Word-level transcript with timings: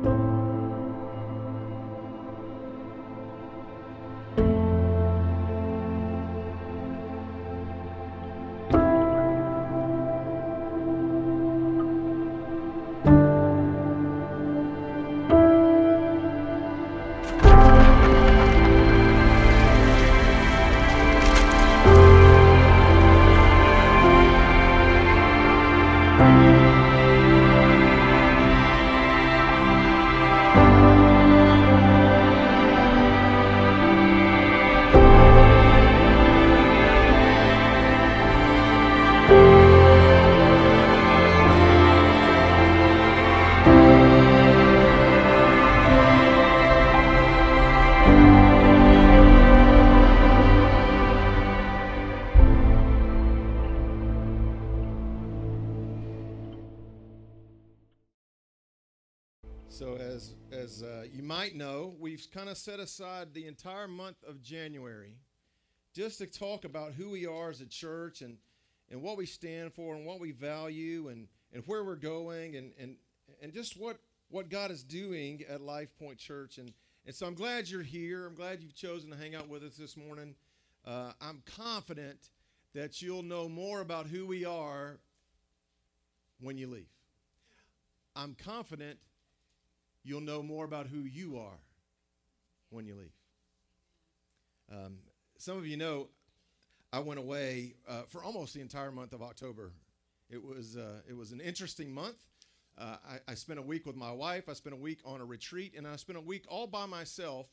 So, 0.00 0.31
we've 61.98 62.26
kind 62.32 62.48
of 62.48 62.56
set 62.56 62.80
aside 62.80 63.34
the 63.34 63.46
entire 63.46 63.88
month 63.88 64.16
of 64.26 64.42
January 64.42 65.16
just 65.94 66.18
to 66.18 66.26
talk 66.26 66.64
about 66.64 66.92
who 66.92 67.10
we 67.10 67.26
are 67.26 67.50
as 67.50 67.60
a 67.60 67.66
church 67.66 68.22
and 68.22 68.38
and 68.90 69.02
what 69.02 69.16
we 69.16 69.24
stand 69.24 69.72
for 69.72 69.94
and 69.94 70.04
what 70.04 70.20
we 70.20 70.32
value 70.32 71.08
and 71.08 71.28
and 71.52 71.62
where 71.66 71.84
we're 71.84 71.96
going 71.96 72.56
and 72.56 72.72
and 72.78 72.96
and 73.42 73.52
just 73.52 73.78
what 73.78 73.98
what 74.28 74.48
God 74.48 74.70
is 74.70 74.82
doing 74.82 75.42
at 75.48 75.60
Life 75.60 75.88
Point 75.98 76.18
Church 76.18 76.58
and 76.58 76.72
and 77.04 77.14
so 77.14 77.26
I'm 77.26 77.34
glad 77.34 77.68
you're 77.68 77.82
here. 77.82 78.26
I'm 78.26 78.34
glad 78.34 78.62
you've 78.62 78.76
chosen 78.76 79.10
to 79.10 79.16
hang 79.16 79.34
out 79.34 79.48
with 79.48 79.64
us 79.64 79.76
this 79.76 79.96
morning. 79.96 80.36
Uh, 80.86 81.12
I'm 81.20 81.42
confident 81.56 82.30
that 82.74 83.02
you'll 83.02 83.24
know 83.24 83.48
more 83.48 83.80
about 83.80 84.06
who 84.06 84.24
we 84.24 84.44
are 84.44 84.98
when 86.40 86.56
you 86.56 86.68
leave. 86.68 86.86
I'm 88.14 88.34
confident 88.34 88.98
you'll 90.04 90.20
know 90.20 90.42
more 90.42 90.64
about 90.64 90.86
who 90.86 91.00
you 91.00 91.38
are 91.38 91.58
when 92.72 92.86
you 92.86 92.94
leave. 92.94 93.12
Um, 94.70 94.98
some 95.38 95.58
of 95.58 95.66
you 95.66 95.76
know 95.76 96.08
I 96.92 97.00
went 97.00 97.18
away 97.18 97.74
uh, 97.88 98.02
for 98.08 98.22
almost 98.22 98.54
the 98.54 98.60
entire 98.60 98.92
month 98.92 99.12
of 99.12 99.22
October. 99.22 99.72
It 100.30 100.42
was, 100.42 100.76
uh, 100.76 101.00
it 101.08 101.16
was 101.16 101.32
an 101.32 101.40
interesting 101.40 101.92
month. 101.92 102.16
Uh, 102.78 102.96
I, 103.06 103.32
I, 103.32 103.34
spent 103.34 103.58
a 103.58 103.62
week 103.62 103.84
with 103.84 103.96
my 103.96 104.10
wife. 104.10 104.48
I 104.48 104.54
spent 104.54 104.74
a 104.74 104.78
week 104.78 105.00
on 105.04 105.20
a 105.20 105.24
retreat, 105.24 105.74
and 105.76 105.86
I 105.86 105.96
spent 105.96 106.16
a 106.16 106.22
week 106.22 106.44
all 106.48 106.66
by 106.66 106.86
myself, 106.86 107.46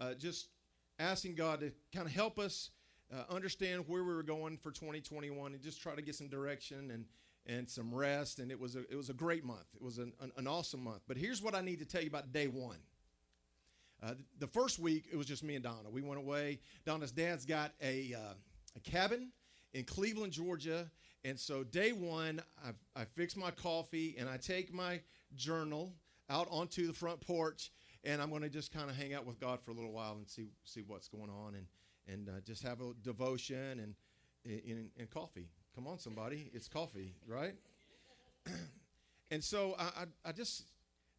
uh, 0.00 0.14
just 0.14 0.48
asking 0.98 1.36
God 1.36 1.60
to 1.60 1.70
kind 1.94 2.06
of 2.06 2.12
help 2.12 2.40
us 2.40 2.70
uh, 3.12 3.22
understand 3.32 3.84
where 3.86 4.02
we 4.02 4.12
were 4.12 4.24
going 4.24 4.56
for 4.56 4.72
2021 4.72 5.52
and 5.52 5.62
just 5.62 5.80
try 5.80 5.94
to 5.94 6.02
get 6.02 6.16
some 6.16 6.28
direction 6.28 6.90
and, 6.90 7.04
and 7.46 7.68
some 7.68 7.94
rest. 7.94 8.40
And 8.40 8.50
it 8.50 8.58
was 8.58 8.74
a, 8.74 8.80
it 8.90 8.96
was 8.96 9.10
a 9.10 9.14
great 9.14 9.44
month. 9.44 9.66
It 9.74 9.82
was 9.82 9.98
an, 9.98 10.12
an, 10.20 10.32
an 10.36 10.46
awesome 10.48 10.82
month. 10.82 11.02
But 11.06 11.16
here's 11.16 11.40
what 11.40 11.54
I 11.54 11.60
need 11.60 11.78
to 11.78 11.84
tell 11.84 12.02
you 12.02 12.08
about 12.08 12.32
day 12.32 12.48
one. 12.48 12.78
Uh, 14.02 14.14
the 14.38 14.46
first 14.46 14.78
week, 14.78 15.06
it 15.10 15.16
was 15.16 15.26
just 15.26 15.42
me 15.42 15.54
and 15.54 15.64
Donna. 15.64 15.90
We 15.90 16.02
went 16.02 16.18
away. 16.18 16.60
Donna's 16.84 17.10
dad's 17.10 17.44
got 17.44 17.72
a, 17.82 18.14
uh, 18.14 18.34
a 18.76 18.80
cabin 18.80 19.30
in 19.74 19.84
Cleveland, 19.84 20.32
Georgia. 20.32 20.90
And 21.24 21.38
so, 21.38 21.64
day 21.64 21.92
one, 21.92 22.40
I, 22.64 23.00
I 23.00 23.04
fix 23.04 23.36
my 23.36 23.50
coffee 23.50 24.16
and 24.18 24.28
I 24.28 24.36
take 24.36 24.72
my 24.72 25.00
journal 25.34 25.94
out 26.30 26.46
onto 26.50 26.86
the 26.86 26.92
front 26.92 27.20
porch. 27.20 27.72
And 28.04 28.22
I'm 28.22 28.30
going 28.30 28.42
to 28.42 28.48
just 28.48 28.72
kind 28.72 28.88
of 28.88 28.96
hang 28.96 29.14
out 29.14 29.26
with 29.26 29.40
God 29.40 29.60
for 29.60 29.72
a 29.72 29.74
little 29.74 29.92
while 29.92 30.14
and 30.14 30.28
see, 30.28 30.46
see 30.64 30.82
what's 30.86 31.08
going 31.08 31.30
on 31.30 31.56
and, 31.56 31.66
and 32.06 32.28
uh, 32.28 32.40
just 32.46 32.62
have 32.62 32.80
a 32.80 32.92
devotion 33.02 33.80
and, 33.80 33.94
and, 34.44 34.90
and 34.96 35.10
coffee. 35.10 35.48
Come 35.74 35.88
on, 35.88 35.98
somebody. 35.98 36.50
It's 36.54 36.68
coffee, 36.68 37.16
right? 37.26 37.54
and 39.30 39.42
so 39.42 39.74
I, 39.78 39.82
I, 39.82 40.04
I, 40.26 40.32
just, 40.32 40.64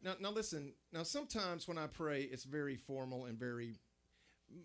now, 0.02 0.14
now 0.20 0.30
listen, 0.30 0.72
now 0.92 1.02
sometimes 1.02 1.68
when 1.68 1.78
I 1.78 1.86
pray, 1.86 2.22
it's 2.22 2.44
very 2.44 2.76
formal 2.76 3.26
and 3.26 3.38
very, 3.38 3.76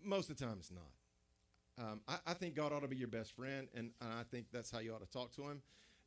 most 0.04 0.30
of 0.30 0.38
the 0.38 0.46
time 0.46 0.56
it's 0.60 0.72
not. 0.72 1.86
Um, 1.86 2.02
I, 2.08 2.18
I, 2.28 2.34
think 2.34 2.56
God 2.56 2.72
ought 2.72 2.84
to 2.84 2.88
be 2.88 2.96
your 2.96 3.10
best 3.10 3.36
friend, 3.36 3.68
and, 3.76 3.92
and, 4.00 4.14
I 4.14 4.24
think 4.32 4.46
that's 4.54 4.72
how 4.72 4.80
you 4.80 4.94
ought 4.94 5.02
to 5.02 5.12
talk 5.12 5.36
to 5.36 5.42
him. 5.42 5.62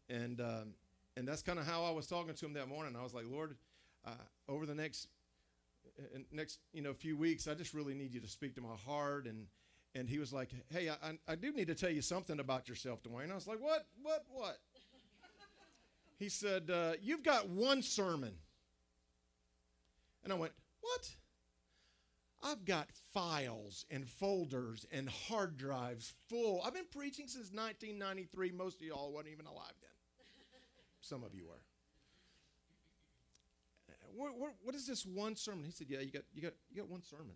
And, 0.09 0.41
um, 0.41 0.75
and 1.15 1.29
that's 1.29 1.43
kind 1.43 1.59
of 1.59 1.67
how 1.67 1.85
I 1.85 1.91
was 1.91 2.07
talking 2.07 2.35
to 2.35 2.47
him 2.47 2.55
that 2.55 2.69
morning. 2.69 2.97
I 2.99 3.03
was 3.03 3.13
like, 3.13 3.27
Lord, 3.31 3.55
uh, 4.07 4.13
over 4.49 4.65
the 4.65 4.75
next, 4.75 5.09
uh, 5.99 6.21
next 6.33 6.61
you 6.73 6.81
know, 6.81 6.95
few 6.95 7.19
weeks, 7.19 7.47
I 7.47 7.53
just 7.53 7.75
really 7.75 7.93
need 7.93 8.15
you 8.15 8.21
to 8.21 8.29
speak 8.29 8.55
to 8.55 8.63
my 8.63 8.77
heart 8.87 9.27
and, 9.27 9.47
and 9.95 10.09
he 10.09 10.19
was 10.19 10.33
like, 10.33 10.51
"Hey, 10.71 10.89
I, 10.91 11.19
I 11.27 11.35
do 11.35 11.53
need 11.53 11.67
to 11.69 11.75
tell 11.75 11.91
you 11.91 12.03
something 12.03 12.41
about 12.41 12.69
yourself, 12.69 13.03
Dwayne." 13.03 13.31
I 13.31 13.35
was 13.35 13.47
like, 13.47 13.61
"What? 13.61 13.87
What? 14.03 14.25
What?" 14.31 14.59
he 16.19 16.29
said, 16.29 16.71
uh, 16.71 16.93
"You've 17.03 17.23
got 17.23 17.49
one 17.49 17.83
sermon," 17.83 18.35
and 20.29 20.37
I 20.37 20.41
went, 20.41 20.53
"What?" 20.81 21.11
I've 22.41 22.65
got 22.65 22.89
files 23.13 23.85
and 23.91 24.09
folders 24.09 24.87
and 24.93 25.09
hard 25.09 25.57
drives 25.57 26.15
full. 26.29 26.63
I've 26.65 26.75
been 26.75 26.87
preaching 26.89 27.27
since 27.27 27.51
1993. 27.51 28.53
Most 28.53 28.81
of 28.81 28.87
y'all 28.87 29.13
weren't 29.13 29.27
even 29.27 29.47
alive 29.47 29.73
then. 29.81 29.91
Some 31.01 31.25
of 31.25 31.35
you 31.35 31.47
were. 31.47 31.63
What, 34.15 34.39
what, 34.39 34.55
what 34.63 34.75
is 34.75 34.87
this 34.87 35.05
one 35.05 35.37
sermon? 35.37 35.65
He 35.65 35.73
said, 35.73 35.89
"Yeah, 35.89 36.01
you 36.01 36.11
got, 36.11 36.23
you 36.33 36.43
got, 36.43 36.53
you 36.71 36.81
got 36.83 36.89
one 36.89 37.03
sermon." 37.03 37.35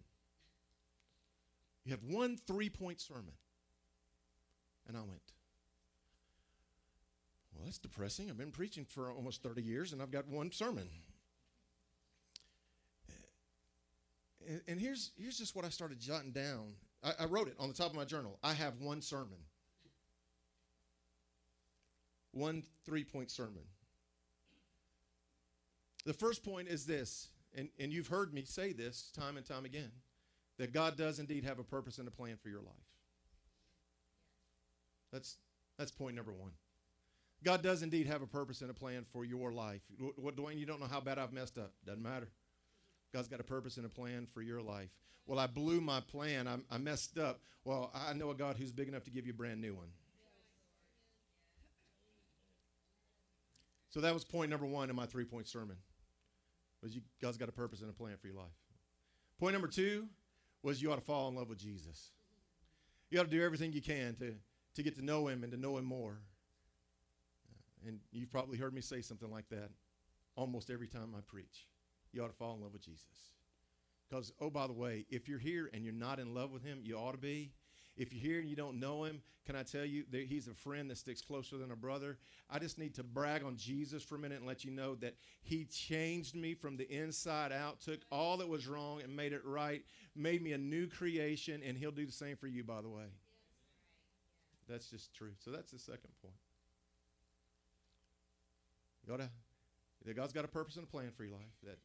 You 1.85 1.91
have 1.93 2.05
one 2.05 2.37
three 2.47 2.71
point 2.71 3.01
sermon. 3.01 3.35
And 4.87 4.97
I 4.97 5.01
went, 5.01 5.23
Well, 7.55 7.65
that's 7.65 7.79
depressing. 7.79 8.31
I've 8.31 8.39
been 8.39 8.51
preaching 8.51 8.85
for 8.85 9.11
almost 9.11 9.43
30 9.43 9.63
years 9.63 9.93
and 9.93 10.03
I've 10.03 10.11
got 10.11 10.29
one 10.29 10.53
sermon. 10.53 10.89
And, 14.69 14.81
here's, 14.81 15.13
here's 15.17 15.39
just 15.39 15.55
what 15.55 15.65
I 15.65 15.69
started 15.69 16.01
jotting 16.01 16.33
down. 16.33 16.75
I, 17.03 17.13
I 17.21 17.25
wrote 17.27 17.49
it 17.49 17.55
on 17.59 17.69
the 17.69 17.75
top 17.75 17.91
of 17.91 17.97
my 17.97 18.05
journal. 18.05 18.39
I 18.43 18.53
have 18.53 18.81
one 18.81 19.01
sermon, 19.01 19.39
one 22.33 22.63
three 22.85 23.05
point 23.05 23.31
sermon. 23.31 23.63
The 26.05 26.13
first 26.13 26.45
point 26.45 26.69
is 26.69 26.87
this, 26.87 27.29
and, 27.55 27.69
and 27.79 27.93
you've 27.93 28.09
heard 28.09 28.35
me 28.35 28.45
say 28.45 28.73
this 28.73 29.13
time 29.17 29.37
and 29.37 29.47
time 29.47 29.65
again 29.65 29.93
that 30.59 30.73
God 30.73 30.97
does 30.97 31.19
indeed 31.19 31.45
have 31.45 31.59
a 31.59 31.65
purpose 31.65 31.99
and 31.99 32.09
a 32.09 32.11
plan 32.11 32.37
for 32.43 32.49
your 32.49 32.61
life. 32.61 32.73
That's, 35.13 35.37
that's 35.79 35.91
point 35.91 36.17
number 36.17 36.33
one. 36.33 36.53
God 37.45 37.63
does 37.63 37.83
indeed 37.83 38.07
have 38.07 38.23
a 38.23 38.27
purpose 38.27 38.61
and 38.61 38.71
a 38.71 38.75
plan 38.75 39.05
for 39.13 39.25
your 39.25 39.53
life. 39.53 39.83
What, 40.17 40.37
Dwayne, 40.37 40.59
you 40.59 40.67
don't 40.67 40.81
know 40.81 40.87
how 40.87 41.01
bad 41.01 41.19
I've 41.19 41.33
messed 41.33 41.59
up. 41.59 41.73
Doesn't 41.85 42.03
matter. 42.03 42.29
God's 43.13 43.29
got 43.29 43.41
a 43.41 43.45
purpose 43.45 43.77
and 43.77 43.87
a 43.87 43.89
plan 43.89 44.27
for 44.33 44.43
your 44.43 44.63
life. 44.63 44.91
Well, 45.27 45.39
I 45.39 45.47
blew 45.47 45.81
my 45.81 46.01
plan. 46.01 46.49
I, 46.49 46.57
I 46.71 46.79
messed 46.79 47.19
up. 47.19 47.41
Well, 47.65 47.93
I 47.95 48.13
know 48.13 48.31
a 48.31 48.35
God 48.35 48.57
who's 48.57 48.73
big 48.73 48.89
enough 48.89 49.05
to 49.05 49.11
give 49.11 49.27
you 49.27 49.33
a 49.33 49.37
brand 49.37 49.61
new 49.61 49.75
one. 49.75 49.89
So 53.91 54.01
that 54.01 54.15
was 54.15 54.25
point 54.25 54.51
number 54.51 54.67
one 54.67 54.89
in 54.89 54.97
my 54.97 55.07
three 55.07 55.25
point 55.25 55.47
sermon. 55.47 55.77
Was 56.83 56.95
you, 56.95 57.03
God's 57.21 57.37
got 57.37 57.49
a 57.49 57.53
purpose 57.53 57.83
and 57.83 57.91
a 57.91 57.93
plan 57.93 58.17
for 58.21 58.27
your 58.27 58.37
life. 58.37 58.47
Point 59.39 59.53
number 59.53 59.69
two 59.69 60.09
was 60.63 60.81
you 60.81 60.91
ought 60.91 60.97
to 60.97 61.03
fall 61.03 61.29
in 61.29 61.37
love 61.37 61.49
with 61.49 61.59
Jesus. 61.59 62.11
You 63.11 63.21
ought 63.21 63.25
to 63.25 63.31
do 63.31 63.45
everything 63.45 63.73
you 63.73 63.83
can 63.83 64.17
to, 64.17 64.35
to 64.75 64.83
get 64.83 64.97
to 64.97 65.05
know 65.05 65.29
him 65.29 65.43
and 65.43 65.53
to 65.53 65.59
know 65.59 65.77
him 65.77 65.85
more. 65.85 66.19
And 67.87 68.01
you've 68.13 68.31
probably 68.31 68.57
heard 68.59 68.73
me 68.73 68.81
say 68.81 69.03
something 69.03 69.31
like 69.31 69.49
that 69.51 69.71
almost 70.35 70.71
every 70.71 70.89
time 70.89 71.15
I 71.17 71.21
preach. 71.21 71.67
You 72.13 72.23
ought 72.23 72.29
to 72.29 72.37
fall 72.37 72.55
in 72.55 72.63
love 72.63 72.73
with 72.73 72.85
Jesus. 72.85 73.07
Because, 74.09 74.33
oh, 74.41 74.51
by 74.51 74.67
the 74.67 74.73
way, 74.73 75.07
if 75.09 75.29
you're 75.29 75.39
here 75.39 75.71
and 75.73 75.85
you're 75.85 75.95
not 75.95 76.19
in 76.19 76.35
love 76.35 76.51
with 76.51 76.63
him, 76.63 76.81
you 76.83 76.97
ought 76.97 77.13
to 77.13 77.19
be. 77.19 77.53
If 77.97 78.13
you're 78.13 78.23
here 78.23 78.41
and 78.41 78.49
you 78.49 78.57
don't 78.57 78.81
know 78.81 79.05
him, 79.05 79.23
can 79.47 79.57
I 79.57 79.63
tell 79.63 79.85
you 79.85 80.05
that 80.13 80.27
he's 80.27 80.49
a 80.49 80.55
friend 80.55 80.91
that 80.91 80.99
sticks 80.99 81.21
closer 81.21 81.59
than 81.59 81.71
a 81.71 81.77
brother? 81.77 82.19
I 82.49 82.59
just 82.59 82.79
need 82.79 82.95
to 82.95 83.03
brag 83.03 83.43
on 83.43 83.57
Jesus 83.57 84.03
for 84.03 84.17
a 84.17 84.19
minute 84.19 84.39
and 84.39 84.47
let 84.47 84.65
you 84.65 84.71
know 84.71 84.95
that 84.97 85.15
he 85.43 85.65
changed 85.65 86.35
me 86.35 86.55
from 86.55 86.77
the 86.77 86.91
inside 86.91 87.53
out, 87.53 87.81
took 87.81 88.01
all 88.11 88.37
that 88.39 88.49
was 88.49 88.67
wrong 88.67 89.03
and 89.03 89.15
made 89.15 89.33
it 89.33 89.43
right, 89.45 89.83
made 90.15 90.43
me 90.43 90.53
a 90.53 90.59
new 90.59 90.87
creation, 90.87 91.61
and 91.67 91.77
he'll 91.77 91.91
do 91.91 92.07
the 92.07 92.13
same 92.13 92.37
for 92.37 92.47
you, 92.47 92.65
by 92.65 92.81
the 92.81 92.89
way. 92.89 93.07
That's 94.69 94.89
just 94.89 95.15
true. 95.15 95.33
So 95.39 95.51
that's 95.51 95.73
the 95.73 95.79
second 95.79 96.11
point. 96.23 96.35
You 99.05 99.17
gotta, 99.17 99.31
God's 100.15 100.33
got 100.33 100.45
a 100.45 100.49
purpose 100.49 100.77
and 100.77 100.85
a 100.85 100.91
plan 100.91 101.11
for 101.17 101.25
your 101.25 101.33
life. 101.33 101.53
That 101.65 101.79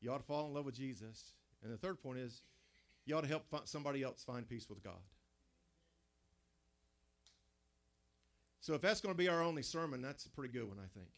You 0.00 0.12
ought 0.12 0.18
to 0.18 0.24
fall 0.24 0.46
in 0.46 0.54
love 0.54 0.64
with 0.64 0.74
Jesus. 0.74 1.32
And 1.62 1.72
the 1.72 1.76
third 1.76 2.02
point 2.02 2.18
is 2.18 2.42
you 3.04 3.16
ought 3.16 3.22
to 3.22 3.28
help 3.28 3.44
somebody 3.64 4.02
else 4.02 4.22
find 4.24 4.48
peace 4.48 4.68
with 4.68 4.82
God. 4.82 5.00
So 8.60 8.74
if 8.74 8.80
that's 8.80 9.00
going 9.00 9.14
to 9.14 9.18
be 9.18 9.28
our 9.28 9.42
only 9.42 9.62
sermon, 9.62 10.02
that's 10.02 10.26
a 10.26 10.30
pretty 10.30 10.52
good 10.52 10.66
one, 10.66 10.78
I 10.78 10.88
think. 10.92 11.08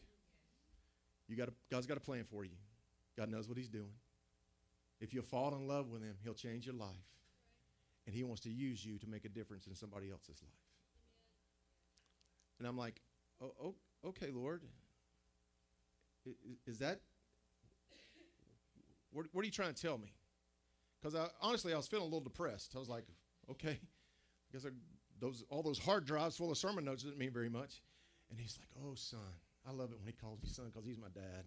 You 1.27 1.35
got 1.35 1.49
God's 1.71 1.87
got 1.87 1.97
a 1.97 2.01
plan 2.01 2.23
for 2.29 2.43
you. 2.43 2.57
God 3.17 3.29
knows 3.29 3.47
what 3.47 3.57
He's 3.57 3.69
doing. 3.69 3.93
If 5.01 5.13
you 5.13 5.21
fall 5.21 5.55
in 5.55 5.67
love 5.67 5.89
with 5.89 6.03
Him, 6.03 6.15
He'll 6.23 6.33
change 6.33 6.65
your 6.65 6.75
life. 6.75 6.89
And 8.05 8.15
He 8.15 8.23
wants 8.23 8.41
to 8.43 8.49
use 8.49 8.85
you 8.85 8.97
to 8.99 9.07
make 9.07 9.25
a 9.25 9.29
difference 9.29 9.67
in 9.67 9.75
somebody 9.75 10.11
else's 10.11 10.41
life. 10.41 10.51
And 12.59 12.67
I'm 12.67 12.77
like, 12.77 13.01
oh, 13.41 13.51
oh 13.63 13.75
okay, 14.09 14.29
Lord. 14.31 14.61
Is 16.67 16.77
that, 16.79 16.99
what, 19.11 19.25
what 19.31 19.41
are 19.41 19.45
you 19.45 19.51
trying 19.51 19.73
to 19.73 19.81
tell 19.81 19.97
me? 19.97 20.13
Because 21.01 21.17
honestly, 21.41 21.73
I 21.73 21.77
was 21.77 21.87
feeling 21.87 22.03
a 22.03 22.07
little 22.07 22.19
depressed. 22.19 22.73
I 22.75 22.79
was 22.79 22.89
like, 22.89 23.05
okay, 23.49 23.79
I 23.79 24.53
guess 24.53 24.65
I, 24.65 24.69
those, 25.19 25.43
all 25.49 25.63
those 25.63 25.79
hard 25.79 26.05
drives 26.05 26.37
full 26.37 26.51
of 26.51 26.57
sermon 26.57 26.85
notes 26.85 27.03
didn't 27.03 27.17
mean 27.17 27.31
very 27.31 27.49
much. 27.49 27.81
And 28.29 28.39
he's 28.39 28.57
like, 28.59 28.69
oh, 28.85 28.95
son. 28.95 29.19
I 29.67 29.71
love 29.71 29.91
it 29.91 29.99
when 29.99 30.07
he 30.07 30.13
calls 30.13 30.41
me 30.41 30.49
son 30.49 30.65
because 30.65 30.85
he's 30.85 30.97
my 30.97 31.09
dad. 31.13 31.45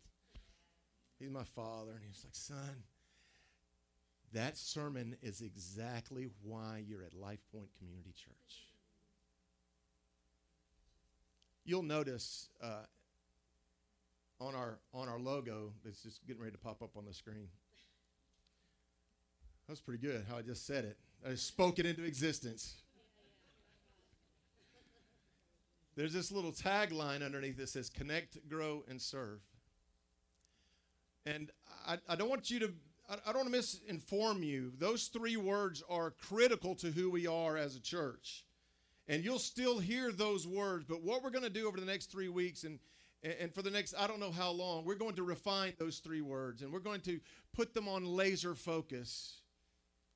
He's 1.18 1.30
my 1.30 1.44
father. 1.44 1.92
And 1.92 2.02
he's 2.06 2.24
like, 2.24 2.34
son, 2.34 2.82
that 4.32 4.56
sermon 4.56 5.16
is 5.22 5.40
exactly 5.40 6.28
why 6.42 6.82
you're 6.86 7.02
at 7.02 7.14
Life 7.14 7.40
Point 7.52 7.68
Community 7.78 8.12
Church. 8.14 8.66
You'll 11.64 11.82
notice 11.82 12.48
uh, 12.62 12.84
on 14.42 14.54
our 14.54 14.78
on 14.92 15.08
our 15.08 15.18
logo 15.18 15.72
that's 15.84 16.02
just 16.02 16.26
getting 16.26 16.42
ready 16.42 16.52
to 16.52 16.58
pop 16.58 16.82
up 16.82 16.96
on 16.96 17.04
the 17.04 17.14
screen. 17.14 17.48
That 19.66 19.72
was 19.72 19.80
pretty 19.80 20.04
good 20.04 20.24
how 20.28 20.36
I 20.36 20.42
just 20.42 20.66
said 20.66 20.84
it. 20.84 20.96
I 21.26 21.34
spoke 21.34 21.78
it 21.78 21.86
into 21.86 22.02
existence. 22.02 22.76
There's 25.94 26.12
this 26.12 26.32
little 26.32 26.52
tagline 26.52 27.24
underneath 27.24 27.58
that 27.58 27.68
says 27.68 27.88
connect, 27.88 28.48
grow, 28.48 28.82
and 28.88 29.00
serve. 29.00 29.40
And 31.26 31.50
I, 31.86 31.98
I 32.08 32.16
don't 32.16 32.28
want 32.28 32.50
you 32.50 32.58
to, 32.60 32.72
I, 33.08 33.14
I 33.26 33.32
don't 33.32 33.50
want 33.50 33.52
to 33.52 33.58
misinform 33.60 34.44
you. 34.44 34.72
Those 34.78 35.04
three 35.04 35.36
words 35.36 35.82
are 35.88 36.10
critical 36.10 36.74
to 36.76 36.90
who 36.90 37.10
we 37.10 37.26
are 37.26 37.56
as 37.56 37.76
a 37.76 37.80
church. 37.80 38.44
And 39.06 39.22
you'll 39.22 39.38
still 39.38 39.78
hear 39.78 40.10
those 40.10 40.46
words, 40.46 40.86
but 40.88 41.02
what 41.02 41.22
we're 41.22 41.30
going 41.30 41.44
to 41.44 41.50
do 41.50 41.68
over 41.68 41.78
the 41.78 41.86
next 41.86 42.10
three 42.10 42.28
weeks 42.28 42.64
and 42.64 42.78
and 43.22 43.54
for 43.54 43.62
the 43.62 43.70
next 43.70 43.94
i 43.98 44.06
don't 44.06 44.20
know 44.20 44.32
how 44.32 44.50
long 44.50 44.84
we're 44.84 44.94
going 44.94 45.14
to 45.14 45.22
refine 45.22 45.72
those 45.78 45.98
three 45.98 46.20
words 46.20 46.62
and 46.62 46.72
we're 46.72 46.80
going 46.80 47.00
to 47.00 47.20
put 47.54 47.74
them 47.74 47.88
on 47.88 48.04
laser 48.04 48.54
focus 48.54 49.42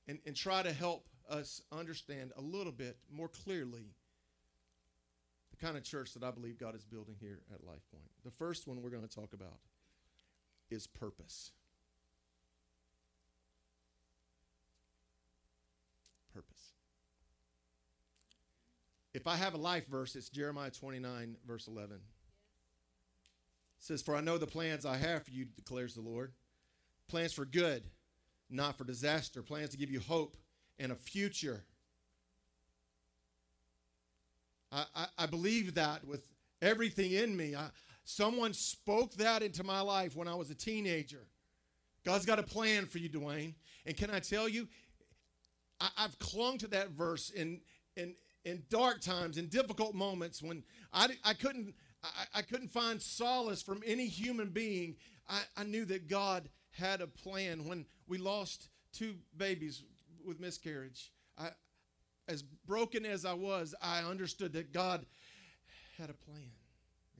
and, 0.08 0.18
and 0.26 0.34
try 0.34 0.62
to 0.62 0.72
help 0.72 1.08
us 1.28 1.60
understand 1.72 2.32
a 2.36 2.40
little 2.40 2.72
bit 2.72 2.96
more 3.10 3.28
clearly 3.28 3.94
the 5.50 5.56
kind 5.56 5.76
of 5.76 5.84
church 5.84 6.12
that 6.14 6.22
i 6.22 6.30
believe 6.30 6.58
god 6.58 6.74
is 6.74 6.84
building 6.84 7.16
here 7.20 7.40
at 7.52 7.64
life 7.64 7.82
point. 7.90 8.10
The 8.24 8.30
first 8.30 8.66
one 8.66 8.82
we're 8.82 8.90
going 8.90 9.06
to 9.06 9.14
talk 9.14 9.32
about 9.32 9.58
is 10.68 10.88
purpose. 10.88 11.52
Purpose. 16.34 16.72
If 19.14 19.26
i 19.26 19.36
have 19.36 19.54
a 19.54 19.58
life 19.58 19.86
verse 19.86 20.16
it's 20.16 20.28
jeremiah 20.28 20.70
29 20.70 21.36
verse 21.46 21.68
11 21.68 21.98
says, 23.78 24.02
For 24.02 24.17
I 24.17 24.20
know 24.20 24.38
the 24.38 24.46
plans 24.46 24.84
I 24.87 24.96
have 24.96 25.25
for 25.25 25.31
you, 25.31 25.44
declares 25.44 25.94
the 25.94 26.00
Lord. 26.00 26.32
Plans 27.08 27.32
for 27.32 27.44
good, 27.44 27.84
not 28.50 28.76
for 28.76 28.84
disaster. 28.84 29.43
Plans 29.43 29.70
to 29.70 29.76
give 29.76 29.90
you 29.90 30.00
hope 30.00 30.37
and 30.78 30.93
a 30.93 30.96
future. 30.96 31.64
I, 34.73 34.84
I, 34.94 35.06
I 35.19 35.26
believe 35.26 35.75
that 35.75 36.05
with 36.05 36.26
everything 36.61 37.12
in 37.12 37.37
me. 37.37 37.55
I, 37.55 37.69
someone 38.05 38.52
spoke 38.52 39.14
that 39.14 39.43
into 39.43 39.64
my 39.64 39.81
life 39.81 40.17
when 40.17 40.28
I 40.28 40.34
was 40.34 40.50
a 40.50 40.55
teenager. 40.55 41.26
God's 42.05 42.26
got 42.26 42.38
a 42.38 42.43
plan 42.43 42.87
for 42.87 42.99
you, 42.99 43.08
Dwayne. 43.08 43.55
And 43.84 43.96
can 43.96 44.11
I 44.11 44.20
tell 44.20 44.49
you, 44.49 44.69
I, 45.81 45.88
have 45.96 46.19
clung 46.19 46.58
to 46.58 46.69
that 46.69 46.90
verse 46.90 47.31
in, 47.31 47.61
in, 47.96 48.14
in 48.44 48.62
dark 48.70 49.00
times, 49.00 49.38
in 49.38 49.46
difficult 49.49 49.94
moments 49.94 50.43
when 50.43 50.62
I, 50.93 51.08
I 51.25 51.34
couldn't 51.34 51.75
I, 52.34 52.38
I 52.38 52.42
couldn't 52.42 52.68
find 52.68 53.00
solace 53.00 53.62
from 53.62 53.82
any 53.86 54.06
human 54.06 54.50
being. 54.50 54.96
I, 55.28 55.40
I 55.56 55.64
knew 55.64 55.84
that 55.86 56.08
God 56.08 56.48
had 56.72 57.00
a 57.00 57.06
plan. 57.06 57.66
When 57.66 57.86
we 58.06 58.18
lost 58.18 58.68
two 58.92 59.14
babies 59.36 59.82
with 60.24 60.40
miscarriage, 60.40 61.12
I, 61.38 61.50
as 62.28 62.42
broken 62.42 63.04
as 63.06 63.24
I 63.24 63.34
was, 63.34 63.74
I 63.80 64.00
understood 64.00 64.52
that 64.54 64.72
God 64.72 65.06
had 65.98 66.10
a 66.10 66.14
plan, 66.14 66.50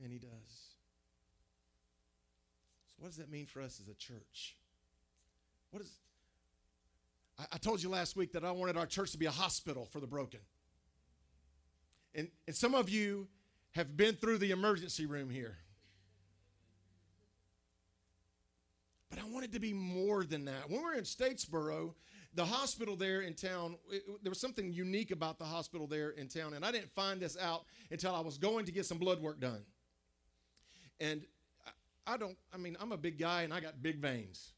and 0.03 0.11
He 0.11 0.19
does. 0.19 0.29
So, 2.95 3.03
what 3.03 3.09
does 3.09 3.17
that 3.17 3.31
mean 3.31 3.45
for 3.45 3.61
us 3.61 3.79
as 3.81 3.87
a 3.87 3.95
church? 3.95 4.55
What 5.71 5.81
is 5.81 5.91
I, 7.39 7.45
I 7.53 7.57
told 7.57 7.81
you 7.81 7.89
last 7.89 8.15
week 8.15 8.33
that 8.33 8.43
I 8.43 8.51
wanted 8.51 8.77
our 8.77 8.85
church 8.85 9.11
to 9.11 9.17
be 9.17 9.25
a 9.25 9.31
hospital 9.31 9.85
for 9.91 9.99
the 9.99 10.07
broken. 10.07 10.39
And, 12.15 12.29
and 12.47 12.55
some 12.55 12.73
of 12.73 12.89
you 12.89 13.27
have 13.77 13.95
been 13.95 14.15
through 14.15 14.39
the 14.39 14.49
emergency 14.49 15.05
room 15.05 15.29
here. 15.29 15.55
But 19.11 19.19
I 19.19 19.25
wanted 19.29 19.53
to 19.53 19.59
be 19.59 19.71
more 19.71 20.23
than 20.23 20.45
that. 20.45 20.67
When 20.67 20.79
we 20.79 20.85
were 20.85 20.95
in 20.95 21.03
Statesboro, 21.03 21.93
the 22.33 22.43
hospital 22.43 22.95
there 22.95 23.21
in 23.21 23.35
town, 23.35 23.77
it, 23.91 24.03
there 24.23 24.31
was 24.31 24.41
something 24.41 24.73
unique 24.73 25.11
about 25.11 25.37
the 25.37 25.45
hospital 25.45 25.85
there 25.85 26.09
in 26.09 26.27
town, 26.27 26.55
and 26.55 26.65
I 26.65 26.71
didn't 26.71 26.89
find 26.95 27.21
this 27.21 27.37
out 27.37 27.65
until 27.91 28.15
I 28.15 28.21
was 28.21 28.39
going 28.39 28.65
to 28.65 28.71
get 28.71 28.87
some 28.87 28.97
blood 28.97 29.21
work 29.21 29.39
done. 29.39 29.61
And 30.99 31.21
I, 32.07 32.15
I 32.15 32.17
don't, 32.17 32.37
I 32.51 32.57
mean, 32.57 32.77
I'm 32.81 32.91
a 32.91 32.97
big 32.97 33.19
guy 33.19 33.43
and 33.43 33.53
I 33.53 33.59
got 33.59 33.83
big 33.83 33.99
veins. 33.99 34.53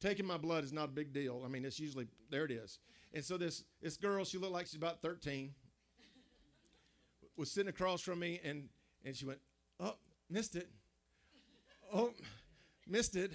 Taking 0.00 0.24
my 0.24 0.38
blood 0.38 0.64
is 0.64 0.72
not 0.72 0.86
a 0.86 0.92
big 0.92 1.12
deal. 1.12 1.42
I 1.44 1.48
mean, 1.48 1.66
it's 1.66 1.78
usually, 1.78 2.06
there 2.30 2.46
it 2.46 2.50
is. 2.50 2.78
And 3.12 3.22
so 3.22 3.36
this, 3.36 3.62
this 3.82 3.98
girl, 3.98 4.24
she 4.24 4.38
looked 4.38 4.54
like 4.54 4.68
she's 4.68 4.76
about 4.76 5.02
13 5.02 5.52
was 7.36 7.50
sitting 7.50 7.68
across 7.68 8.00
from 8.00 8.18
me, 8.18 8.40
and, 8.44 8.68
and 9.04 9.16
she 9.16 9.24
went, 9.24 9.38
Oh, 9.80 9.94
missed 10.30 10.56
it. 10.56 10.68
Oh, 11.92 12.12
missed 12.86 13.16
it. 13.16 13.32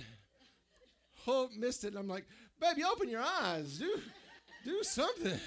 Oh, 1.27 1.49
missed 1.57 1.83
it. 1.83 1.89
And 1.89 1.97
I'm 1.97 2.07
like, 2.07 2.25
Baby, 2.59 2.83
open 2.83 3.09
your 3.09 3.21
eyes. 3.21 3.77
Do, 3.77 3.99
do 4.63 4.79
something. 4.83 5.39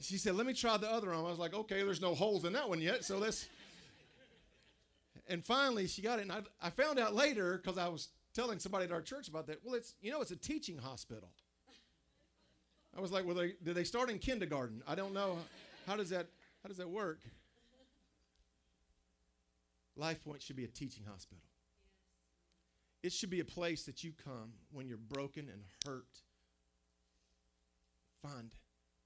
She 0.00 0.18
said, 0.18 0.34
Let 0.34 0.46
me 0.46 0.54
try 0.54 0.76
the 0.76 0.90
other 0.90 1.12
arm. 1.12 1.24
I 1.24 1.30
was 1.30 1.38
like, 1.38 1.54
Okay, 1.54 1.82
there's 1.82 2.00
no 2.00 2.14
holes 2.14 2.44
in 2.44 2.52
that 2.54 2.68
one 2.68 2.80
yet, 2.80 3.04
so 3.04 3.18
let's. 3.18 3.46
And 5.28 5.44
finally, 5.44 5.86
she 5.86 6.02
got 6.02 6.18
it. 6.18 6.22
And 6.22 6.32
I, 6.32 6.40
I 6.60 6.70
found 6.70 6.98
out 6.98 7.14
later 7.14 7.60
because 7.62 7.78
I 7.78 7.88
was 7.88 8.08
telling 8.34 8.58
somebody 8.58 8.86
at 8.86 8.92
our 8.92 9.00
church 9.00 9.28
about 9.28 9.46
that. 9.46 9.60
Well, 9.64 9.74
it's, 9.74 9.94
you 10.02 10.10
know, 10.10 10.20
it's 10.20 10.32
a 10.32 10.36
teaching 10.36 10.78
hospital. 10.78 11.28
I 12.96 13.00
was 13.00 13.12
like, 13.12 13.24
well, 13.24 13.36
they, 13.36 13.54
did 13.62 13.74
they 13.74 13.84
start 13.84 14.10
in 14.10 14.18
kindergarten? 14.18 14.82
I 14.86 14.94
don't 14.94 15.14
know. 15.14 15.38
How 15.86 15.96
does 15.96 16.10
that 16.10 16.26
how 16.62 16.68
does 16.68 16.78
that 16.78 16.90
work? 16.90 17.20
Life 19.96 20.24
Point 20.24 20.42
should 20.42 20.56
be 20.56 20.64
a 20.64 20.68
teaching 20.68 21.04
hospital. 21.04 21.42
It 23.02 23.12
should 23.12 23.30
be 23.30 23.40
a 23.40 23.44
place 23.44 23.84
that 23.84 24.04
you 24.04 24.12
come 24.24 24.52
when 24.70 24.86
you're 24.86 24.96
broken 24.96 25.48
and 25.48 25.62
hurt, 25.84 26.20
find 28.22 28.52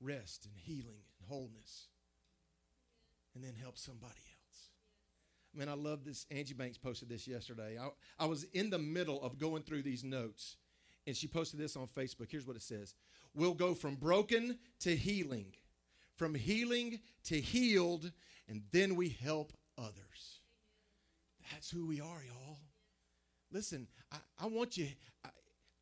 rest 0.00 0.44
and 0.44 0.54
healing 0.54 1.02
and 1.18 1.28
wholeness, 1.28 1.88
and 3.34 3.42
then 3.42 3.54
help 3.60 3.78
somebody 3.78 4.12
else. 4.12 4.70
I 5.54 5.58
mean, 5.58 5.68
I 5.70 5.74
love 5.74 6.04
this. 6.04 6.26
Angie 6.30 6.52
Banks 6.52 6.76
posted 6.76 7.08
this 7.08 7.26
yesterday. 7.26 7.78
I, 7.80 7.88
I 8.22 8.26
was 8.26 8.44
in 8.52 8.68
the 8.68 8.78
middle 8.78 9.22
of 9.22 9.38
going 9.38 9.62
through 9.62 9.82
these 9.82 10.04
notes, 10.04 10.56
and 11.06 11.16
she 11.16 11.26
posted 11.26 11.58
this 11.58 11.76
on 11.76 11.86
Facebook. 11.86 12.30
Here's 12.30 12.46
what 12.46 12.56
it 12.56 12.62
says 12.62 12.94
We'll 13.34 13.54
go 13.54 13.74
from 13.74 13.94
broken 13.94 14.58
to 14.80 14.94
healing 14.94 15.54
from 16.16 16.34
healing 16.34 17.00
to 17.24 17.40
healed, 17.40 18.10
and 18.48 18.62
then 18.72 18.96
we 18.96 19.10
help 19.10 19.52
others. 19.78 20.40
That's 21.52 21.70
who 21.70 21.86
we 21.86 22.00
are, 22.00 22.22
y'all. 22.26 22.58
Listen, 23.52 23.86
I, 24.10 24.16
I 24.40 24.46
want 24.46 24.76
you, 24.76 24.88
I, 25.24 25.28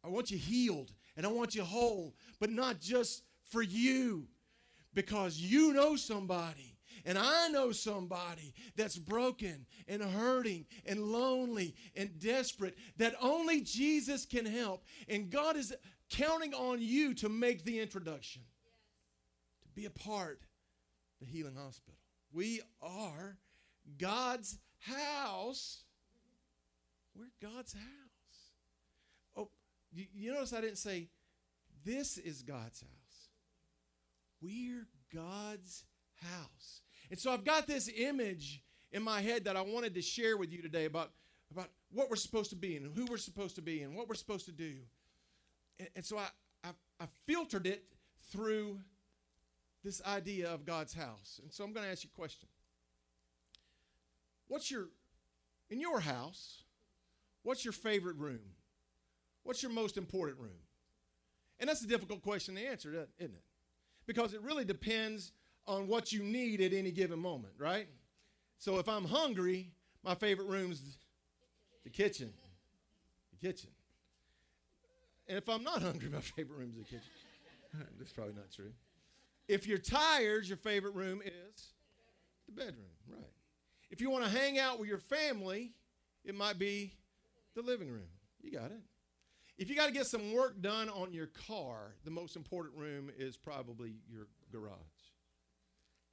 I 0.04 0.08
want 0.08 0.30
you 0.30 0.38
healed 0.38 0.92
and 1.16 1.24
I 1.24 1.30
want 1.30 1.54
you 1.54 1.64
whole, 1.64 2.14
but 2.40 2.50
not 2.50 2.80
just 2.80 3.22
for 3.50 3.62
you, 3.62 4.26
because 4.92 5.38
you 5.38 5.72
know 5.72 5.96
somebody. 5.96 6.76
And 7.04 7.18
I 7.18 7.48
know 7.48 7.72
somebody 7.72 8.54
that's 8.76 8.96
broken 8.96 9.66
and 9.88 10.02
hurting 10.02 10.66
and 10.86 11.02
lonely 11.02 11.74
and 11.96 12.18
desperate 12.18 12.76
that 12.98 13.14
only 13.20 13.60
Jesus 13.60 14.24
can 14.24 14.46
help. 14.46 14.84
And 15.08 15.28
God 15.28 15.56
is 15.56 15.74
counting 16.08 16.54
on 16.54 16.80
you 16.80 17.12
to 17.14 17.28
make 17.28 17.64
the 17.64 17.80
introduction 17.80 18.42
be 19.74 19.86
a 19.86 19.90
part 19.90 20.40
of 21.20 21.26
the 21.26 21.26
healing 21.26 21.56
hospital. 21.56 21.98
We 22.32 22.60
are 22.82 23.36
God's 23.98 24.58
house. 24.80 25.82
We're 27.14 27.32
God's 27.40 27.72
house. 27.72 27.82
Oh, 29.36 29.48
you, 29.92 30.06
you 30.14 30.32
notice 30.32 30.52
I 30.52 30.60
didn't 30.60 30.78
say, 30.78 31.08
this 31.84 32.18
is 32.18 32.42
God's 32.42 32.80
house. 32.80 33.28
We're 34.40 34.86
God's 35.14 35.84
house. 36.16 36.80
And 37.10 37.18
so 37.18 37.32
I've 37.32 37.44
got 37.44 37.66
this 37.66 37.90
image 37.96 38.62
in 38.92 39.02
my 39.02 39.20
head 39.20 39.44
that 39.44 39.56
I 39.56 39.60
wanted 39.60 39.94
to 39.94 40.02
share 40.02 40.36
with 40.36 40.52
you 40.52 40.62
today 40.62 40.86
about, 40.86 41.10
about 41.50 41.68
what 41.92 42.10
we're 42.10 42.16
supposed 42.16 42.50
to 42.50 42.56
be 42.56 42.76
and 42.76 42.96
who 42.96 43.06
we're 43.06 43.16
supposed 43.16 43.56
to 43.56 43.62
be 43.62 43.82
and 43.82 43.94
what 43.94 44.08
we're 44.08 44.14
supposed 44.14 44.46
to 44.46 44.52
do. 44.52 44.72
And, 45.78 45.88
and 45.96 46.04
so 46.04 46.18
I, 46.18 46.28
I, 46.64 46.70
I 47.00 47.06
filtered 47.26 47.66
it 47.66 47.84
through 48.30 48.78
this 49.84 50.02
idea 50.06 50.48
of 50.48 50.64
God's 50.64 50.94
house. 50.94 51.38
And 51.42 51.52
so 51.52 51.62
I'm 51.62 51.72
going 51.72 51.84
to 51.84 51.92
ask 51.92 52.02
you 52.02 52.10
a 52.12 52.16
question. 52.16 52.48
What's 54.48 54.70
your, 54.70 54.88
in 55.70 55.80
your 55.80 56.00
house, 56.00 56.64
what's 57.42 57.64
your 57.64 57.72
favorite 57.72 58.16
room? 58.16 58.40
What's 59.42 59.62
your 59.62 59.72
most 59.72 59.98
important 59.98 60.40
room? 60.40 60.58
And 61.60 61.68
that's 61.68 61.82
a 61.82 61.86
difficult 61.86 62.22
question 62.22 62.56
to 62.56 62.66
answer, 62.66 63.06
isn't 63.18 63.34
it? 63.34 63.42
Because 64.06 64.32
it 64.34 64.42
really 64.42 64.64
depends 64.64 65.32
on 65.66 65.86
what 65.86 66.12
you 66.12 66.22
need 66.22 66.60
at 66.60 66.72
any 66.72 66.90
given 66.90 67.18
moment, 67.18 67.54
right? 67.58 67.86
So 68.58 68.78
if 68.78 68.88
I'm 68.88 69.04
hungry, 69.04 69.70
my 70.02 70.14
favorite 70.14 70.48
room's 70.48 70.98
the 71.84 71.90
kitchen. 71.90 72.32
The 73.32 73.48
kitchen. 73.48 73.70
And 75.28 75.38
if 75.38 75.48
I'm 75.48 75.62
not 75.62 75.82
hungry, 75.82 76.08
my 76.08 76.20
favorite 76.36 76.58
room's 76.58 76.76
the 76.76 76.84
kitchen. 76.84 77.10
That's 77.98 78.12
probably 78.12 78.34
not 78.34 78.50
true. 78.50 78.72
If 79.46 79.66
you're 79.66 79.78
tired, 79.78 80.46
your 80.46 80.56
favorite 80.56 80.94
room 80.94 81.20
is 81.24 81.72
the 82.46 82.52
bedroom, 82.52 82.86
right? 83.08 83.30
If 83.90 84.00
you 84.00 84.10
want 84.10 84.24
to 84.24 84.30
hang 84.30 84.58
out 84.58 84.78
with 84.78 84.88
your 84.88 84.98
family, 84.98 85.72
it 86.24 86.34
might 86.34 86.58
be 86.58 86.94
the 87.54 87.62
living 87.62 87.90
room. 87.90 88.08
You 88.40 88.50
got 88.50 88.70
it. 88.70 88.80
If 89.56 89.68
you 89.68 89.76
got 89.76 89.86
to 89.86 89.92
get 89.92 90.06
some 90.06 90.32
work 90.32 90.60
done 90.60 90.88
on 90.88 91.12
your 91.12 91.28
car, 91.46 91.94
the 92.04 92.10
most 92.10 92.34
important 92.34 92.76
room 92.76 93.10
is 93.16 93.36
probably 93.36 93.96
your 94.10 94.26
garage. 94.50 94.74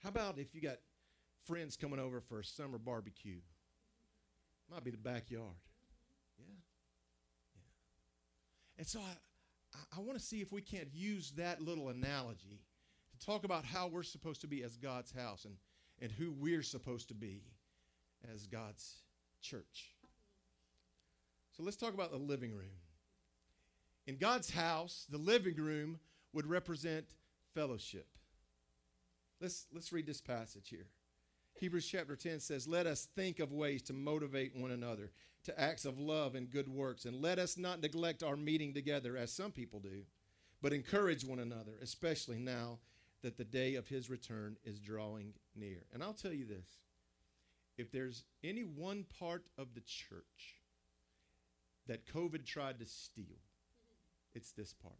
How 0.03 0.09
about 0.09 0.37
if 0.37 0.53
you 0.53 0.61
got 0.61 0.77
friends 1.45 1.75
coming 1.75 1.99
over 1.99 2.21
for 2.21 2.39
a 2.39 2.43
summer 2.43 2.77
barbecue? 2.77 3.39
Might 4.69 4.83
be 4.83 4.91
the 4.91 4.97
backyard. 4.97 5.55
Yeah. 6.37 6.45
Yeah. 7.55 7.61
And 8.77 8.87
so 8.87 8.99
I, 8.99 9.15
I, 9.73 9.97
I 9.97 10.01
want 10.01 10.19
to 10.19 10.23
see 10.23 10.41
if 10.41 10.51
we 10.51 10.61
can't 10.61 10.89
use 10.93 11.31
that 11.37 11.61
little 11.61 11.89
analogy 11.89 12.61
talk 13.25 13.43
about 13.43 13.65
how 13.65 13.87
we're 13.87 14.03
supposed 14.03 14.41
to 14.41 14.47
be 14.47 14.63
as 14.63 14.77
God's 14.77 15.11
house 15.11 15.45
and, 15.45 15.55
and 15.99 16.11
who 16.11 16.31
we're 16.31 16.63
supposed 16.63 17.07
to 17.09 17.13
be 17.13 17.43
as 18.33 18.47
God's 18.47 19.01
church. 19.41 19.95
So 21.55 21.63
let's 21.63 21.77
talk 21.77 21.93
about 21.93 22.11
the 22.11 22.17
living 22.17 22.51
room. 22.51 22.79
In 24.07 24.17
God's 24.17 24.49
house, 24.49 25.05
the 25.09 25.17
living 25.17 25.55
room 25.55 25.99
would 26.33 26.47
represent 26.47 27.05
fellowship. 27.53 28.07
Let's, 29.39 29.67
let's 29.73 29.91
read 29.91 30.07
this 30.07 30.21
passage 30.21 30.69
here. 30.69 30.87
Hebrews 31.59 31.87
chapter 31.87 32.15
10 32.15 32.39
says, 32.39 32.67
Let 32.67 32.87
us 32.87 33.07
think 33.15 33.39
of 33.39 33.51
ways 33.51 33.81
to 33.83 33.93
motivate 33.93 34.55
one 34.55 34.71
another 34.71 35.11
to 35.43 35.59
acts 35.59 35.85
of 35.85 35.99
love 35.99 36.35
and 36.35 36.49
good 36.49 36.67
works, 36.67 37.05
and 37.05 37.21
let 37.21 37.39
us 37.39 37.57
not 37.57 37.81
neglect 37.81 38.23
our 38.23 38.35
meeting 38.35 38.73
together 38.73 39.17
as 39.17 39.31
some 39.31 39.51
people 39.51 39.79
do, 39.79 40.03
but 40.61 40.73
encourage 40.73 41.25
one 41.25 41.39
another, 41.39 41.73
especially 41.81 42.37
now 42.37 42.77
that 43.21 43.37
the 43.37 43.43
day 43.43 43.75
of 43.75 43.87
his 43.87 44.09
return 44.09 44.57
is 44.63 44.79
drawing 44.79 45.33
near. 45.55 45.83
And 45.93 46.03
I'll 46.03 46.13
tell 46.13 46.33
you 46.33 46.45
this 46.45 46.79
if 47.77 47.91
there's 47.91 48.23
any 48.43 48.61
one 48.61 49.05
part 49.19 49.45
of 49.57 49.73
the 49.73 49.81
church 49.81 50.61
that 51.87 52.05
COVID 52.05 52.45
tried 52.45 52.79
to 52.79 52.85
steal, 52.85 53.39
it's 54.33 54.51
this 54.51 54.73
part. 54.73 54.95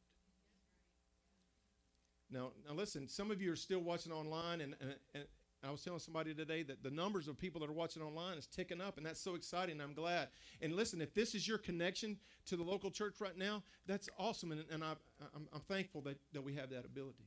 Now, 2.32 2.52
now 2.68 2.74
listen, 2.74 3.08
some 3.08 3.30
of 3.30 3.42
you 3.42 3.52
are 3.52 3.58
still 3.58 3.82
watching 3.82 4.12
online, 4.12 4.62
and, 4.62 4.74
and, 4.80 4.96
and 5.14 5.24
I 5.64 5.70
was 5.70 5.84
telling 5.84 6.00
somebody 6.00 6.34
today 6.34 6.64
that 6.64 6.82
the 6.82 6.90
numbers 6.90 7.28
of 7.28 7.38
people 7.38 7.62
that 7.62 7.70
are 7.70 7.74
watching 7.74 8.02
online 8.02 8.38
is 8.38 8.48
ticking 8.48 8.82
up, 8.82 8.98
and 8.98 9.06
that's 9.06 9.22
so 9.22 9.36
exciting. 9.36 9.80
I'm 9.80 9.94
glad. 9.94 10.30
And 10.62 10.74
listen, 10.74 11.02
if 11.02 11.14
this 11.14 11.36
is 11.36 11.48
your 11.48 11.58
connection 11.58 12.18
to 12.48 12.56
the 12.56 12.64
local 12.64 12.90
church 12.90 13.16
right 13.20 13.38
now, 13.38 13.64
that's 13.86 14.10
awesome, 14.18 14.52
and, 14.54 14.64
and 14.72 14.84
I, 14.84 14.94
I'm, 15.36 15.48
I'm 15.54 15.62
thankful 15.62 16.02
that, 16.02 16.18
that 16.34 16.42
we 16.42 16.56
have 16.56 16.70
that 16.72 16.86
ability. 16.86 17.26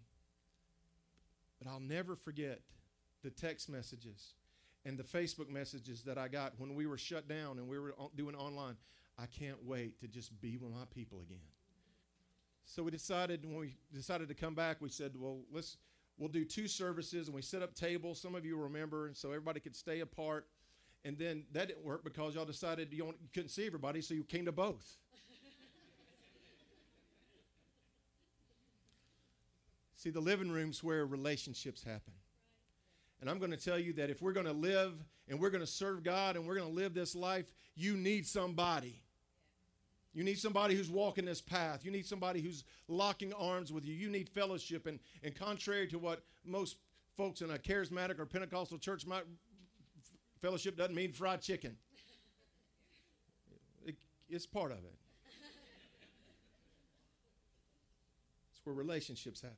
But 1.64 1.70
I'll 1.70 1.80
never 1.80 2.14
forget 2.14 2.60
the 3.22 3.30
text 3.30 3.68
messages 3.68 4.34
and 4.84 4.98
the 4.98 5.02
Facebook 5.02 5.48
messages 5.48 6.02
that 6.02 6.18
I 6.18 6.28
got 6.28 6.52
when 6.58 6.74
we 6.74 6.86
were 6.86 6.98
shut 6.98 7.26
down 7.26 7.58
and 7.58 7.66
we 7.66 7.78
were 7.78 7.94
doing 8.14 8.34
online. 8.36 8.76
I 9.18 9.26
can't 9.26 9.64
wait 9.64 10.00
to 10.00 10.08
just 10.08 10.38
be 10.40 10.56
with 10.56 10.70
my 10.72 10.84
people 10.94 11.20
again. 11.20 11.38
So 12.66 12.82
we 12.82 12.90
decided 12.90 13.44
when 13.44 13.56
we 13.56 13.76
decided 13.92 14.28
to 14.28 14.34
come 14.34 14.54
back, 14.54 14.80
we 14.80 14.88
said, 14.88 15.12
well, 15.16 15.40
let's 15.52 15.76
we'll 16.18 16.28
do 16.28 16.44
two 16.44 16.68
services, 16.68 17.28
and 17.28 17.34
we 17.34 17.42
set 17.42 17.62
up 17.62 17.74
tables. 17.74 18.20
Some 18.20 18.34
of 18.34 18.44
you 18.44 18.56
remember, 18.56 19.06
and 19.06 19.16
so 19.16 19.28
everybody 19.28 19.60
could 19.60 19.76
stay 19.76 20.00
apart. 20.00 20.46
And 21.04 21.18
then 21.18 21.44
that 21.52 21.68
didn't 21.68 21.84
work 21.84 22.02
because 22.02 22.34
y'all 22.34 22.46
decided 22.46 22.92
you, 22.92 23.04
you 23.04 23.28
couldn't 23.32 23.50
see 23.50 23.66
everybody, 23.66 24.00
so 24.00 24.14
you 24.14 24.24
came 24.24 24.46
to 24.46 24.52
both. 24.52 24.96
See, 30.04 30.10
the 30.10 30.20
living 30.20 30.50
room's 30.50 30.84
where 30.84 31.06
relationships 31.06 31.82
happen. 31.82 32.12
And 33.20 33.30
I'm 33.30 33.38
going 33.38 33.50
to 33.52 33.56
tell 33.56 33.78
you 33.78 33.94
that 33.94 34.10
if 34.10 34.20
we're 34.20 34.32
going 34.34 34.46
to 34.46 34.52
live 34.52 34.92
and 35.28 35.40
we're 35.40 35.50
going 35.50 35.62
to 35.62 35.66
serve 35.66 36.02
God 36.02 36.36
and 36.36 36.46
we're 36.46 36.56
going 36.56 36.68
to 36.68 36.74
live 36.74 36.92
this 36.92 37.16
life, 37.16 37.50
you 37.74 37.96
need 37.96 38.26
somebody. 38.26 39.02
You 40.12 40.22
need 40.22 40.38
somebody 40.38 40.74
who's 40.74 40.90
walking 40.90 41.24
this 41.24 41.40
path. 41.40 41.84
You 41.84 41.90
need 41.90 42.04
somebody 42.04 42.42
who's 42.42 42.64
locking 42.86 43.32
arms 43.32 43.72
with 43.72 43.86
you. 43.86 43.94
You 43.94 44.10
need 44.10 44.28
fellowship. 44.28 44.86
And, 44.86 45.00
and 45.22 45.34
contrary 45.34 45.88
to 45.88 45.98
what 45.98 46.22
most 46.44 46.76
folks 47.16 47.40
in 47.40 47.50
a 47.50 47.56
charismatic 47.56 48.18
or 48.18 48.26
Pentecostal 48.26 48.76
church 48.76 49.06
might, 49.06 49.24
fellowship 50.42 50.76
doesn't 50.76 50.94
mean 50.94 51.12
fried 51.12 51.40
chicken. 51.40 51.76
It, 53.86 53.96
it's 54.28 54.46
part 54.46 54.70
of 54.70 54.78
it. 54.78 54.94
It's 58.52 58.60
where 58.64 58.74
relationships 58.74 59.40
happen. 59.40 59.56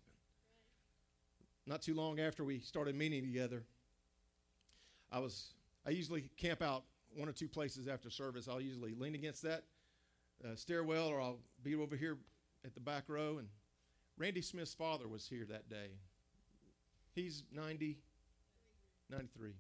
Not 1.66 1.82
too 1.82 1.94
long 1.94 2.20
after 2.20 2.44
we 2.44 2.61
started 2.61 2.94
meeting 2.94 3.23
together, 3.23 3.64
I 5.11 5.18
was 5.18 5.54
I 5.87 5.90
usually 5.90 6.30
camp 6.37 6.62
out 6.62 6.85
one 7.14 7.28
or 7.28 7.32
two 7.32 7.49
places 7.49 7.88
after 7.88 8.11
service. 8.11 8.49
I'll 8.49 8.61
usually 8.61 8.94
lean 8.94 9.14
against 9.14 9.42
that 9.42 9.64
uh, 10.44 10.54
stairwell 10.54 11.08
or 11.08 11.20
I'll 11.20 11.38
be 11.62 11.75
over 11.75 11.96
here 11.96 12.18
at 12.64 12.75
the 12.75 12.80
back 12.80 13.04
row. 13.08 13.38
And 13.38 13.49
Randy 14.18 14.42
Smith's 14.42 14.75
father 14.75 15.08
was 15.08 15.26
here 15.26 15.46
that 15.49 15.68
day. 15.68 15.90
He's 17.14 17.44
90, 17.52 17.99
93. 19.11 19.52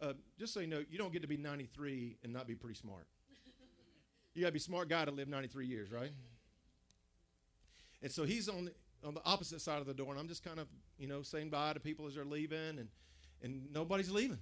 Uh, 0.00 0.12
just 0.38 0.54
so 0.54 0.60
you 0.60 0.66
know, 0.66 0.82
you 0.90 0.98
don't 0.98 1.12
get 1.12 1.22
to 1.22 1.28
be 1.28 1.36
93 1.36 2.16
and 2.24 2.32
not 2.32 2.46
be 2.46 2.54
pretty 2.54 2.74
smart. 2.74 3.06
you 4.34 4.42
got 4.42 4.48
to 4.48 4.52
be 4.52 4.58
smart 4.58 4.88
guy 4.88 5.04
to 5.04 5.10
live 5.10 5.28
93 5.28 5.66
years, 5.66 5.92
right? 5.92 6.12
And 8.02 8.10
so 8.10 8.24
he's 8.24 8.48
on 8.48 8.70
on 9.04 9.14
the 9.14 9.24
opposite 9.24 9.60
side 9.60 9.80
of 9.80 9.86
the 9.86 9.94
door, 9.94 10.10
and 10.10 10.18
I'm 10.18 10.28
just 10.28 10.44
kind 10.44 10.58
of, 10.58 10.68
you 10.98 11.06
know, 11.06 11.22
saying 11.22 11.50
bye 11.50 11.72
to 11.72 11.80
people 11.80 12.06
as 12.06 12.14
they're 12.14 12.24
leaving, 12.24 12.78
and, 12.78 12.88
and 13.42 13.72
nobody's 13.72 14.10
leaving. 14.10 14.38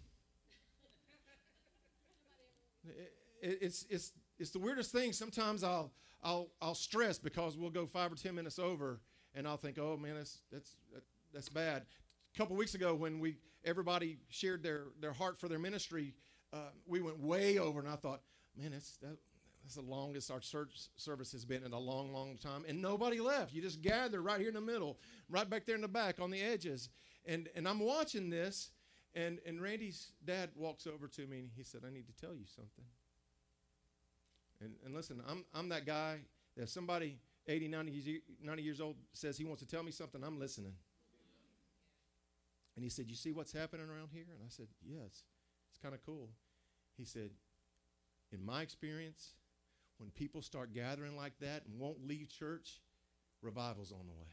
it, 2.85 3.12
it, 3.43 3.59
it's, 3.62 3.87
it's, 3.88 4.12
it's 4.38 4.50
the 4.50 4.59
weirdest 4.59 4.93
thing. 4.93 5.12
Sometimes 5.12 5.65
I'll 5.65 5.93
I'll 6.23 6.49
I'll 6.61 6.75
stress 6.75 7.19
because 7.19 7.57
we'll 7.57 7.71
go 7.71 7.87
five 7.87 8.12
or 8.12 8.17
ten 8.17 8.35
minutes 8.35 8.59
over, 8.59 9.00
and 9.35 9.47
I'll 9.47 9.57
think, 9.57 9.79
oh 9.79 9.97
man, 9.97 10.15
that's 10.15 10.41
that's 10.50 10.77
that's 11.33 11.49
bad. 11.49 11.83
A 12.35 12.38
couple 12.38 12.57
weeks 12.57 12.75
ago, 12.75 12.95
when 12.95 13.21
we 13.21 13.37
everybody 13.65 14.19
shared 14.29 14.62
their 14.62 14.85
their 15.00 15.12
heart 15.12 15.38
for 15.38 15.49
their 15.49 15.59
ministry, 15.59 16.15
uh, 16.53 16.71
we 16.87 17.00
went 17.00 17.19
way 17.21 17.59
over, 17.59 17.81
and 17.81 17.88
I 17.88 17.97
thought, 17.97 18.21
man, 18.57 18.73
that's 18.73 18.97
that, 18.99 19.17
that's 19.69 19.77
the 19.77 19.83
longest 19.83 20.31
our 20.31 20.41
church 20.41 20.89
service 20.97 21.31
has 21.33 21.45
been 21.45 21.63
in 21.63 21.75
a 21.75 21.79
long, 21.79 22.11
long 22.11 22.39
time, 22.39 22.65
and 22.67 22.81
nobody 22.81 23.21
left. 23.21 23.53
You 23.53 23.61
just 23.61 23.83
gather 23.83 24.23
right 24.23 24.41
here 24.41 24.49
in 24.49 24.55
the 24.55 24.63
middle, 24.63 24.97
right 25.29 25.49
back 25.49 25.67
there 25.67 25.75
in 25.75 25.83
the 25.83 25.89
back 25.89 26.21
on 26.21 26.31
the 26.31 26.41
edges, 26.41 26.89
and 27.27 27.51
and 27.55 27.69
I'm 27.69 27.79
watching 27.79 28.31
this, 28.31 28.71
and 29.15 29.41
and 29.45 29.61
Randy's 29.61 30.13
dad 30.25 30.49
walks 30.57 30.87
over 30.87 31.07
to 31.07 31.27
me 31.27 31.41
and 31.41 31.51
he 31.55 31.65
said, 31.65 31.83
I 31.87 31.93
need 31.93 32.07
to 32.07 32.17
tell 32.17 32.35
you 32.35 32.47
something. 32.47 32.85
And, 34.63 34.73
and 34.87 34.95
listen, 34.95 35.23
I'm, 35.29 35.45
I'm 35.55 35.69
that 35.69 35.85
guy 35.85 36.21
that 36.57 36.63
if 36.63 36.69
somebody 36.71 37.19
80, 37.47 37.69
90, 37.69 38.23
90 38.43 38.63
years 38.63 38.81
old 38.81 38.97
says 39.13 39.37
he 39.37 39.45
wants 39.45 39.61
to 39.61 39.69
tell 39.69 39.83
me 39.83 39.93
something, 39.93 40.25
I'm 40.25 40.41
listening. 40.41 40.73
And 42.75 42.83
he 42.83 42.89
said, 42.89 43.11
You 43.11 43.17
see 43.17 43.33
what's 43.33 43.53
happening 43.53 43.87
around 43.87 44.09
here? 44.15 44.25
And 44.33 44.41
I 44.43 44.49
said, 44.49 44.69
Yes, 44.83 45.25
it's 45.69 45.79
kind 45.83 45.95
of 45.95 46.03
cool. 46.07 46.31
He 46.97 47.05
said, 47.05 47.33
In 48.33 48.43
my 48.43 48.63
experience, 48.63 49.35
when 49.99 50.11
people 50.11 50.43
start 50.43 50.73
gathering 50.73 51.17
like 51.17 51.38
that 51.40 51.64
and 51.67 51.78
won't 51.78 52.07
leave 52.07 52.28
church, 52.28 52.81
revival's 53.43 53.93
on 53.93 54.07
the 54.07 54.12
way. 54.12 54.28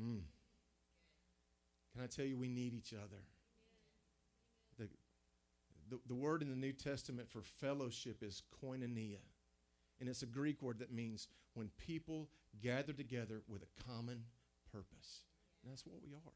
Mm. 0.00 0.22
Can 1.92 2.02
I 2.02 2.06
tell 2.06 2.24
you, 2.24 2.36
we 2.38 2.48
need 2.48 2.74
each 2.74 2.94
other. 2.94 3.22
The, 5.90 5.98
the 6.06 6.14
word 6.14 6.40
in 6.40 6.48
the 6.48 6.56
New 6.56 6.72
Testament 6.72 7.28
for 7.28 7.42
fellowship 7.42 8.22
is 8.22 8.44
koinonia. 8.62 9.18
And 9.98 10.08
it's 10.08 10.22
a 10.22 10.26
Greek 10.26 10.62
word 10.62 10.78
that 10.78 10.92
means 10.92 11.26
when 11.54 11.68
people 11.76 12.28
gather 12.62 12.92
together 12.92 13.42
with 13.48 13.62
a 13.62 13.82
common 13.88 14.22
purpose. 14.72 15.24
And 15.62 15.72
that's 15.72 15.84
what 15.84 15.96
we 16.00 16.14
are. 16.14 16.32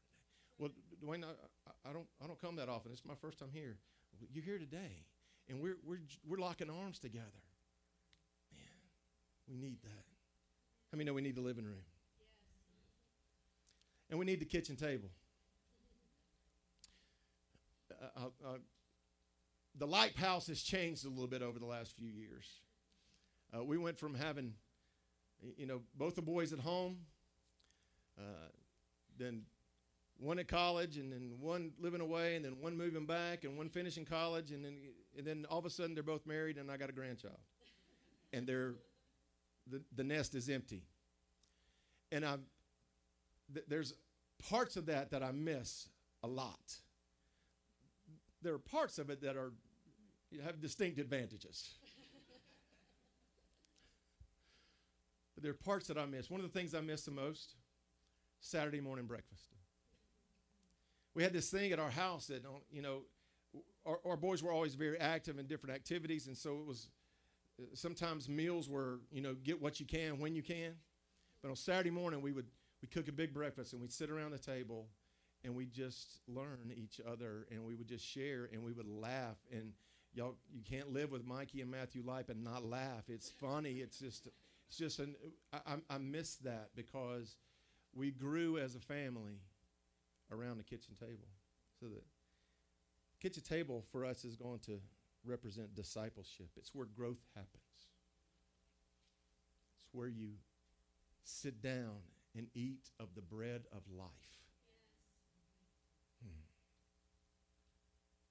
Well, 0.57 0.71
Dwayne, 1.03 1.23
I, 1.23 1.89
I, 1.89 1.93
don't, 1.93 2.07
I 2.21 2.27
don't 2.27 2.39
come 2.39 2.57
that 2.57 2.67
often. 2.67 2.91
It's 2.91 3.05
my 3.05 3.15
first 3.15 3.39
time 3.39 3.49
here. 3.53 3.77
You're 4.31 4.43
here 4.43 4.59
today, 4.59 5.05
and 5.49 5.61
we're, 5.61 5.77
we're, 5.85 5.99
we're 6.27 6.37
locking 6.37 6.69
arms 6.69 6.99
together. 6.99 7.25
Man, 8.53 8.63
we 9.47 9.57
need 9.57 9.81
that. 9.83 10.05
How 10.91 10.97
many 10.97 11.05
know 11.05 11.13
we 11.13 11.21
need 11.21 11.35
the 11.35 11.41
living 11.41 11.65
room? 11.65 11.83
And 14.09 14.19
we 14.19 14.25
need 14.25 14.39
the 14.39 14.45
kitchen 14.45 14.75
table. 14.75 15.09
Uh, 17.91 18.05
uh, 18.17 18.47
uh, 18.47 18.57
the 19.77 19.87
Lipe 19.87 20.15
house 20.15 20.47
has 20.47 20.61
changed 20.61 21.05
a 21.05 21.09
little 21.09 21.27
bit 21.27 21.41
over 21.41 21.59
the 21.59 21.65
last 21.65 21.95
few 21.95 22.07
years. 22.07 22.45
Uh, 23.55 23.63
we 23.63 23.77
went 23.77 23.97
from 23.97 24.15
having, 24.15 24.53
you 25.57 25.65
know, 25.65 25.81
both 25.95 26.15
the 26.15 26.21
boys 26.21 26.53
at 26.53 26.59
home, 26.59 26.97
uh, 28.17 28.49
then 29.17 29.43
one 30.17 30.39
at 30.39 30.47
college, 30.47 30.97
and 30.97 31.11
then 31.11 31.33
one 31.39 31.71
living 31.79 32.01
away, 32.01 32.35
and 32.35 32.45
then 32.45 32.57
one 32.61 32.77
moving 32.77 33.05
back, 33.05 33.43
and 33.43 33.57
one 33.57 33.69
finishing 33.69 34.05
college, 34.05 34.51
and 34.51 34.63
then 34.63 34.77
and 35.17 35.25
then 35.25 35.45
all 35.49 35.59
of 35.59 35.65
a 35.65 35.69
sudden 35.69 35.93
they're 35.93 36.03
both 36.03 36.25
married, 36.25 36.57
and 36.57 36.71
I 36.71 36.77
got 36.77 36.89
a 36.89 36.93
grandchild, 36.93 37.39
and 38.33 38.47
they're 38.47 38.75
the, 39.69 39.81
the 39.95 40.03
nest 40.03 40.35
is 40.35 40.49
empty. 40.49 40.83
And 42.11 42.25
I, 42.25 42.35
th- 43.53 43.65
there's 43.67 43.93
parts 44.49 44.77
of 44.77 44.85
that 44.87 45.11
that 45.11 45.23
I 45.23 45.31
miss 45.31 45.89
a 46.23 46.27
lot. 46.27 46.75
There 48.41 48.53
are 48.53 48.59
parts 48.59 48.99
of 48.99 49.09
it 49.09 49.21
that 49.21 49.35
are 49.35 49.53
have 50.43 50.59
distinct 50.59 50.99
advantages. 50.99 51.75
but 55.33 55.43
there 55.43 55.51
are 55.51 55.55
parts 55.55 55.87
that 55.87 55.97
I 55.97 56.05
miss. 56.05 56.29
One 56.29 56.39
of 56.41 56.51
the 56.51 56.57
things 56.57 56.73
I 56.73 56.81
miss 56.81 57.03
the 57.03 57.11
most, 57.11 57.55
Saturday 58.39 58.79
morning 58.79 59.05
breakfast. 59.05 59.54
We 61.15 61.23
had 61.23 61.33
this 61.33 61.49
thing 61.49 61.71
at 61.71 61.79
our 61.79 61.89
house 61.89 62.27
that, 62.27 62.43
you 62.71 62.81
know, 62.81 63.01
our, 63.85 63.99
our 64.05 64.17
boys 64.17 64.43
were 64.43 64.51
always 64.51 64.75
very 64.75 64.99
active 64.99 65.39
in 65.39 65.47
different 65.47 65.75
activities, 65.75 66.27
and 66.27 66.37
so 66.37 66.59
it 66.59 66.65
was 66.67 66.89
sometimes 67.73 68.27
meals 68.27 68.69
were, 68.69 68.99
you 69.11 69.21
know, 69.21 69.33
get 69.33 69.61
what 69.61 69.79
you 69.79 69.85
can 69.85 70.19
when 70.19 70.35
you 70.35 70.43
can. 70.43 70.73
But 71.41 71.49
on 71.49 71.55
Saturday 71.55 71.89
morning, 71.89 72.21
we 72.21 72.31
would 72.31 72.47
we 72.81 72.87
cook 72.87 73.07
a 73.07 73.11
big 73.11 73.33
breakfast 73.33 73.73
and 73.73 73.81
we'd 73.81 73.91
sit 73.91 74.09
around 74.09 74.31
the 74.31 74.37
table 74.37 74.87
and 75.43 75.55
we 75.55 75.65
just 75.65 76.19
learn 76.27 76.73
each 76.75 76.99
other 77.09 77.47
and 77.51 77.63
we 77.63 77.75
would 77.75 77.87
just 77.87 78.05
share 78.05 78.49
and 78.51 78.63
we 78.63 78.73
would 78.73 78.87
laugh 78.87 79.37
and 79.51 79.71
y'all 80.13 80.35
you 80.53 80.61
can't 80.63 80.91
live 80.91 81.11
with 81.11 81.25
Mikey 81.25 81.61
and 81.61 81.71
Matthew 81.71 82.03
Lipe 82.05 82.29
and 82.29 82.43
not 82.43 82.65
laugh. 82.65 83.03
It's 83.07 83.29
funny. 83.29 83.75
It's 83.75 83.99
just 83.99 84.27
it's 84.67 84.77
just 84.77 84.99
an 84.99 85.15
I, 85.53 85.75
I 85.89 85.97
miss 85.97 86.35
that 86.37 86.69
because 86.75 87.37
we 87.93 88.11
grew 88.11 88.57
as 88.57 88.75
a 88.75 88.79
family 88.79 89.39
around 90.31 90.57
the 90.57 90.63
kitchen 90.63 90.95
table. 90.99 91.27
So 91.79 91.87
the 91.87 92.01
kitchen 93.19 93.43
table 93.43 93.83
for 93.91 94.05
us 94.05 94.25
is 94.25 94.35
going 94.35 94.59
to 94.59 94.79
represent 95.25 95.75
discipleship. 95.75 96.49
It's 96.57 96.73
where 96.73 96.85
growth 96.85 97.23
happens. 97.35 97.51
It's 99.83 99.93
where 99.93 100.07
you 100.07 100.29
sit 101.23 101.61
down 101.61 101.97
and 102.37 102.47
eat 102.53 102.89
of 102.99 103.07
the 103.15 103.21
bread 103.21 103.63
of 103.71 103.81
life. 103.97 104.09
Hmm. 106.21 106.41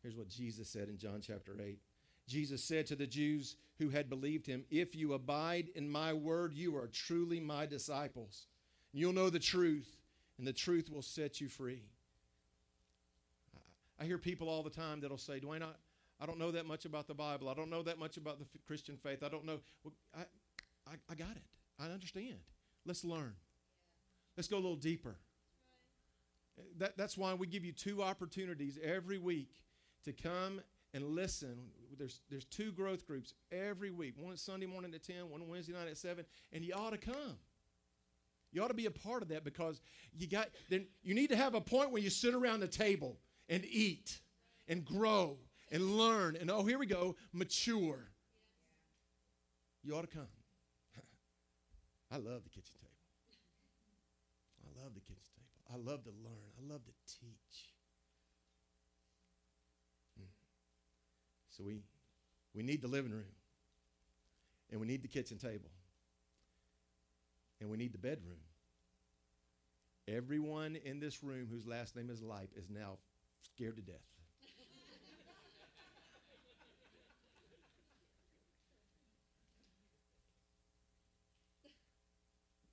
Here's 0.02 0.16
what 0.16 0.28
Jesus 0.28 0.68
said 0.68 0.88
in 0.88 0.98
John 0.98 1.20
chapter 1.20 1.56
8. 1.60 1.78
Jesus 2.26 2.62
said 2.64 2.86
to 2.86 2.96
the 2.96 3.06
Jews 3.06 3.56
who 3.78 3.90
had 3.90 4.08
believed 4.08 4.46
him, 4.46 4.64
If 4.70 4.94
you 4.94 5.12
abide 5.12 5.68
in 5.74 5.90
my 5.90 6.12
word, 6.12 6.54
you 6.54 6.76
are 6.76 6.86
truly 6.86 7.40
my 7.40 7.66
disciples. 7.66 8.46
You'll 8.92 9.12
know 9.12 9.30
the 9.30 9.38
truth, 9.38 9.96
and 10.38 10.46
the 10.46 10.52
truth 10.52 10.90
will 10.90 11.02
set 11.02 11.40
you 11.40 11.48
free. 11.48 11.82
I 13.98 14.04
hear 14.04 14.18
people 14.18 14.48
all 14.48 14.62
the 14.62 14.70
time 14.70 15.00
that'll 15.00 15.18
say, 15.18 15.38
Dwayne, 15.38 15.56
I, 15.56 15.58
not 15.60 15.76
I 16.20 16.26
don't 16.26 16.38
know 16.38 16.50
that 16.52 16.66
much 16.66 16.84
about 16.84 17.06
the 17.06 17.14
Bible. 17.14 17.48
I 17.48 17.54
don't 17.54 17.70
know 17.70 17.82
that 17.82 17.98
much 17.98 18.16
about 18.16 18.38
the 18.38 18.44
f- 18.44 18.60
Christian 18.66 18.96
faith. 18.96 19.22
I 19.22 19.28
don't 19.28 19.44
know. 19.44 19.60
Well, 19.82 19.92
I, 20.16 20.20
I, 20.90 20.94
I 21.10 21.14
got 21.14 21.32
it. 21.36 21.42
I 21.78 21.86
understand. 21.86 22.36
Let's 22.86 23.04
learn. 23.04 23.34
Let's 24.36 24.48
go 24.48 24.56
a 24.56 24.58
little 24.58 24.76
deeper. 24.76 25.16
That, 26.78 26.96
that's 26.96 27.18
why 27.18 27.34
we 27.34 27.46
give 27.46 27.64
you 27.64 27.72
two 27.72 28.02
opportunities 28.02 28.78
every 28.82 29.18
week 29.18 29.50
to 30.04 30.12
come 30.12 30.60
and 30.92 31.04
listen. 31.04 31.56
There's, 31.98 32.20
there's 32.30 32.44
two 32.44 32.72
growth 32.72 33.06
groups 33.06 33.34
every 33.50 33.90
week 33.90 34.14
one 34.16 34.36
Sunday 34.36 34.66
morning 34.66 34.94
at 34.94 35.02
10, 35.02 35.30
one 35.30 35.48
Wednesday 35.48 35.72
night 35.72 35.88
at 35.88 35.96
7, 35.96 36.24
and 36.52 36.64
you 36.64 36.74
ought 36.74 36.90
to 36.90 36.98
come. 36.98 37.38
You 38.54 38.62
ought 38.62 38.68
to 38.68 38.74
be 38.74 38.86
a 38.86 38.90
part 38.90 39.20
of 39.20 39.28
that 39.28 39.42
because 39.42 39.80
you 40.16 40.28
got 40.28 40.48
then 40.70 40.86
you 41.02 41.12
need 41.12 41.30
to 41.30 41.36
have 41.36 41.54
a 41.56 41.60
point 41.60 41.90
where 41.90 42.00
you 42.00 42.08
sit 42.08 42.34
around 42.34 42.60
the 42.60 42.68
table 42.68 43.18
and 43.48 43.64
eat 43.64 44.20
and 44.68 44.84
grow 44.84 45.38
and 45.72 45.98
learn. 45.98 46.36
And 46.36 46.48
oh 46.52 46.62
here 46.62 46.78
we 46.78 46.86
go 46.86 47.16
mature. 47.32 47.98
You 49.82 49.96
ought 49.96 50.08
to 50.08 50.16
come. 50.16 50.28
I 52.12 52.16
love 52.16 52.44
the 52.44 52.48
kitchen 52.48 52.76
table. 52.80 52.94
I 54.62 54.82
love 54.84 54.94
the 54.94 55.00
kitchen 55.00 55.16
table. 55.34 55.74
I 55.74 55.90
love 55.90 56.04
to 56.04 56.10
learn. 56.10 56.52
I 56.56 56.72
love 56.72 56.84
to 56.84 56.92
teach. 57.12 57.74
Hmm. 60.16 60.26
so 61.50 61.64
we 61.64 61.80
we 62.54 62.62
need 62.62 62.82
the 62.82 62.88
living 62.88 63.10
room. 63.10 63.24
And 64.70 64.80
we 64.80 64.86
need 64.86 65.02
the 65.02 65.08
kitchen 65.08 65.38
table 65.38 65.70
and 67.64 67.70
we 67.70 67.78
need 67.78 67.94
the 67.94 67.98
bedroom 67.98 68.36
everyone 70.06 70.76
in 70.84 71.00
this 71.00 71.24
room 71.24 71.48
whose 71.50 71.66
last 71.66 71.96
name 71.96 72.10
is 72.10 72.22
lipe 72.22 72.50
is 72.54 72.68
now 72.68 72.98
scared 73.40 73.74
to 73.74 73.82
death 73.82 73.96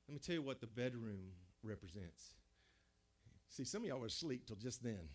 Let 0.09 0.13
me 0.13 0.19
tell 0.19 0.35
you 0.35 0.41
what 0.41 0.59
the 0.59 0.67
bedroom 0.67 1.31
represents. 1.63 2.33
See, 3.47 3.63
some 3.63 3.83
of 3.83 3.87
y'all 3.87 3.99
were 3.99 4.07
asleep 4.07 4.45
till 4.45 4.57
just 4.57 4.83
then. 4.83 5.07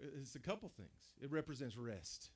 it's 0.20 0.36
a 0.36 0.38
couple 0.38 0.70
things. 0.76 1.10
It 1.20 1.32
represents 1.32 1.76
rest. 1.76 2.30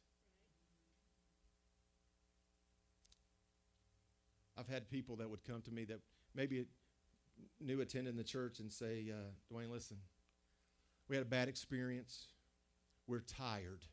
I've 4.59 4.69
had 4.69 4.89
people 4.89 5.17
that 5.17 5.29
would 5.29 5.45
come 5.45 5.63
to 5.63 5.71
me 5.71 5.85
that 5.85 6.01
maybe 6.35 6.65
new 7.61 7.81
attending 7.81 8.17
the 8.17 8.25
church 8.25 8.61
and 8.61 8.73
say, 8.73 9.07
uh, 9.11 9.55
Dwayne, 9.55 9.71
listen, 9.71 9.99
we 11.09 11.17
had 11.17 11.25
a 11.25 11.29
bad 11.29 11.49
experience. 11.49 12.29
We're 13.07 13.21
tired. 13.21 13.85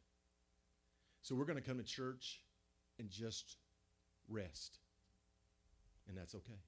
So 1.22 1.36
we're 1.36 1.46
going 1.46 1.62
to 1.62 1.64
come 1.64 1.78
to 1.78 1.84
church 1.84 2.42
and 3.00 3.10
just 3.10 3.58
rest 4.30 4.80
and 6.08 6.18
that's 6.18 6.36
okay. 6.36 6.60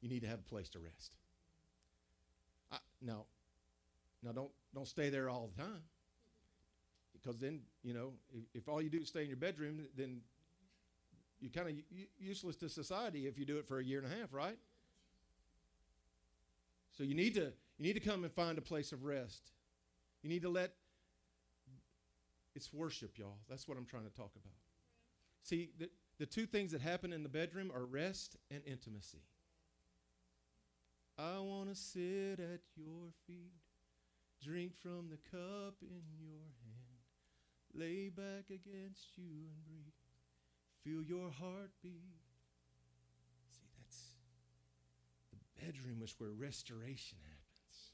You 0.00 0.08
need 0.08 0.22
to 0.22 0.28
have 0.28 0.38
a 0.38 0.48
place 0.48 0.68
to 0.70 0.78
rest. 0.78 1.16
I, 2.70 2.78
now, 3.00 3.24
now 4.22 4.32
don't 4.32 4.50
don't 4.74 4.88
stay 4.88 5.10
there 5.10 5.28
all 5.28 5.50
the 5.54 5.62
time, 5.62 5.82
because 7.12 7.38
then 7.38 7.60
you 7.82 7.94
know 7.94 8.12
if, 8.32 8.62
if 8.62 8.68
all 8.68 8.80
you 8.80 8.90
do 8.90 9.00
is 9.00 9.08
stay 9.08 9.22
in 9.22 9.28
your 9.28 9.36
bedroom, 9.36 9.80
then 9.96 10.20
you're 11.42 11.50
kind 11.50 11.68
of 11.68 11.96
useless 12.18 12.56
to 12.56 12.68
society 12.68 13.26
if 13.26 13.36
you 13.36 13.44
do 13.44 13.58
it 13.58 13.66
for 13.66 13.80
a 13.80 13.84
year 13.84 13.98
and 13.98 14.10
a 14.10 14.16
half, 14.16 14.32
right? 14.32 14.56
So 16.96 17.02
you 17.02 17.14
need 17.14 17.34
to 17.34 17.52
you 17.78 17.86
need 17.88 17.94
to 17.94 18.00
come 18.00 18.22
and 18.22 18.32
find 18.32 18.58
a 18.58 18.62
place 18.62 18.92
of 18.92 19.02
rest. 19.02 19.50
You 20.22 20.28
need 20.28 20.42
to 20.42 20.48
let 20.48 20.72
it's 22.54 22.72
worship, 22.72 23.18
y'all. 23.18 23.38
That's 23.48 23.66
what 23.66 23.76
I'm 23.76 23.86
trying 23.86 24.04
to 24.04 24.14
talk 24.14 24.30
about. 24.36 24.54
See, 25.42 25.70
the, 25.78 25.90
the 26.18 26.26
two 26.26 26.46
things 26.46 26.72
that 26.72 26.80
happen 26.80 27.12
in 27.12 27.22
the 27.22 27.28
bedroom 27.28 27.72
are 27.74 27.84
rest 27.84 28.36
and 28.50 28.60
intimacy. 28.66 29.22
I 31.18 31.38
want 31.40 31.70
to 31.70 31.74
sit 31.74 32.38
at 32.40 32.60
your 32.76 33.10
feet, 33.26 33.52
drink 34.42 34.72
from 34.80 35.08
the 35.10 35.18
cup 35.30 35.74
in 35.82 36.02
your 36.20 36.44
hand, 36.62 37.02
lay 37.74 38.10
back 38.10 38.44
against 38.50 39.16
you 39.16 39.48
and 39.48 39.64
breathe, 39.64 40.01
feel 40.84 41.02
your 41.02 41.30
heartbeat. 41.30 42.18
See, 43.50 43.66
that's 43.78 44.12
the 45.30 45.64
bedroom 45.64 46.02
is 46.02 46.14
where 46.18 46.30
restoration 46.30 47.18
happens. 47.22 47.92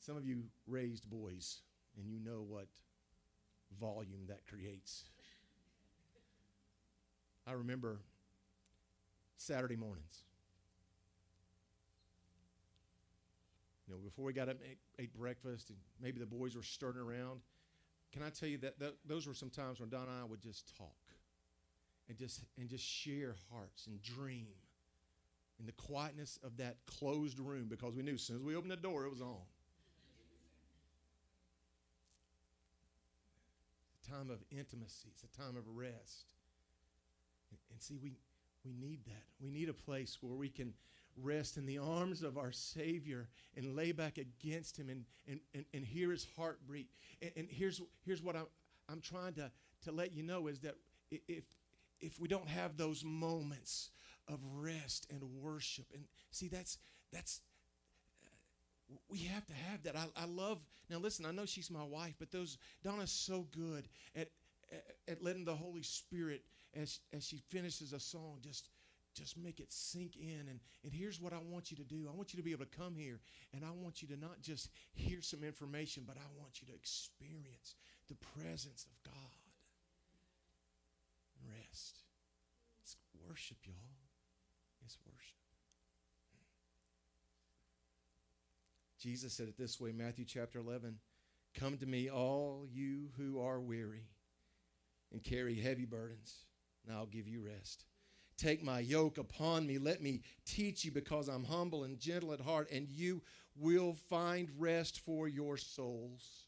Some 0.00 0.16
of 0.16 0.24
you 0.24 0.44
raised 0.66 1.08
boys, 1.08 1.58
and 1.96 2.08
you 2.08 2.18
know 2.18 2.44
what 2.46 2.66
volume 3.78 4.26
that 4.28 4.46
creates. 4.46 5.04
I 7.46 7.52
remember 7.52 8.00
Saturday 9.36 9.76
mornings. 9.76 10.24
you 13.90 13.96
know, 13.96 14.00
before 14.02 14.24
we 14.24 14.32
got 14.32 14.48
up 14.48 14.56
and 14.60 14.70
ate, 14.70 14.78
ate 14.98 15.14
breakfast, 15.14 15.70
and 15.70 15.78
maybe 16.00 16.20
the 16.20 16.26
boys 16.26 16.54
were 16.54 16.62
stirring 16.62 16.96
around. 16.96 17.40
Can 18.12 18.22
I 18.22 18.30
tell 18.30 18.48
you 18.48 18.58
that, 18.58 18.74
those 19.06 19.26
were 19.26 19.34
some 19.34 19.50
times 19.50 19.80
when 19.80 19.88
Don 19.88 20.08
and 20.08 20.20
I 20.20 20.24
would 20.24 20.40
just 20.40 20.76
talk 20.76 20.96
and 22.08 22.18
just 22.18 22.42
and 22.58 22.68
just 22.68 22.84
share 22.84 23.36
hearts 23.52 23.86
and 23.86 24.02
dream 24.02 24.48
in 25.60 25.66
the 25.66 25.72
quietness 25.72 26.38
of 26.42 26.56
that 26.56 26.78
closed 26.86 27.38
room 27.38 27.66
because 27.68 27.94
we 27.94 28.02
knew 28.02 28.14
as 28.14 28.22
soon 28.22 28.36
as 28.36 28.42
we 28.42 28.56
opened 28.56 28.72
the 28.72 28.76
door, 28.76 29.04
it 29.04 29.10
was 29.10 29.20
on. 29.20 29.36
A 34.04 34.10
time 34.10 34.30
of 34.30 34.38
intimacy. 34.50 35.08
It's 35.12 35.22
a 35.22 35.38
time 35.38 35.56
of 35.56 35.62
rest. 35.68 36.26
And, 37.50 37.60
and 37.70 37.80
see, 37.80 37.96
we 38.02 38.14
we 38.64 38.72
need 38.72 39.04
that. 39.06 39.24
We 39.40 39.50
need 39.50 39.68
a 39.68 39.74
place 39.74 40.18
where 40.20 40.34
we 40.34 40.48
can 40.48 40.74
rest 41.16 41.56
in 41.56 41.66
the 41.66 41.78
arms 41.78 42.22
of 42.22 42.38
our 42.38 42.52
Savior 42.52 43.28
and 43.56 43.76
lay 43.76 43.92
back 43.92 44.18
against 44.18 44.76
Him 44.76 44.88
and, 44.88 45.04
and, 45.28 45.40
and, 45.54 45.64
and 45.74 45.84
hear 45.84 46.10
His 46.10 46.26
heartbeat. 46.36 46.88
And, 47.22 47.30
and 47.36 47.48
here's, 47.50 47.80
here's 48.04 48.22
what 48.22 48.36
I'm, 48.36 48.46
I'm 48.88 49.00
trying 49.00 49.34
to, 49.34 49.50
to 49.84 49.92
let 49.92 50.12
you 50.12 50.22
know 50.22 50.46
is 50.46 50.60
that 50.60 50.74
if, 51.10 51.44
if 52.00 52.20
we 52.20 52.28
don't 52.28 52.48
have 52.48 52.76
those 52.76 53.04
moments 53.04 53.90
of 54.28 54.38
rest 54.54 55.06
and 55.10 55.22
worship, 55.42 55.86
and 55.94 56.04
see, 56.30 56.48
that's, 56.48 56.78
that's, 57.12 57.40
uh, 58.22 58.96
we 59.08 59.18
have 59.18 59.46
to 59.46 59.54
have 59.54 59.82
that. 59.82 59.96
I, 59.96 60.06
I 60.16 60.26
love, 60.26 60.58
now 60.88 60.98
listen, 60.98 61.26
I 61.26 61.32
know 61.32 61.46
she's 61.46 61.70
my 61.70 61.84
wife, 61.84 62.14
but 62.18 62.30
those, 62.30 62.58
Donna's 62.82 63.10
so 63.10 63.46
good 63.50 63.88
at, 64.14 64.28
at, 64.72 64.84
at 65.08 65.22
letting 65.22 65.44
the 65.44 65.54
Holy 65.54 65.82
Spirit, 65.82 66.42
as, 66.74 67.00
as 67.12 67.26
she 67.26 67.38
finishes 67.48 67.92
a 67.92 68.00
song, 68.00 68.38
just 68.42 68.68
just 69.14 69.36
make 69.36 69.60
it 69.60 69.72
sink 69.72 70.16
in. 70.16 70.46
And, 70.48 70.60
and 70.84 70.92
here's 70.92 71.20
what 71.20 71.32
I 71.32 71.38
want 71.38 71.70
you 71.70 71.76
to 71.78 71.84
do 71.84 72.06
I 72.08 72.16
want 72.16 72.32
you 72.32 72.38
to 72.38 72.42
be 72.42 72.52
able 72.52 72.64
to 72.64 72.78
come 72.78 72.94
here, 72.94 73.20
and 73.54 73.64
I 73.64 73.70
want 73.70 74.02
you 74.02 74.08
to 74.08 74.16
not 74.16 74.40
just 74.40 74.70
hear 74.94 75.20
some 75.22 75.42
information, 75.44 76.04
but 76.06 76.16
I 76.16 76.26
want 76.38 76.60
you 76.60 76.68
to 76.68 76.74
experience 76.74 77.74
the 78.08 78.16
presence 78.38 78.86
of 78.86 79.12
God. 79.12 79.14
Rest. 81.48 81.98
It's 82.82 82.96
worship, 83.26 83.58
y'all. 83.64 83.74
It's 84.84 84.98
worship. 85.06 85.36
Jesus 89.00 89.32
said 89.32 89.48
it 89.48 89.56
this 89.56 89.80
way 89.80 89.92
Matthew 89.92 90.24
chapter 90.24 90.58
11 90.58 90.98
Come 91.54 91.78
to 91.78 91.86
me, 91.86 92.08
all 92.08 92.66
you 92.70 93.08
who 93.16 93.40
are 93.40 93.58
weary 93.58 94.04
and 95.12 95.22
carry 95.22 95.56
heavy 95.56 95.84
burdens, 95.84 96.44
and 96.86 96.96
I'll 96.96 97.06
give 97.06 97.26
you 97.26 97.40
rest. 97.44 97.84
Take 98.40 98.64
my 98.64 98.80
yoke 98.80 99.18
upon 99.18 99.66
me. 99.66 99.76
Let 99.76 100.00
me 100.00 100.22
teach 100.46 100.82
you 100.82 100.90
because 100.90 101.28
I'm 101.28 101.44
humble 101.44 101.84
and 101.84 102.00
gentle 102.00 102.32
at 102.32 102.40
heart, 102.40 102.70
and 102.72 102.88
you 102.88 103.20
will 103.54 103.94
find 104.08 104.48
rest 104.56 105.00
for 105.00 105.28
your 105.28 105.58
souls. 105.58 106.46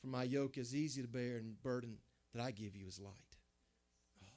For 0.00 0.06
my 0.06 0.22
yoke 0.22 0.58
is 0.58 0.76
easy 0.76 1.02
to 1.02 1.08
bear, 1.08 1.38
and 1.38 1.60
burden 1.60 1.96
that 2.32 2.40
I 2.40 2.52
give 2.52 2.76
you 2.76 2.86
is 2.86 3.00
light. 3.00 3.12
Oh, 4.22 4.28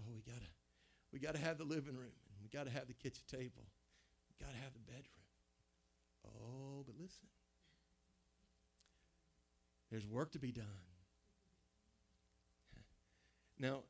oh 0.00 0.12
we 0.14 0.22
gotta, 0.22 0.46
we 1.12 1.18
gotta 1.18 1.38
have 1.38 1.58
the 1.58 1.64
living 1.64 1.96
room, 1.96 2.16
and 2.30 2.38
we 2.42 2.48
gotta 2.48 2.70
have 2.70 2.86
the 2.86 2.94
kitchen 2.94 3.24
table, 3.30 3.66
we 4.30 4.42
gotta 4.42 4.56
have 4.56 4.72
the 4.72 4.90
bedroom. 4.90 5.04
Oh, 6.24 6.82
but 6.86 6.94
listen, 6.98 7.28
there's 9.90 10.06
work 10.06 10.32
to 10.32 10.38
be 10.38 10.50
done. 10.50 10.64
Now, 13.58 13.82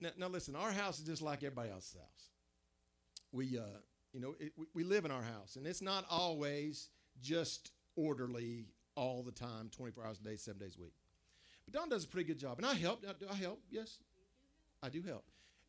now, 0.00 0.10
now, 0.18 0.28
listen, 0.28 0.54
our 0.54 0.72
house 0.72 0.98
is 0.98 1.06
just 1.06 1.22
like 1.22 1.38
everybody 1.38 1.70
else's 1.70 1.94
house. 1.94 2.30
We, 3.32 3.58
uh, 3.58 3.62
you 4.12 4.20
know, 4.20 4.34
it, 4.38 4.52
we, 4.56 4.66
we 4.74 4.84
live 4.84 5.04
in 5.04 5.10
our 5.10 5.22
house, 5.22 5.56
and 5.56 5.66
it's 5.66 5.82
not 5.82 6.04
always 6.10 6.88
just 7.20 7.72
orderly 7.96 8.66
all 8.94 9.22
the 9.22 9.32
time, 9.32 9.70
24 9.74 10.04
hours 10.06 10.20
a 10.20 10.24
day, 10.24 10.36
seven 10.36 10.60
days 10.60 10.76
a 10.78 10.82
week. 10.82 10.94
But 11.64 11.74
Don 11.74 11.88
does 11.88 12.04
a 12.04 12.08
pretty 12.08 12.26
good 12.26 12.38
job, 12.38 12.58
and 12.58 12.66
I 12.66 12.74
help. 12.74 13.02
Do 13.02 13.26
I 13.30 13.34
help? 13.34 13.60
Yes, 13.70 13.98
I 14.82 14.88
do 14.88 15.02
help. 15.02 15.24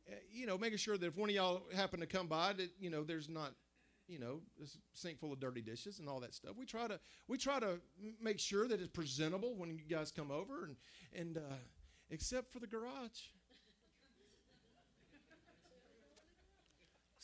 Uh, 0.10 0.16
you 0.32 0.46
know, 0.46 0.58
making 0.58 0.78
sure 0.78 0.98
that 0.98 1.06
if 1.06 1.18
one 1.18 1.30
of 1.30 1.36
y'all 1.36 1.64
happen 1.76 2.00
to 2.00 2.06
come 2.06 2.28
by, 2.28 2.54
that 2.54 2.70
you 2.80 2.90
know, 2.90 3.04
there's 3.04 3.28
not, 3.28 3.54
you 4.08 4.20
know, 4.20 4.42
a 4.64 4.68
sink 4.94 5.20
full 5.20 5.34
of 5.34 5.40
dirty 5.40 5.62
dishes 5.62 6.00
and 6.00 6.08
all 6.08 6.20
that 6.20 6.36
stuff. 6.36 6.52
We 6.58 6.66
try 6.66 6.88
to 6.88 7.00
we 7.28 7.38
try 7.38 7.60
to 7.60 7.80
make 8.22 8.40
sure 8.40 8.68
that 8.68 8.80
it's 8.80 8.90
presentable 8.90 9.56
when 9.56 9.70
you 9.70 9.80
guys 9.90 10.12
come 10.12 10.32
over, 10.32 10.66
and 10.66 10.76
and 11.14 11.38
uh, 11.38 11.56
except 12.10 12.54
for 12.54 12.60
the 12.60 12.68
garage. 12.68 13.32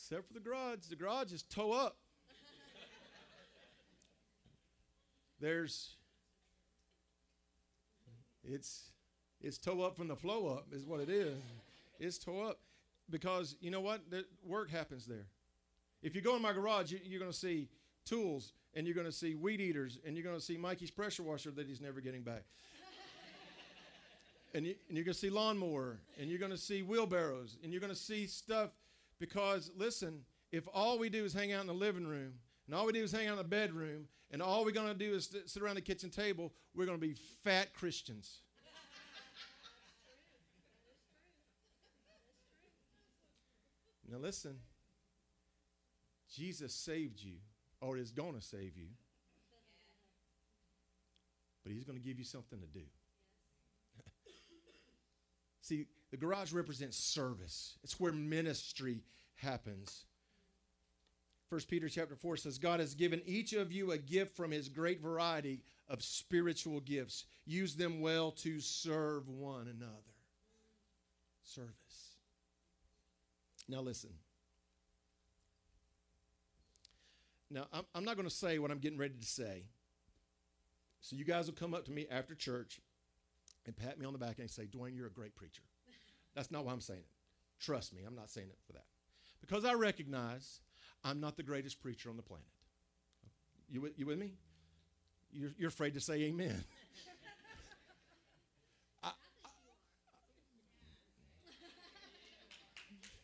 Except 0.04 0.28
for 0.28 0.34
the 0.34 0.40
garage. 0.40 0.80
The 0.90 0.96
garage 0.96 1.32
is 1.32 1.42
toe 1.44 1.72
up. 1.72 1.96
There's 5.40 5.96
it's 8.46 8.90
it's 9.40 9.56
toe 9.56 9.80
up 9.80 9.96
from 9.96 10.08
the 10.08 10.16
flow 10.16 10.48
up 10.48 10.66
is 10.72 10.84
what 10.84 11.00
it 11.00 11.08
is. 11.08 11.38
It's 11.98 12.18
toe 12.18 12.42
up 12.42 12.58
because 13.08 13.56
you 13.60 13.70
know 13.70 13.80
what? 13.80 14.10
The 14.10 14.26
work 14.44 14.70
happens 14.70 15.06
there. 15.06 15.26
If 16.02 16.14
you 16.14 16.20
go 16.20 16.36
in 16.36 16.42
my 16.42 16.52
garage, 16.52 16.92
you, 16.92 17.16
are 17.16 17.18
going 17.18 17.30
to 17.30 17.36
see 17.36 17.70
tools 18.04 18.52
and 18.74 18.86
you're 18.86 18.94
going 18.94 19.06
to 19.06 19.12
see 19.12 19.34
weed 19.34 19.62
eaters 19.62 19.98
and 20.06 20.16
you're 20.16 20.24
going 20.24 20.36
to 20.36 20.44
see 20.44 20.58
Mikey's 20.58 20.90
pressure 20.90 21.22
washer 21.22 21.50
that 21.52 21.66
he's 21.66 21.80
never 21.80 22.02
getting 22.02 22.22
back. 22.22 22.42
and, 24.54 24.66
you, 24.66 24.74
and 24.88 24.98
you're 24.98 25.04
going 25.04 25.14
to 25.14 25.18
see 25.18 25.30
lawnmower 25.30 26.00
and 26.20 26.28
you're 26.28 26.38
going 26.38 26.50
to 26.50 26.58
see 26.58 26.82
wheelbarrows 26.82 27.56
and 27.62 27.72
you're 27.72 27.80
going 27.80 27.92
to 27.92 27.98
see 27.98 28.26
stuff 28.26 28.70
because, 29.18 29.70
listen, 29.76 30.20
if 30.52 30.64
all 30.72 30.98
we 30.98 31.08
do 31.08 31.24
is 31.24 31.32
hang 31.32 31.52
out 31.52 31.60
in 31.60 31.66
the 31.66 31.74
living 31.74 32.06
room, 32.06 32.34
and 32.66 32.74
all 32.74 32.86
we 32.86 32.92
do 32.92 33.02
is 33.02 33.12
hang 33.12 33.26
out 33.26 33.32
in 33.32 33.38
the 33.38 33.44
bedroom, 33.44 34.06
and 34.30 34.42
all 34.42 34.64
we're 34.64 34.70
going 34.70 34.88
to 34.88 34.94
do 34.94 35.14
is 35.14 35.34
sit 35.46 35.62
around 35.62 35.76
the 35.76 35.80
kitchen 35.80 36.10
table, 36.10 36.52
we're 36.74 36.86
going 36.86 36.98
to 36.98 37.06
be 37.06 37.14
fat 37.42 37.74
Christians. 37.74 38.40
now, 44.10 44.18
listen, 44.18 44.56
Jesus 46.34 46.74
saved 46.74 47.20
you, 47.20 47.34
or 47.80 47.96
is 47.96 48.10
going 48.10 48.34
to 48.34 48.42
save 48.42 48.76
you, 48.76 48.88
but 51.62 51.72
He's 51.72 51.84
going 51.84 51.98
to 51.98 52.04
give 52.04 52.18
you 52.18 52.24
something 52.24 52.60
to 52.60 52.66
do. 52.66 52.84
See, 55.60 55.86
the 56.14 56.20
garage 56.20 56.52
represents 56.52 56.96
service. 56.96 57.76
It's 57.82 57.98
where 57.98 58.12
ministry 58.12 59.02
happens. 59.34 60.04
1 61.48 61.62
Peter 61.68 61.88
chapter 61.88 62.14
4 62.14 62.36
says, 62.36 62.56
God 62.56 62.78
has 62.78 62.94
given 62.94 63.20
each 63.26 63.52
of 63.52 63.72
you 63.72 63.90
a 63.90 63.98
gift 63.98 64.36
from 64.36 64.52
his 64.52 64.68
great 64.68 65.02
variety 65.02 65.60
of 65.88 66.04
spiritual 66.04 66.78
gifts. 66.78 67.24
Use 67.46 67.74
them 67.74 68.00
well 68.00 68.30
to 68.30 68.60
serve 68.60 69.28
one 69.28 69.62
another. 69.62 70.14
Service. 71.42 71.72
Now, 73.68 73.80
listen. 73.80 74.10
Now, 77.50 77.66
I'm, 77.72 77.86
I'm 77.92 78.04
not 78.04 78.14
going 78.14 78.28
to 78.28 78.34
say 78.34 78.60
what 78.60 78.70
I'm 78.70 78.78
getting 78.78 78.98
ready 78.98 79.14
to 79.20 79.26
say. 79.26 79.64
So, 81.00 81.16
you 81.16 81.24
guys 81.24 81.46
will 81.46 81.54
come 81.54 81.74
up 81.74 81.86
to 81.86 81.90
me 81.90 82.06
after 82.08 82.36
church 82.36 82.80
and 83.66 83.76
pat 83.76 83.98
me 83.98 84.06
on 84.06 84.12
the 84.12 84.18
back 84.20 84.38
and 84.38 84.48
say, 84.48 84.66
Dwayne, 84.66 84.94
you're 84.94 85.08
a 85.08 85.10
great 85.10 85.34
preacher. 85.34 85.64
That's 86.34 86.50
not 86.50 86.64
why 86.64 86.72
I'm 86.72 86.80
saying 86.80 87.00
it. 87.00 87.06
Trust 87.60 87.94
me, 87.94 88.02
I'm 88.06 88.14
not 88.14 88.30
saying 88.30 88.48
it 88.50 88.58
for 88.66 88.72
that. 88.72 88.84
Because 89.40 89.64
I 89.64 89.74
recognize 89.74 90.60
I'm 91.04 91.20
not 91.20 91.36
the 91.36 91.42
greatest 91.42 91.80
preacher 91.80 92.10
on 92.10 92.16
the 92.16 92.22
planet. 92.22 92.46
You, 93.68 93.90
you 93.96 94.06
with 94.06 94.18
me? 94.18 94.32
You're, 95.32 95.50
you're 95.58 95.68
afraid 95.68 95.94
to 95.94 96.00
say 96.00 96.22
amen. 96.22 96.64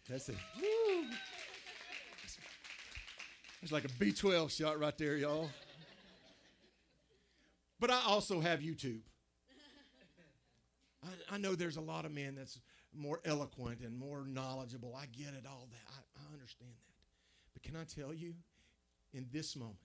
That's 0.09 0.29
it. 0.29 0.37
Woo. 0.61 1.05
It's 3.63 3.71
like 3.71 3.85
a 3.85 3.89
B12 3.89 4.51
shot 4.51 4.81
right 4.81 4.97
there, 4.99 5.17
y'all. 5.17 5.51
But 7.79 7.91
I 7.91 8.01
also 8.07 8.41
have 8.41 8.61
YouTube. 8.61 9.03
I, 11.05 11.35
I 11.37 11.39
know 11.39 11.55
there's 11.55 11.77
a 11.77 11.81
lot 11.81 12.05
of 12.05 12.13
men 12.13 12.35
that's 12.35 12.59
more 12.95 13.21
eloquent 13.25 13.81
and 13.81 13.97
more 13.97 14.25
knowledgeable. 14.27 14.97
I 14.97 15.07
get 15.07 15.35
it, 15.35 15.45
all 15.49 15.69
that. 15.71 15.93
I, 15.93 16.23
I 16.23 16.33
understand 16.33 16.71
that. 16.71 16.95
But 17.53 17.63
can 17.63 17.77
I 17.77 17.85
tell 17.85 18.15
you, 18.15 18.35
in 19.13 19.27
this 19.33 19.57
moment, 19.57 19.79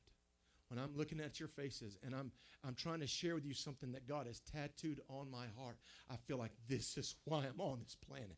when 0.70 0.80
I'm 0.80 0.96
looking 0.96 1.20
at 1.20 1.40
your 1.40 1.50
faces 1.50 1.98
and 2.04 2.16
I'm, 2.16 2.32
I'm 2.64 2.76
trying 2.76 3.00
to 3.00 3.08
share 3.08 3.36
with 3.36 3.46
you 3.46 3.54
something 3.54 3.92
that 3.92 4.08
God 4.08 4.28
has 4.28 4.40
tattooed 4.40 5.02
on 5.10 5.30
my 5.30 5.46
heart, 5.58 5.78
I 6.10 6.16
feel 6.28 6.38
like 6.38 6.52
this 6.68 6.98
is 6.98 7.16
why 7.26 7.46
I'm 7.46 7.60
on 7.60 7.80
this 7.84 7.96
planet. 8.08 8.38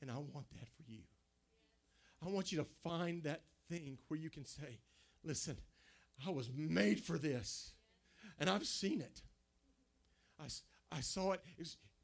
And 0.00 0.10
I 0.10 0.14
want 0.14 0.50
that 0.52 0.68
for 0.76 0.82
you. 0.88 1.00
I 2.24 2.28
want 2.28 2.52
you 2.52 2.58
to 2.58 2.66
find 2.82 3.22
that 3.24 3.42
thing 3.68 3.98
where 4.08 4.18
you 4.18 4.30
can 4.30 4.44
say, 4.44 4.78
listen, 5.24 5.56
I 6.26 6.30
was 6.30 6.50
made 6.54 7.00
for 7.00 7.18
this. 7.18 7.72
And 8.38 8.48
I've 8.48 8.66
seen 8.66 9.00
it. 9.00 9.22
I, 10.38 10.44
I 10.96 11.00
saw 11.00 11.32
it. 11.32 11.40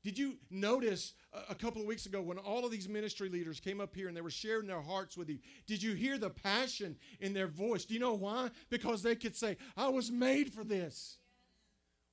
Did 0.06 0.16
you 0.16 0.36
notice 0.52 1.14
a, 1.50 1.54
couple 1.56 1.80
of 1.80 1.88
weeks 1.88 2.06
ago 2.06 2.22
when 2.22 2.38
all 2.38 2.64
of 2.64 2.70
these 2.70 2.88
ministry 2.88 3.28
leaders 3.28 3.58
came 3.58 3.80
up 3.80 3.92
here 3.92 4.06
and 4.06 4.16
they 4.16 4.20
were 4.20 4.30
sharing 4.30 4.68
their 4.68 4.80
hearts 4.80 5.16
with 5.16 5.28
you? 5.28 5.40
Did 5.66 5.82
you 5.82 5.94
hear 5.94 6.16
the 6.16 6.30
passion 6.30 6.94
in 7.18 7.32
their 7.32 7.48
voice? 7.48 7.84
Do 7.84 7.92
you 7.92 7.98
know 7.98 8.14
why? 8.14 8.50
Because 8.70 9.02
they 9.02 9.16
could 9.16 9.34
say, 9.34 9.56
I 9.76 9.88
was 9.88 10.12
made 10.12 10.54
for 10.54 10.62
this. 10.62 11.16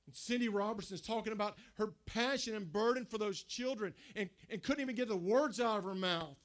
And 0.06 0.16
Cindy 0.16 0.48
Robertson's 0.48 1.02
talking 1.02 1.32
about 1.32 1.54
her 1.74 1.92
passion 2.04 2.56
and 2.56 2.72
burden 2.72 3.04
for 3.04 3.16
those 3.16 3.44
children 3.44 3.94
and, 4.16 4.28
and 4.50 4.60
couldn't 4.60 4.82
even 4.82 4.96
get 4.96 5.06
the 5.06 5.16
words 5.16 5.60
out 5.60 5.78
of 5.78 5.84
her 5.84 5.94
mouth. 5.94 6.36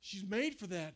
She's 0.00 0.24
made 0.24 0.54
for 0.54 0.66
that. 0.68 0.94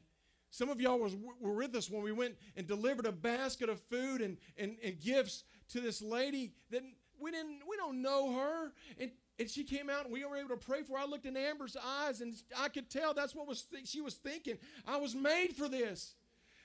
Some 0.48 0.70
of 0.70 0.80
y'all 0.80 0.98
was, 0.98 1.14
were 1.42 1.52
with 1.52 1.74
us 1.74 1.90
when 1.90 2.02
we 2.02 2.12
went 2.12 2.36
and 2.56 2.66
delivered 2.66 3.04
a 3.04 3.12
basket 3.12 3.68
of 3.68 3.82
food 3.90 4.22
and, 4.22 4.38
and, 4.56 4.78
and 4.82 4.98
gifts 4.98 5.44
to 5.72 5.82
this 5.82 6.00
lady 6.00 6.54
that 6.70 6.80
we 7.20 7.30
didn't 7.30 7.60
we 7.68 7.76
don't 7.76 8.00
know 8.00 8.32
her. 8.34 8.72
And, 8.98 9.10
and 9.38 9.50
she 9.50 9.64
came 9.64 9.90
out 9.90 10.04
and 10.04 10.12
we 10.12 10.24
were 10.24 10.36
able 10.36 10.50
to 10.50 10.56
pray 10.56 10.82
for 10.82 10.96
her. 10.96 11.04
I 11.04 11.06
looked 11.06 11.26
in 11.26 11.36
Amber's 11.36 11.76
eyes 11.76 12.20
and 12.20 12.34
I 12.58 12.68
could 12.68 12.88
tell 12.88 13.12
that's 13.12 13.34
what 13.34 13.46
was 13.46 13.62
th- 13.62 13.86
she 13.86 14.00
was 14.00 14.14
thinking. 14.14 14.58
I 14.86 14.96
was 14.96 15.14
made 15.14 15.54
for 15.56 15.68
this. 15.68 16.14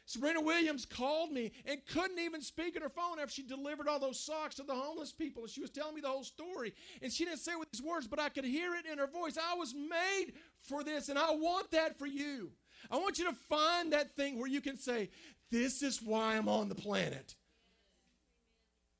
Sabrina 0.05 0.41
Williams 0.41 0.85
called 0.85 1.31
me 1.31 1.51
and 1.65 1.79
couldn't 1.85 2.19
even 2.19 2.41
speak 2.41 2.75
on 2.75 2.81
her 2.81 2.89
phone 2.89 3.19
after 3.19 3.31
she 3.31 3.43
delivered 3.43 3.87
all 3.87 3.99
those 3.99 4.19
socks 4.19 4.55
to 4.55 4.63
the 4.63 4.75
homeless 4.75 5.11
people. 5.11 5.43
And 5.43 5.51
she 5.51 5.61
was 5.61 5.69
telling 5.69 5.95
me 5.95 6.01
the 6.01 6.09
whole 6.09 6.23
story. 6.23 6.73
And 7.01 7.11
she 7.11 7.23
didn't 7.23 7.39
say 7.39 7.53
it 7.53 7.59
with 7.59 7.71
these 7.71 7.81
words, 7.81 8.07
but 8.07 8.19
I 8.19 8.29
could 8.29 8.43
hear 8.43 8.75
it 8.75 8.85
in 8.91 8.97
her 8.97 9.07
voice. 9.07 9.37
I 9.37 9.55
was 9.55 9.73
made 9.73 10.33
for 10.61 10.83
this, 10.83 11.09
and 11.09 11.17
I 11.17 11.31
want 11.31 11.71
that 11.71 11.97
for 11.97 12.07
you. 12.07 12.51
I 12.89 12.97
want 12.97 13.19
you 13.19 13.25
to 13.25 13.35
find 13.47 13.93
that 13.93 14.15
thing 14.15 14.37
where 14.39 14.49
you 14.49 14.59
can 14.59 14.77
say, 14.77 15.09
This 15.49 15.81
is 15.81 16.01
why 16.01 16.35
I'm 16.35 16.49
on 16.49 16.67
the 16.67 16.75
planet. 16.75 17.35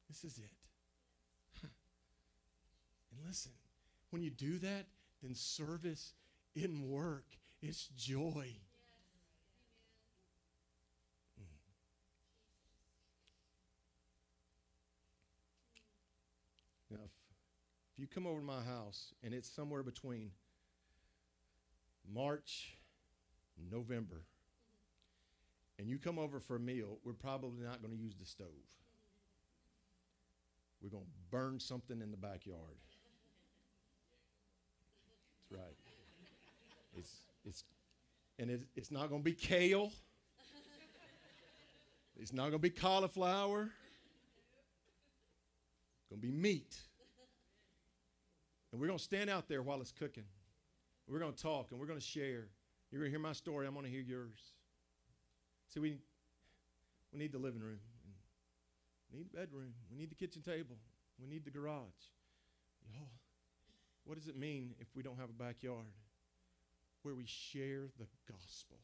This 0.08 0.24
is 0.24 0.38
it. 0.38 0.52
And 3.12 3.28
listen, 3.28 3.52
when 4.12 4.22
you 4.22 4.30
do 4.30 4.60
that, 4.60 4.86
then 5.24 5.34
service 5.34 6.14
in 6.56 6.88
work 6.88 7.26
is 7.62 7.90
joy. 7.96 8.56
Mm. 11.40 11.46
Now, 16.92 16.98
if, 17.06 17.12
if 17.94 18.00
you 18.00 18.08
come 18.08 18.28
over 18.28 18.40
to 18.40 18.46
my 18.46 18.62
house 18.62 19.14
and 19.24 19.34
it's 19.34 19.50
somewhere 19.50 19.84
between 19.84 20.32
March 22.14 22.78
and 23.58 23.72
November, 23.72 24.24
and 25.80 25.90
you 25.90 25.98
come 25.98 26.20
over 26.20 26.40
for 26.40 26.58
a 26.58 26.60
meal, 26.60 27.00
we're 27.04 27.14
probably 27.14 27.64
not 27.64 27.82
going 27.82 27.96
to 27.96 28.00
use 28.00 28.16
the 28.20 28.26
stove. 28.26 28.48
We're 30.82 30.90
going 30.90 31.06
to 31.06 31.10
burn 31.32 31.60
something 31.60 32.02
in 32.02 32.12
the 32.12 32.18
backyard. 32.18 32.78
Right. 35.52 35.76
It's, 36.98 37.12
it's, 37.46 37.64
and 38.40 38.50
it, 38.50 38.62
it's 38.76 38.92
not 38.92 39.10
going 39.10 39.22
to 39.22 39.26
be 39.26 39.34
kale. 39.34 39.92
It's 42.20 42.34
not 42.34 42.44
going 42.44 42.54
to 42.54 42.60
be 42.60 42.70
cauliflower. 42.70 43.72
It's 46.00 46.10
going 46.10 46.22
to 46.22 46.28
be 46.28 46.32
meat. 46.32 46.76
And 48.72 48.80
we're 48.80 48.88
going 48.88 49.00
to 49.00 49.04
stand 49.04 49.30
out 49.30 49.48
there 49.48 49.62
while 49.62 49.82
it's 49.82 49.92
cooking. 49.92 50.24
We're 51.08 51.20
going 51.20 51.34
to 51.34 51.42
talk 51.42 51.72
and 51.72 51.80
we're 51.80 51.88
going 51.88 52.00
to 52.00 52.06
share. 52.06 52.48
You're 52.92 53.02
going 53.02 53.06
to 53.06 53.10
hear 53.10 53.20
my 53.20 53.34
story. 53.34 53.68
I'm 53.68 53.74
going 53.74 53.86
to 53.86 53.92
hear 53.92 54.02
yours. 54.02 54.40
See, 55.74 55.80
we, 55.80 55.98
we 57.12 57.20
need 57.20 57.32
the 57.32 57.40
living 57.40 57.62
room. 57.62 57.80
We 59.12 59.20
need 59.20 59.28
the 59.32 59.38
bedroom. 59.38 59.74
We 59.92 59.98
need 59.98 60.12
the 60.12 60.16
kitchen 60.16 60.42
table. 60.42 60.78
We 61.20 61.28
need 61.28 61.44
the 61.44 61.52
garage. 61.52 61.84
Y'all, 62.94 63.10
what 64.12 64.20
does 64.20 64.28
it 64.28 64.38
mean 64.38 64.76
if 64.82 64.88
we 64.94 65.02
don't 65.02 65.18
have 65.18 65.30
a 65.30 65.42
backyard 65.42 65.86
where 67.04 67.16
we 67.16 67.24
share 67.26 67.88
the 67.98 68.06
gospel? 68.30 68.76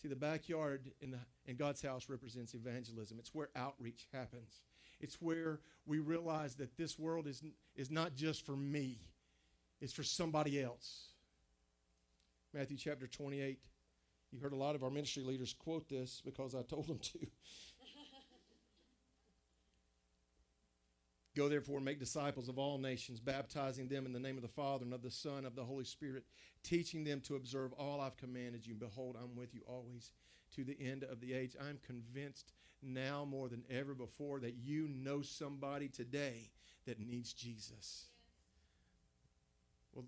See, 0.00 0.06
the 0.06 0.14
backyard 0.14 0.92
in, 1.00 1.10
the, 1.10 1.18
in 1.46 1.56
God's 1.56 1.82
house 1.82 2.08
represents 2.08 2.54
evangelism. 2.54 3.18
It's 3.18 3.34
where 3.34 3.48
outreach 3.56 4.06
happens. 4.12 4.60
It's 5.00 5.20
where 5.20 5.58
we 5.84 5.98
realize 5.98 6.54
that 6.56 6.76
this 6.76 6.96
world 6.96 7.26
is, 7.26 7.42
is 7.74 7.90
not 7.90 8.14
just 8.14 8.46
for 8.46 8.54
me, 8.54 9.00
it's 9.80 9.92
for 9.92 10.04
somebody 10.04 10.62
else. 10.62 11.08
Matthew 12.52 12.76
chapter 12.76 13.08
28. 13.08 13.58
You 14.30 14.38
heard 14.38 14.52
a 14.52 14.56
lot 14.56 14.76
of 14.76 14.84
our 14.84 14.90
ministry 14.90 15.24
leaders 15.24 15.56
quote 15.58 15.88
this 15.88 16.22
because 16.24 16.54
I 16.54 16.62
told 16.62 16.86
them 16.86 17.00
to. 17.00 17.18
Go 21.36 21.48
therefore 21.48 21.76
and 21.76 21.84
make 21.84 21.98
disciples 21.98 22.48
of 22.48 22.58
all 22.58 22.78
nations, 22.78 23.18
baptizing 23.18 23.88
them 23.88 24.06
in 24.06 24.12
the 24.12 24.20
name 24.20 24.36
of 24.36 24.42
the 24.42 24.48
Father 24.48 24.84
and 24.84 24.94
of 24.94 25.02
the 25.02 25.10
Son 25.10 25.38
and 25.38 25.46
of 25.46 25.56
the 25.56 25.64
Holy 25.64 25.84
Spirit, 25.84 26.24
teaching 26.62 27.02
them 27.02 27.20
to 27.22 27.34
observe 27.34 27.72
all 27.72 28.00
I've 28.00 28.16
commanded 28.16 28.64
you. 28.64 28.72
And 28.72 28.80
behold, 28.80 29.16
I'm 29.20 29.34
with 29.34 29.52
you 29.52 29.62
always 29.66 30.12
to 30.54 30.62
the 30.62 30.76
end 30.80 31.02
of 31.02 31.20
the 31.20 31.34
age. 31.34 31.56
I'm 31.60 31.78
convinced 31.84 32.52
now 32.82 33.24
more 33.24 33.48
than 33.48 33.64
ever 33.68 33.94
before 33.94 34.38
that 34.40 34.54
you 34.54 34.88
know 34.88 35.22
somebody 35.22 35.88
today 35.88 36.50
that 36.86 37.00
needs 37.00 37.32
Jesus. 37.32 38.06
Well, 39.92 40.04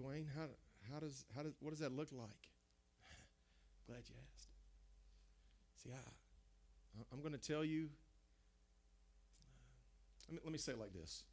Dwayne, 0.00 0.26
how, 0.34 0.46
how 0.90 1.00
does 1.00 1.26
how 1.34 1.42
does 1.42 1.52
what 1.60 1.70
does 1.70 1.80
that 1.80 1.94
look 1.94 2.08
like? 2.12 2.48
Glad 3.86 4.02
you 4.08 4.14
asked. 4.32 4.48
See, 5.82 5.90
I 5.92 7.02
I'm 7.12 7.20
going 7.20 7.32
to 7.32 7.38
tell 7.38 7.64
you 7.64 7.88
let 10.28 10.34
me, 10.34 10.40
let 10.44 10.52
me 10.52 10.58
say 10.58 10.72
it 10.72 10.80
like 10.80 10.92
this 10.92 11.24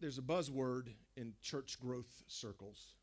there's 0.00 0.18
a 0.18 0.22
buzzword 0.22 0.88
in 1.16 1.32
church 1.42 1.78
growth 1.80 2.22
circles 2.26 2.94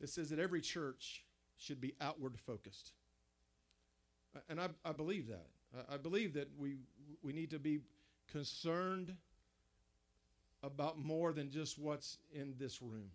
that 0.00 0.08
says 0.08 0.30
that 0.30 0.38
every 0.38 0.60
church 0.60 1.24
should 1.56 1.80
be 1.80 1.94
outward 2.00 2.38
focused. 2.38 2.92
And 4.48 4.60
I, 4.60 4.68
I 4.84 4.92
believe 4.92 5.28
that. 5.28 5.46
I 5.90 5.96
believe 5.96 6.34
that 6.34 6.48
we, 6.58 6.76
we 7.22 7.32
need 7.32 7.50
to 7.50 7.58
be 7.58 7.80
concerned 8.30 9.14
about 10.62 10.98
more 10.98 11.32
than 11.32 11.50
just 11.50 11.78
what's 11.78 12.18
in 12.32 12.54
this 12.58 12.80
room. 12.80 13.10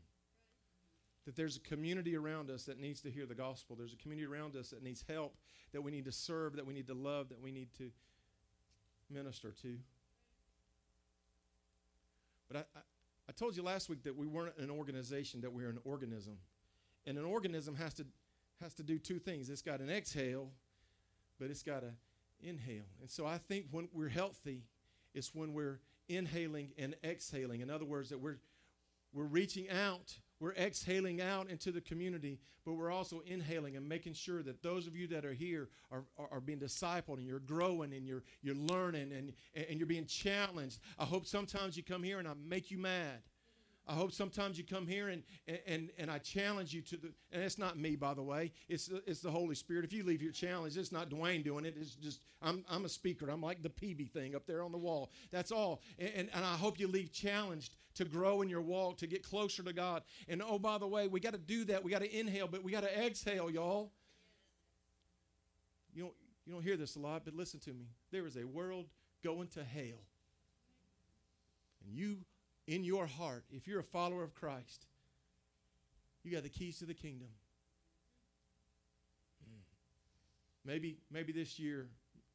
That 1.25 1.35
there's 1.35 1.55
a 1.55 1.61
community 1.61 2.17
around 2.17 2.49
us 2.49 2.63
that 2.65 2.79
needs 2.79 3.01
to 3.01 3.11
hear 3.11 3.25
the 3.25 3.35
gospel. 3.35 3.75
There's 3.77 3.93
a 3.93 3.97
community 3.97 4.27
around 4.27 4.55
us 4.55 4.69
that 4.69 4.83
needs 4.83 5.05
help, 5.07 5.35
that 5.71 5.81
we 5.81 5.91
need 5.91 6.05
to 6.05 6.11
serve, 6.11 6.55
that 6.57 6.65
we 6.65 6.73
need 6.73 6.87
to 6.87 6.93
love, 6.93 7.29
that 7.29 7.41
we 7.41 7.51
need 7.51 7.69
to 7.77 7.91
minister 9.09 9.51
to. 9.61 9.77
But 12.47 12.57
I, 12.57 12.79
I, 12.79 12.81
I 13.29 13.31
told 13.31 13.55
you 13.55 13.63
last 13.63 13.89
week 13.89 14.03
that 14.03 14.15
we 14.15 14.27
weren't 14.27 14.57
an 14.57 14.69
organization, 14.69 15.41
that 15.41 15.51
we're 15.51 15.69
an 15.69 15.79
organism. 15.85 16.37
And 17.05 17.17
an 17.17 17.25
organism 17.25 17.75
has 17.75 17.93
to, 17.95 18.05
has 18.61 18.73
to 18.75 18.83
do 18.83 18.97
two 18.97 19.19
things 19.19 19.49
it's 19.49 19.61
got 19.61 19.79
an 19.79 19.89
exhale, 19.89 20.49
but 21.39 21.49
it's 21.49 21.63
got 21.63 21.83
an 21.83 21.95
inhale. 22.41 22.85
And 23.01 23.09
so 23.09 23.25
I 23.25 23.37
think 23.37 23.65
when 23.71 23.87
we're 23.93 24.09
healthy, 24.09 24.63
it's 25.13 25.33
when 25.33 25.53
we're 25.53 25.79
inhaling 26.09 26.71
and 26.77 26.95
exhaling. 27.03 27.61
In 27.61 27.69
other 27.69 27.85
words, 27.85 28.09
that 28.09 28.19
we're, 28.19 28.39
we're 29.13 29.23
reaching 29.23 29.69
out 29.69 30.17
we're 30.43 30.51
exhaling 30.55 31.21
out 31.21 31.49
into 31.49 31.71
the 31.71 31.79
community, 31.79 32.37
but 32.65 32.73
we're 32.73 32.91
also 32.91 33.23
inhaling 33.25 33.77
and 33.77 33.87
making 33.87 34.11
sure 34.11 34.43
that 34.43 34.61
those 34.61 34.87
of 34.87 34.95
you 34.95 35.07
that 35.07 35.23
are 35.23 35.31
here 35.31 35.69
are, 35.89 36.03
are, 36.19 36.27
are, 36.33 36.41
being 36.41 36.59
discipled 36.59 37.15
and 37.15 37.25
you're 37.25 37.39
growing 37.39 37.93
and 37.93 38.05
you're, 38.05 38.23
you're 38.41 38.53
learning 38.53 39.13
and, 39.13 39.31
and 39.55 39.79
you're 39.79 39.87
being 39.87 40.05
challenged. 40.05 40.79
I 40.99 41.05
hope 41.05 41.25
sometimes 41.25 41.77
you 41.77 41.83
come 41.83 42.03
here 42.03 42.19
and 42.19 42.27
I 42.27 42.33
make 42.45 42.71
you 42.71 42.77
mad. 42.77 43.21
I 43.87 43.93
hope 43.93 44.11
sometimes 44.11 44.57
you 44.57 44.65
come 44.65 44.85
here 44.85 45.07
and, 45.07 45.23
and, 45.65 45.91
and 45.97 46.11
I 46.11 46.17
challenge 46.17 46.73
you 46.73 46.81
to 46.81 46.97
the, 46.97 47.13
and 47.31 47.41
it's 47.41 47.57
not 47.57 47.77
me, 47.77 47.95
by 47.95 48.13
the 48.13 48.21
way. 48.21 48.51
It's 48.67 48.87
the, 48.87 49.01
it's 49.07 49.21
the 49.21 49.31
Holy 49.31 49.55
Spirit. 49.55 49.85
If 49.85 49.93
you 49.93 50.03
leave 50.03 50.19
here 50.19 50.31
challenged, 50.31 50.77
it's 50.77 50.91
not 50.91 51.09
Dwayne 51.09 51.41
doing 51.41 51.63
it. 51.63 51.75
It's 51.79 51.95
just, 51.95 52.19
I'm, 52.41 52.65
I'm 52.69 52.83
a 52.83 52.89
speaker. 52.89 53.29
I'm 53.29 53.41
like 53.41 53.61
the 53.61 53.69
PB 53.69 54.11
thing 54.11 54.35
up 54.35 54.45
there 54.45 54.61
on 54.61 54.73
the 54.73 54.77
wall. 54.77 55.09
That's 55.31 55.53
all. 55.53 55.81
And, 55.97 56.11
and, 56.15 56.29
and 56.33 56.43
I 56.45 56.55
hope 56.55 56.79
you 56.79 56.87
leave 56.87 57.13
challenged 57.13 57.75
to 57.95 58.05
grow 58.05 58.41
in 58.41 58.49
your 58.49 58.61
walk, 58.61 58.97
to 58.97 59.07
get 59.07 59.23
closer 59.23 59.63
to 59.63 59.73
God. 59.73 60.03
And 60.27 60.41
oh, 60.41 60.59
by 60.59 60.77
the 60.77 60.87
way, 60.87 61.07
we 61.07 61.19
got 61.19 61.33
to 61.33 61.39
do 61.39 61.65
that. 61.65 61.83
We 61.83 61.91
got 61.91 62.01
to 62.01 62.19
inhale, 62.19 62.47
but 62.47 62.63
we 62.63 62.71
got 62.71 62.83
to 62.83 63.05
exhale, 63.05 63.49
y'all. 63.49 63.91
You 65.93 66.03
don't, 66.03 66.13
you 66.45 66.53
don't 66.53 66.63
hear 66.63 66.77
this 66.77 66.95
a 66.95 66.99
lot, 66.99 67.23
but 67.25 67.35
listen 67.35 67.59
to 67.61 67.73
me. 67.73 67.85
There 68.11 68.25
is 68.25 68.35
a 68.35 68.45
world 68.45 68.87
going 69.23 69.47
to 69.49 69.63
hell. 69.63 70.01
And 71.85 71.95
you 71.95 72.17
in 72.67 72.83
your 72.83 73.05
heart, 73.05 73.43
if 73.51 73.67
you're 73.67 73.79
a 73.79 73.83
follower 73.83 74.23
of 74.23 74.33
Christ, 74.33 74.85
you 76.23 76.31
got 76.31 76.43
the 76.43 76.49
keys 76.49 76.79
to 76.79 76.85
the 76.85 76.93
kingdom. 76.93 77.27
Hmm. 79.45 79.59
Maybe, 80.65 80.97
maybe 81.11 81.33
this 81.33 81.59
year, 81.59 81.87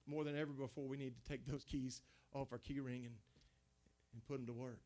more 0.07 0.25
than 0.25 0.37
ever 0.37 0.53
before, 0.53 0.87
we 0.87 0.97
need 0.97 1.15
to 1.23 1.29
take 1.29 1.47
those 1.47 1.65
keys 1.65 2.03
off 2.35 2.49
our 2.53 2.59
key 2.59 2.81
ring 2.81 3.07
and, 3.07 3.15
and 4.13 4.27
put 4.27 4.37
them 4.37 4.47
to 4.47 4.53
work. 4.53 4.81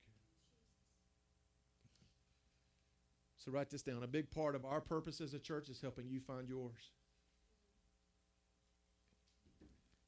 So 3.44 3.50
write 3.50 3.70
this 3.70 3.83
down. 3.83 4.02
A 4.02 4.07
big 4.07 4.31
part 4.31 4.55
of 4.55 4.64
our 4.64 4.81
purpose 4.81 5.20
as 5.20 5.35
a 5.35 5.38
church 5.38 5.68
is 5.68 5.81
helping 5.81 6.09
you 6.09 6.20
find 6.20 6.48
yours. 6.48 6.90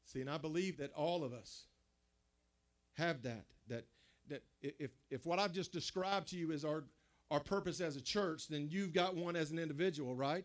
See, 0.05 0.21
and 0.21 0.31
I 0.31 0.39
believe 0.39 0.77
that 0.79 0.93
all 0.95 1.25
of 1.25 1.33
us 1.33 1.65
have 2.97 3.23
that, 3.23 3.47
that 3.69 3.87
that 4.29 4.43
if, 4.63 4.91
if 5.11 5.27
what 5.27 5.39
I've 5.39 5.53
just 5.53 5.73
described 5.73 6.29
to 6.29 6.37
you 6.37 6.51
is 6.51 6.65
our, 6.65 6.85
our 7.31 7.41
purpose 7.41 7.81
as 7.81 7.97
a 7.97 8.01
church, 8.01 8.49
then 8.49 8.69
you've 8.71 8.93
got 8.93 9.15
one 9.15 9.37
as 9.37 9.51
an 9.51 9.59
individual, 9.59 10.15
right? 10.15 10.45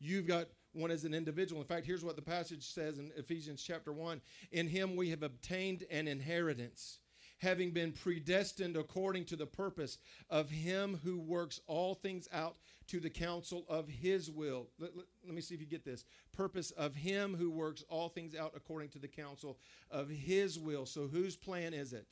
You've 0.00 0.26
got 0.26 0.48
one 0.72 0.90
as 0.90 1.04
an 1.04 1.14
individual. 1.14 1.60
In 1.60 1.66
fact, 1.66 1.86
here's 1.86 2.04
what 2.04 2.16
the 2.16 2.22
passage 2.22 2.66
says 2.72 2.98
in 2.98 3.10
Ephesians 3.16 3.62
chapter 3.62 3.92
1 3.92 4.20
In 4.52 4.66
him 4.68 4.96
we 4.96 5.10
have 5.10 5.22
obtained 5.22 5.84
an 5.90 6.08
inheritance, 6.08 6.98
having 7.38 7.70
been 7.70 7.92
predestined 7.92 8.76
according 8.76 9.24
to 9.26 9.36
the 9.36 9.46
purpose 9.46 9.98
of 10.28 10.50
him 10.50 11.00
who 11.04 11.18
works 11.18 11.60
all 11.66 11.94
things 11.94 12.28
out 12.32 12.56
to 12.88 13.00
the 13.00 13.10
counsel 13.10 13.64
of 13.68 13.88
his 13.88 14.30
will. 14.30 14.66
Let, 14.78 14.96
let, 14.96 15.06
let, 15.24 15.34
me 15.34 15.40
see 15.40 15.54
if 15.54 15.60
you 15.60 15.66
get 15.66 15.84
this. 15.84 16.04
Purpose 16.32 16.70
of 16.72 16.94
him 16.94 17.36
who 17.38 17.50
works 17.50 17.84
all 17.88 18.08
things 18.08 18.34
out 18.34 18.52
according 18.56 18.88
to 18.90 18.98
the 18.98 19.08
counsel 19.08 19.58
of 19.90 20.08
his 20.08 20.58
will. 20.58 20.86
So, 20.86 21.06
whose 21.06 21.36
plan 21.36 21.74
is 21.74 21.92
it? 21.92 22.06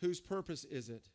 Whose 0.00 0.20
purpose 0.20 0.64
is 0.64 0.88
it? 0.88 1.08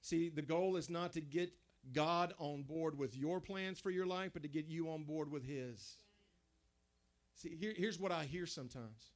See, 0.00 0.28
the 0.28 0.42
goal 0.42 0.76
is 0.76 0.88
not 0.88 1.12
to 1.12 1.20
get 1.20 1.52
God 1.92 2.34
on 2.38 2.62
board 2.62 2.98
with 2.98 3.16
your 3.16 3.40
plans 3.40 3.78
for 3.78 3.90
your 3.90 4.06
life, 4.06 4.30
but 4.32 4.42
to 4.42 4.48
get 4.48 4.66
you 4.66 4.90
on 4.90 5.04
board 5.04 5.30
with 5.30 5.46
His. 5.46 5.96
See, 7.34 7.56
here, 7.58 7.74
here's 7.76 7.98
what 7.98 8.12
I 8.12 8.24
hear 8.24 8.46
sometimes. 8.46 9.12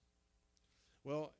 Well, 1.05 1.33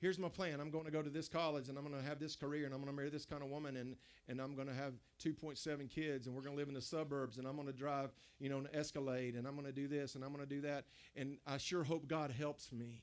here's 0.00 0.18
my 0.18 0.28
plan. 0.28 0.60
I'm 0.60 0.70
going 0.70 0.84
to 0.84 0.90
go 0.90 1.02
to 1.02 1.10
this 1.10 1.28
college 1.28 1.68
and 1.68 1.76
I'm 1.78 1.84
going 1.84 2.00
to 2.00 2.08
have 2.08 2.18
this 2.18 2.36
career 2.36 2.64
and 2.64 2.74
I'm 2.74 2.80
going 2.80 2.92
to 2.92 2.96
marry 2.96 3.10
this 3.10 3.24
kind 3.24 3.42
of 3.42 3.48
woman 3.48 3.76
and, 3.76 3.96
and 4.28 4.40
I'm 4.40 4.54
going 4.54 4.68
to 4.68 4.74
have 4.74 4.94
2.7 5.22 5.90
kids 5.90 6.26
and 6.26 6.34
we're 6.34 6.42
going 6.42 6.54
to 6.54 6.58
live 6.58 6.68
in 6.68 6.74
the 6.74 6.80
suburbs 6.80 7.38
and 7.38 7.46
I'm 7.46 7.54
going 7.54 7.66
to 7.66 7.72
drive, 7.72 8.10
you 8.38 8.48
know, 8.48 8.58
an 8.58 8.68
Escalade 8.72 9.34
and 9.34 9.46
I'm 9.46 9.54
going 9.54 9.66
to 9.66 9.72
do 9.72 9.88
this 9.88 10.14
and 10.14 10.24
I'm 10.24 10.32
going 10.32 10.46
to 10.46 10.54
do 10.54 10.60
that. 10.62 10.84
And 11.16 11.38
I 11.46 11.58
sure 11.58 11.84
hope 11.84 12.06
God 12.06 12.30
helps 12.30 12.72
me. 12.72 13.02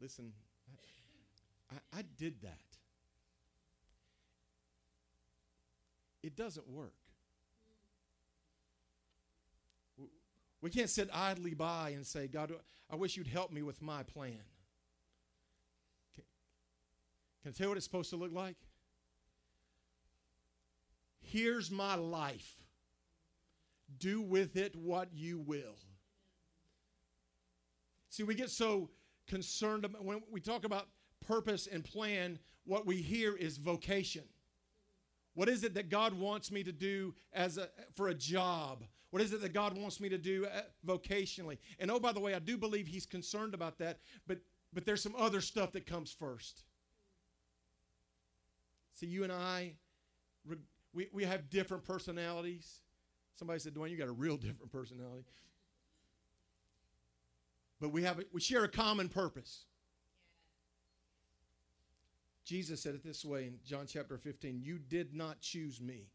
Listen, 0.00 0.32
I, 1.72 1.98
I 1.98 2.02
did 2.18 2.42
that. 2.42 2.58
it 6.24 6.34
doesn't 6.36 6.68
work. 6.68 6.94
We 10.64 10.70
can't 10.70 10.88
sit 10.88 11.10
idly 11.12 11.52
by 11.52 11.90
and 11.90 12.06
say, 12.06 12.26
God, 12.26 12.50
I 12.90 12.96
wish 12.96 13.18
you'd 13.18 13.26
help 13.26 13.52
me 13.52 13.62
with 13.62 13.82
my 13.82 14.02
plan. 14.02 14.40
Can, 16.14 16.24
I 17.46 17.50
tell 17.50 17.66
you 17.66 17.68
what 17.68 17.76
it's 17.76 17.84
supposed 17.84 18.08
to 18.08 18.16
look 18.16 18.32
like? 18.32 18.56
Here's 21.20 21.70
my 21.70 21.96
life. 21.96 22.50
Do 23.98 24.22
with 24.22 24.56
it 24.56 24.74
what 24.74 25.10
you 25.12 25.38
will. 25.38 25.76
See, 28.08 28.22
we 28.22 28.34
get 28.34 28.48
so 28.48 28.88
concerned 29.26 29.84
about, 29.84 30.02
when 30.02 30.22
we 30.30 30.40
talk 30.40 30.64
about 30.64 30.88
purpose 31.26 31.68
and 31.70 31.84
plan, 31.84 32.38
what 32.64 32.86
we 32.86 33.02
hear 33.02 33.36
is 33.36 33.58
vocation. 33.58 34.24
What 35.34 35.48
is 35.48 35.64
it 35.64 35.74
that 35.74 35.90
God 35.90 36.14
wants 36.14 36.50
me 36.50 36.62
to 36.62 36.72
do 36.72 37.14
as 37.32 37.58
a, 37.58 37.68
for 37.94 38.08
a 38.08 38.14
job? 38.14 38.84
What 39.10 39.22
is 39.22 39.32
it 39.32 39.40
that 39.42 39.52
God 39.52 39.76
wants 39.76 40.00
me 40.00 40.08
to 40.08 40.18
do 40.18 40.46
uh, 40.46 40.62
vocationally? 40.86 41.58
And 41.78 41.90
oh, 41.90 42.00
by 42.00 42.12
the 42.12 42.20
way, 42.20 42.34
I 42.34 42.38
do 42.38 42.56
believe 42.56 42.86
He's 42.86 43.06
concerned 43.06 43.54
about 43.54 43.78
that, 43.78 43.98
but, 44.26 44.38
but 44.72 44.86
there's 44.86 45.02
some 45.02 45.14
other 45.16 45.40
stuff 45.40 45.72
that 45.72 45.86
comes 45.86 46.12
first. 46.12 46.64
See, 48.94 49.06
you 49.06 49.24
and 49.24 49.32
I, 49.32 49.72
we, 50.92 51.08
we 51.12 51.24
have 51.24 51.50
different 51.50 51.84
personalities. 51.84 52.80
Somebody 53.34 53.58
said, 53.58 53.74
Dwayne, 53.74 53.90
you 53.90 53.96
got 53.96 54.08
a 54.08 54.12
real 54.12 54.36
different 54.36 54.70
personality. 54.70 55.24
But 57.80 57.90
we, 57.90 58.04
have 58.04 58.22
we 58.32 58.40
share 58.40 58.64
a 58.64 58.68
common 58.68 59.08
purpose. 59.08 59.64
Jesus 62.44 62.82
said 62.82 62.94
it 62.94 63.02
this 63.02 63.24
way 63.24 63.44
in 63.44 63.58
John 63.64 63.86
chapter 63.86 64.18
15 64.18 64.60
You 64.62 64.78
did 64.78 65.14
not 65.14 65.40
choose 65.40 65.80
me, 65.80 66.08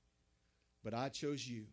but 0.84 0.94
I 0.94 1.10
chose 1.10 1.48
you 1.48 1.66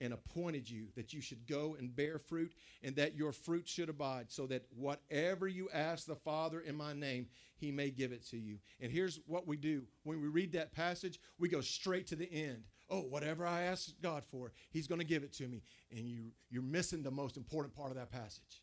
and 0.00 0.12
appointed 0.12 0.68
you 0.68 0.86
that 0.96 1.12
you 1.12 1.20
should 1.20 1.46
go 1.46 1.76
and 1.78 1.94
bear 1.94 2.18
fruit 2.18 2.52
and 2.82 2.96
that 2.96 3.14
your 3.14 3.30
fruit 3.30 3.68
should 3.68 3.88
abide, 3.88 4.32
so 4.32 4.46
that 4.48 4.64
whatever 4.76 5.46
you 5.46 5.68
ask 5.72 6.06
the 6.06 6.16
Father 6.16 6.60
in 6.60 6.74
my 6.74 6.92
name, 6.92 7.28
he 7.54 7.70
may 7.70 7.90
give 7.90 8.10
it 8.10 8.26
to 8.30 8.36
you. 8.36 8.58
And 8.80 8.90
here's 8.90 9.20
what 9.26 9.46
we 9.46 9.56
do 9.56 9.84
when 10.02 10.20
we 10.20 10.26
read 10.26 10.52
that 10.52 10.72
passage, 10.72 11.20
we 11.38 11.48
go 11.48 11.60
straight 11.60 12.08
to 12.08 12.16
the 12.16 12.30
end. 12.30 12.64
Oh, 12.90 13.02
whatever 13.02 13.46
I 13.46 13.62
ask 13.62 13.92
God 14.02 14.24
for, 14.24 14.52
he's 14.70 14.88
going 14.88 14.98
to 14.98 15.06
give 15.06 15.22
it 15.22 15.32
to 15.34 15.46
me. 15.46 15.62
And 15.92 16.00
you, 16.00 16.32
you're 16.50 16.62
missing 16.62 17.02
the 17.02 17.10
most 17.12 17.36
important 17.36 17.74
part 17.74 17.90
of 17.90 17.96
that 17.96 18.10
passage. 18.10 18.62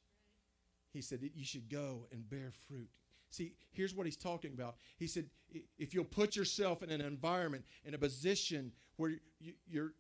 He 0.92 1.02
said 1.02 1.22
that 1.22 1.36
you 1.36 1.46
should 1.46 1.70
go 1.70 2.08
and 2.12 2.30
bear 2.30 2.52
fruit. 2.68 2.90
See, 3.30 3.54
here's 3.72 3.94
what 3.94 4.06
he's 4.06 4.18
talking 4.18 4.54
about. 4.54 4.76
He 4.98 5.08
said, 5.08 5.26
if 5.78 5.94
you'll 5.94 6.04
put 6.04 6.36
yourself 6.36 6.82
in 6.82 6.90
an 6.90 7.02
environment, 7.02 7.64
in 7.86 7.94
a 7.94 7.98
position 7.98 8.72
where 8.98 9.14
you're, 9.68 9.94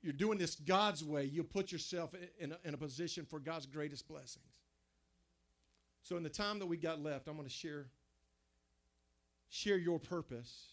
you're 0.00 0.12
doing 0.12 0.38
this 0.38 0.56
God's 0.56 1.04
way, 1.04 1.24
you'll 1.24 1.44
put 1.44 1.70
yourself 1.70 2.14
in 2.38 2.52
a, 2.52 2.58
in 2.64 2.74
a 2.74 2.76
position 2.76 3.24
for 3.24 3.38
God's 3.38 3.66
greatest 3.66 4.08
blessings. 4.08 4.44
So, 6.02 6.16
in 6.16 6.24
the 6.24 6.28
time 6.28 6.58
that 6.58 6.66
we 6.66 6.76
got 6.76 7.00
left, 7.00 7.28
I'm 7.28 7.36
going 7.36 7.46
to 7.46 7.54
share, 7.54 7.86
share 9.48 9.78
your 9.78 10.00
purpose. 10.00 10.72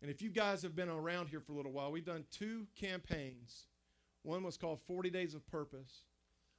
And 0.00 0.10
if 0.10 0.22
you 0.22 0.30
guys 0.30 0.62
have 0.62 0.76
been 0.76 0.88
around 0.88 1.28
here 1.28 1.40
for 1.40 1.52
a 1.52 1.56
little 1.56 1.72
while, 1.72 1.90
we've 1.90 2.04
done 2.04 2.24
two 2.30 2.66
campaigns. 2.76 3.66
One 4.22 4.44
was 4.44 4.56
called 4.56 4.80
40 4.86 5.10
Days 5.10 5.34
of 5.34 5.44
Purpose, 5.46 6.02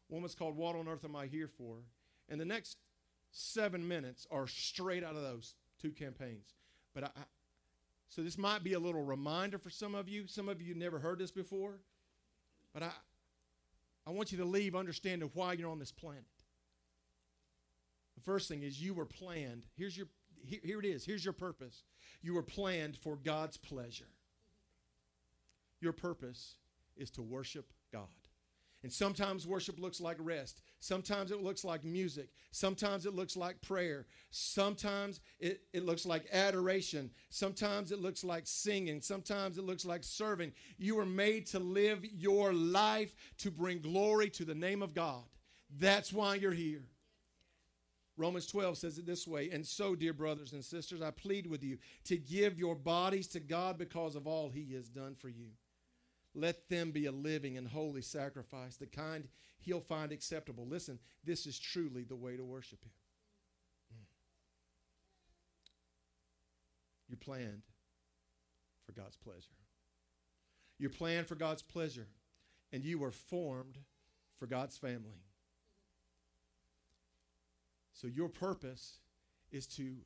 one 0.10 0.22
was 0.22 0.36
called 0.36 0.58
What 0.58 0.76
on 0.76 0.88
Earth 0.88 1.06
Am 1.06 1.16
I 1.16 1.28
Here 1.28 1.48
For? 1.48 1.78
And 2.30 2.40
the 2.40 2.46
next 2.46 2.78
seven 3.34 3.86
minutes 3.86 4.26
are 4.32 4.48
straight 4.48 5.04
out 5.04 5.16
of 5.16 5.22
those 5.22 5.56
two 5.82 5.92
campaigns. 5.92 6.54
But 6.94 7.06
I, 7.06 7.08
I, 7.08 7.24
so 8.08 8.22
this 8.22 8.38
might 8.38 8.64
be 8.64 8.74
a 8.74 8.80
little 8.80 9.04
reminder 9.04 9.58
for 9.58 9.72
some 9.72 9.96
of 9.96 10.08
you. 10.08 10.28
Some 10.28 10.48
of 10.48 10.62
you 10.62 10.76
never 10.76 11.00
heard 11.00 11.20
this 11.20 11.32
before. 11.32 11.80
But 12.74 12.84
I, 12.84 12.92
I 14.08 14.12
want 14.12 14.32
you 14.32 14.38
to 14.38 14.46
leave 14.46 14.76
understanding 14.76 15.30
why 15.34 15.54
you're 15.54 15.70
on 15.70 15.80
this 15.80 15.92
planet. 15.92 16.24
The 18.16 18.22
first 18.22 18.48
thing 18.48 18.64
is 18.64 18.82
you 18.82 18.94
were 18.94 19.06
planned. 19.06 19.66
Here's 19.76 19.98
your 19.98 20.08
here, 20.46 20.60
here 20.64 20.80
it 20.80 20.86
is. 20.86 21.06
Here's 21.06 21.24
your 21.24 21.34
purpose. 21.34 21.84
You 22.22 22.34
were 22.34 22.44
planned 22.44 22.98
for 22.98 23.16
God's 23.16 23.58
pleasure. 23.58 24.10
Your 25.80 25.94
purpose 25.94 26.56
is 26.96 27.10
to 27.12 27.22
worship 27.22 27.72
God. 27.92 28.08
And 28.84 28.92
sometimes 28.92 29.48
worship 29.48 29.80
looks 29.80 30.02
like 30.02 30.18
rest. 30.20 30.62
Sometimes 30.80 31.32
it 31.32 31.42
looks 31.42 31.64
like 31.64 31.86
music. 31.86 32.28
Sometimes 32.52 33.06
it 33.06 33.16
looks 33.16 33.38
like 33.38 33.62
prayer. 33.62 34.06
Sometimes 34.30 35.22
it, 35.40 35.62
it 35.72 35.86
looks 35.86 36.06
like 36.06 36.28
adoration. 36.34 37.10
Sometimes 37.30 37.94
it 37.94 38.00
looks 38.00 38.26
like 38.26 38.44
singing. 38.46 39.00
Sometimes 39.00 39.58
it 39.58 39.64
looks 39.64 39.86
like 39.86 40.04
serving. 40.04 40.52
You 40.78 40.96
were 40.98 41.06
made 41.06 41.46
to 41.48 41.60
live 41.60 42.04
your 42.04 42.52
life 42.54 43.16
to 43.38 43.50
bring 43.50 43.80
glory 43.80 44.30
to 44.32 44.44
the 44.44 44.56
name 44.56 44.84
of 44.84 44.94
God. 44.94 45.24
That's 45.80 46.12
why 46.12 46.36
you're 46.36 46.52
here. 46.52 46.84
Romans 48.18 48.46
12 48.46 48.78
says 48.78 48.98
it 49.00 49.06
this 49.06 49.28
way 49.28 49.50
And 49.50 49.66
so, 49.66 49.96
dear 49.96 50.14
brothers 50.14 50.54
and 50.54 50.64
sisters, 50.64 51.02
I 51.02 51.12
plead 51.12 51.48
with 51.48 51.64
you 51.64 51.78
to 52.04 52.18
give 52.18 52.60
your 52.60 52.76
bodies 52.76 53.28
to 53.30 53.40
God 53.40 53.78
because 53.78 54.16
of 54.16 54.28
all 54.28 54.50
He 54.50 54.74
has 54.74 54.90
done 54.90 55.16
for 55.16 55.30
you. 55.30 55.48
Let 56.36 56.70
them 56.70 56.92
be 56.92 57.06
a 57.06 57.12
living 57.12 57.58
and 57.58 57.68
holy 57.68 58.02
sacrifice, 58.02 58.76
the 58.78 58.88
kind 58.88 59.28
he'll 59.60 59.80
find 59.80 60.12
acceptable. 60.12 60.66
Listen, 60.68 61.00
this 61.24 61.46
is 61.46 61.60
truly 61.60 62.04
the 62.04 62.16
way 62.16 62.36
to 62.36 62.44
worship 62.44 62.84
him. 62.84 62.92
Mm. 63.94 64.06
You're 67.08 67.18
planned 67.18 67.64
for 68.86 68.94
God's 68.94 69.16
pleasure. 69.16 69.58
You're 70.80 70.90
planned 70.90 71.28
for 71.28 71.36
God's 71.36 71.62
pleasure, 71.62 72.08
and 72.72 72.84
you 72.84 72.98
were 72.98 73.12
formed 73.12 73.78
for 74.38 74.48
God's 74.48 74.78
family. 74.78 75.22
So 77.94 78.08
your 78.08 78.28
purpose 78.28 78.98
is 79.52 79.68
to 79.68 79.98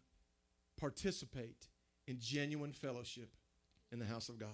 participate 0.77 1.67
in 2.05 2.17
genuine 2.19 2.73
fellowship 2.73 3.29
in 3.91 3.99
the 3.99 4.05
house 4.05 4.29
of 4.29 4.37
God. 4.37 4.49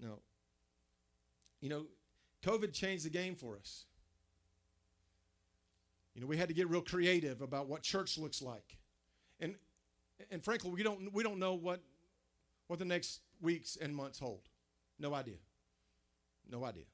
No. 0.00 0.20
You 1.60 1.68
know, 1.70 1.86
COVID 2.44 2.72
changed 2.72 3.04
the 3.04 3.10
game 3.10 3.34
for 3.34 3.56
us. 3.56 3.84
You 6.14 6.20
know, 6.20 6.26
we 6.26 6.36
had 6.36 6.48
to 6.48 6.54
get 6.54 6.68
real 6.70 6.82
creative 6.82 7.42
about 7.42 7.68
what 7.68 7.82
church 7.82 8.16
looks 8.18 8.40
like. 8.40 8.78
And 9.40 9.56
and 10.30 10.42
frankly, 10.42 10.70
we 10.70 10.82
don't 10.82 11.12
we 11.12 11.22
don't 11.22 11.38
know 11.38 11.54
what 11.54 11.80
what 12.68 12.78
the 12.78 12.84
next 12.84 13.20
weeks 13.40 13.76
and 13.76 13.94
months 13.94 14.18
hold. 14.18 14.48
No 14.98 15.14
idea. 15.14 15.36
No 16.50 16.64
idea. 16.64 16.84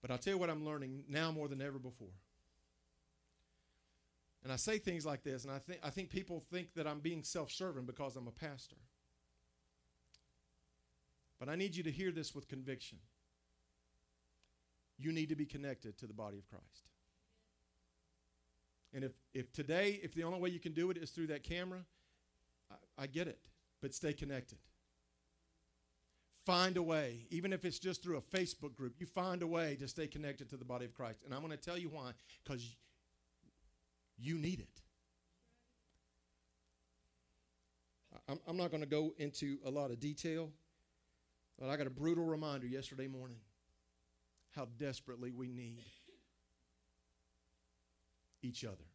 But 0.00 0.10
I'll 0.10 0.18
tell 0.18 0.34
you 0.34 0.38
what 0.38 0.48
I'm 0.48 0.64
learning 0.64 1.04
now 1.08 1.30
more 1.30 1.48
than 1.48 1.60
ever 1.60 1.78
before. 1.78 2.14
And 4.42 4.52
I 4.52 4.56
say 4.56 4.78
things 4.78 5.04
like 5.04 5.22
this, 5.22 5.44
and 5.44 5.52
I 5.52 5.58
think 5.58 5.80
I 5.82 5.90
think 5.90 6.08
people 6.08 6.42
think 6.52 6.74
that 6.74 6.86
I'm 6.86 7.00
being 7.00 7.22
self-serving 7.22 7.84
because 7.84 8.16
I'm 8.16 8.28
a 8.28 8.32
pastor. 8.32 8.76
But 11.40 11.48
I 11.48 11.56
need 11.56 11.74
you 11.74 11.82
to 11.82 11.90
hear 11.90 12.12
this 12.12 12.34
with 12.34 12.46
conviction. 12.46 12.98
You 14.98 15.10
need 15.10 15.30
to 15.30 15.34
be 15.34 15.46
connected 15.46 15.98
to 15.98 16.06
the 16.06 16.12
body 16.12 16.38
of 16.38 16.46
Christ. 16.46 16.90
And 18.92 19.04
if, 19.04 19.12
if 19.32 19.52
today, 19.52 19.98
if 20.02 20.14
the 20.14 20.24
only 20.24 20.38
way 20.38 20.50
you 20.50 20.60
can 20.60 20.72
do 20.72 20.90
it 20.90 20.98
is 20.98 21.10
through 21.10 21.28
that 21.28 21.42
camera, 21.42 21.80
I, 22.70 23.04
I 23.04 23.06
get 23.06 23.26
it. 23.26 23.38
But 23.80 23.94
stay 23.94 24.12
connected. 24.12 24.58
Find 26.44 26.76
a 26.76 26.82
way, 26.82 27.26
even 27.30 27.52
if 27.52 27.64
it's 27.64 27.78
just 27.78 28.02
through 28.02 28.16
a 28.16 28.20
Facebook 28.20 28.74
group, 28.74 28.94
you 28.98 29.06
find 29.06 29.42
a 29.42 29.46
way 29.46 29.76
to 29.80 29.88
stay 29.88 30.06
connected 30.06 30.50
to 30.50 30.56
the 30.56 30.64
body 30.64 30.84
of 30.84 30.94
Christ. 30.94 31.20
And 31.24 31.32
I'm 31.32 31.40
going 31.40 31.52
to 31.52 31.56
tell 31.56 31.78
you 31.78 31.88
why, 31.88 32.12
because 32.44 32.76
you 34.18 34.36
need 34.36 34.60
it. 34.60 34.82
I'm, 38.28 38.38
I'm 38.46 38.56
not 38.56 38.70
going 38.70 38.82
to 38.82 38.88
go 38.88 39.14
into 39.18 39.58
a 39.64 39.70
lot 39.70 39.90
of 39.90 40.00
detail, 40.00 40.50
but 41.60 41.68
I 41.68 41.76
got 41.76 41.86
a 41.86 41.90
brutal 41.90 42.24
reminder 42.24 42.66
yesterday 42.66 43.06
morning 43.06 43.36
how 44.56 44.66
desperately 44.78 45.30
we 45.30 45.50
need 45.50 45.84
each 48.42 48.64
other. 48.64 48.86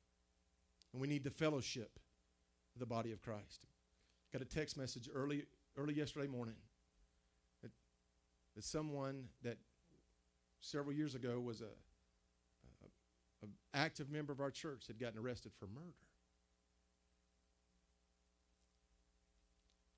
And 0.92 1.02
we 1.02 1.08
need 1.08 1.24
the 1.24 1.30
fellowship 1.30 2.00
of 2.74 2.80
the 2.80 2.86
body 2.88 3.12
of 3.12 3.22
Christ. 3.22 3.68
Got 4.34 4.42
a 4.42 4.46
text 4.46 4.78
message 4.78 5.08
early, 5.14 5.46
early 5.78 5.94
yesterday 5.94 6.28
morning 6.28 6.56
that, 7.62 7.72
that 8.56 8.64
someone 8.64 9.26
that 9.44 9.58
several 10.60 10.94
years 10.94 11.14
ago 11.14 11.40
was 11.40 11.62
a, 11.62 11.66
a, 13.44 13.46
a 13.46 13.78
active 13.78 14.10
member 14.10 14.34
of 14.34 14.42
our 14.42 14.52
church 14.52 14.88
had 14.88 15.00
gotten 15.00 15.20
arrested 15.20 15.52
for 15.60 15.68
murder. 15.68 15.94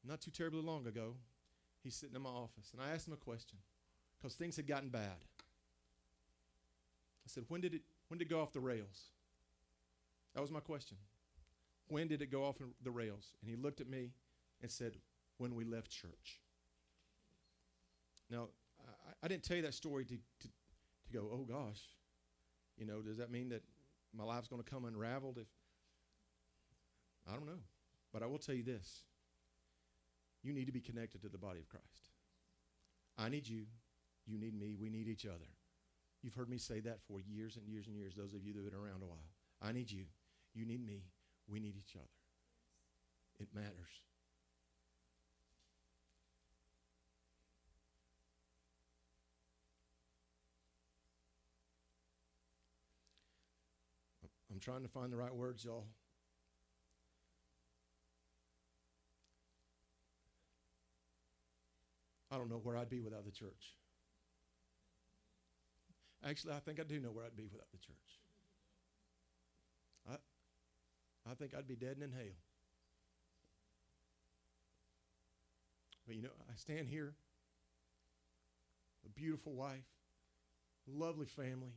Not 0.03 0.22
too 0.22 0.32
terribly 0.32 0.61
long 0.61 0.88
ago, 0.88 1.15
he's 1.88 1.96
sitting 1.96 2.16
in 2.16 2.22
my 2.22 2.30
office, 2.30 2.72
and 2.74 2.82
I 2.82 2.94
asked 2.94 3.08
him 3.08 3.14
a 3.14 3.18
question 3.18 3.58
because 4.18 4.36
things 4.36 4.56
had 4.58 4.68
gotten 4.68 4.90
bad. 4.90 5.24
I 7.26 7.28
said, 7.28 7.46
"When 7.48 7.62
did 7.62 7.74
it? 7.76 7.82
When 8.10 8.18
did 8.18 8.28
it 8.28 8.30
go 8.30 8.42
off 8.42 8.52
the 8.54 8.60
rails?" 8.60 9.12
That 10.36 10.42
was 10.42 10.52
my 10.52 10.60
question. 10.60 10.98
When 11.88 12.08
did 12.08 12.22
it 12.22 12.32
go 12.32 12.44
off 12.44 12.58
the 12.84 12.92
rails? 12.92 13.34
And 13.42 13.50
he 13.50 13.56
looked 13.56 13.82
at 13.82 13.90
me 13.90 14.12
and 14.62 14.70
said, 14.70 14.98
When 15.38 15.56
we 15.56 15.66
left 15.66 15.90
church. 15.90 16.42
Now, 18.30 18.50
I, 18.80 19.14
I 19.24 19.28
didn't 19.28 19.44
tell 19.44 19.58
you 19.58 19.64
that 19.64 19.74
story 19.74 20.06
to, 20.06 20.16
to, 20.16 20.48
to 20.48 21.14
go, 21.14 21.28
oh 21.32 21.46
gosh, 21.46 21.82
you 22.78 22.86
know, 22.86 23.02
does 23.02 23.18
that 23.18 23.32
mean 23.32 23.50
that 23.50 23.64
my 24.16 24.24
life's 24.24 24.48
going 24.48 24.62
to 24.62 24.70
come 24.70 24.86
unraveled 24.86 25.38
if 25.40 25.48
I 27.28 27.34
don't 27.34 27.48
know. 27.48 27.64
But 28.14 28.22
I 28.22 28.26
will 28.26 28.38
tell 28.38 28.56
you 28.56 28.64
this. 28.64 29.02
You 30.48 30.54
need 30.54 30.68
to 30.68 30.72
be 30.72 30.80
connected 30.80 31.22
to 31.24 31.28
the 31.28 31.38
body 31.38 31.60
of 31.60 31.68
Christ. 31.68 32.08
I 33.18 33.28
need 33.28 33.45
you. 33.45 33.66
You 34.26 34.38
need 34.38 34.58
me. 34.58 34.78
We 34.80 34.89
need 34.89 35.10
each 35.10 35.26
other. 35.26 35.52
You've 36.24 36.36
heard 36.36 36.48
me 36.48 36.58
say 36.58 36.80
that 36.80 37.00
for 37.06 37.20
years 37.20 37.58
and 37.58 37.68
years 37.68 37.88
and 37.88 37.98
years, 37.98 38.16
those 38.16 38.34
of 38.34 38.45
you 38.45 38.54
that 38.54 38.64
have 38.64 38.72
been 38.72 38.80
around 38.80 39.04
a 39.04 39.08
while. 39.08 39.28
I 39.62 39.74
need 39.74 39.91
you. 39.91 40.06
You 40.56 40.66
need 40.66 40.86
me. 40.86 41.04
We 41.50 41.60
need 41.60 41.76
each 41.78 41.98
other. 41.98 42.08
It 43.41 43.50
matters. 43.54 43.74
I'm 54.50 54.62
trying 54.62 54.84
to 54.84 54.88
find 54.88 55.12
the 55.12 55.18
right 55.18 55.36
words, 55.36 55.66
y'all. 55.66 55.88
I 62.32 62.38
don't 62.38 62.50
know 62.50 62.60
where 62.62 62.78
I'd 62.78 62.90
be 62.90 63.00
without 63.00 63.26
the 63.26 63.32
church. 63.32 63.76
Actually, 66.26 66.54
I 66.54 66.60
think 66.60 66.80
I 66.80 66.84
do 66.84 67.00
know 67.00 67.10
where 67.10 67.26
I'd 67.26 67.38
be 67.38 67.48
without 67.48 67.72
the 67.72 67.78
church. 67.78 68.20
I 70.10 70.16
I 71.30 71.36
think 71.36 71.54
I'd 71.54 71.68
be 71.68 71.76
dead 71.76 71.98
and 71.98 72.04
in 72.04 72.12
hell. 72.12 72.36
But 76.06 76.16
you 76.16 76.22
know, 76.22 76.30
I 76.50 76.56
stand 76.56 76.88
here, 76.88 77.14
a 79.06 79.10
beautiful 79.10 79.54
wife, 79.54 79.84
lovely 80.88 81.26
family, 81.26 81.74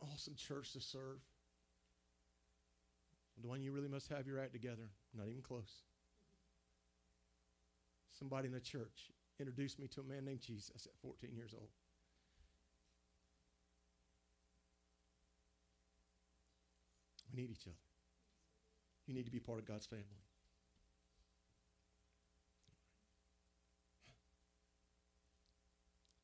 an 0.00 0.08
awesome 0.12 0.34
church 0.34 0.72
to 0.72 0.80
serve. 0.80 1.20
Dwayne, 3.40 3.62
you 3.62 3.72
really 3.72 3.88
must 3.88 4.08
have 4.08 4.26
your 4.26 4.40
act 4.40 4.52
together. 4.52 4.90
Not 5.16 5.28
even 5.28 5.42
close. 5.42 5.82
Somebody 8.20 8.48
in 8.48 8.52
the 8.52 8.60
church 8.60 9.10
introduced 9.40 9.80
me 9.80 9.88
to 9.88 10.00
a 10.00 10.04
man 10.04 10.26
named 10.26 10.42
Jesus 10.42 10.86
at 10.86 10.92
14 11.02 11.34
years 11.34 11.54
old. 11.54 11.70
We 17.32 17.40
need 17.40 17.50
each 17.50 17.66
other. 17.66 17.76
You 19.06 19.14
need 19.14 19.24
to 19.24 19.30
be 19.30 19.40
part 19.40 19.58
of 19.58 19.64
God's 19.64 19.86
family. 19.86 20.04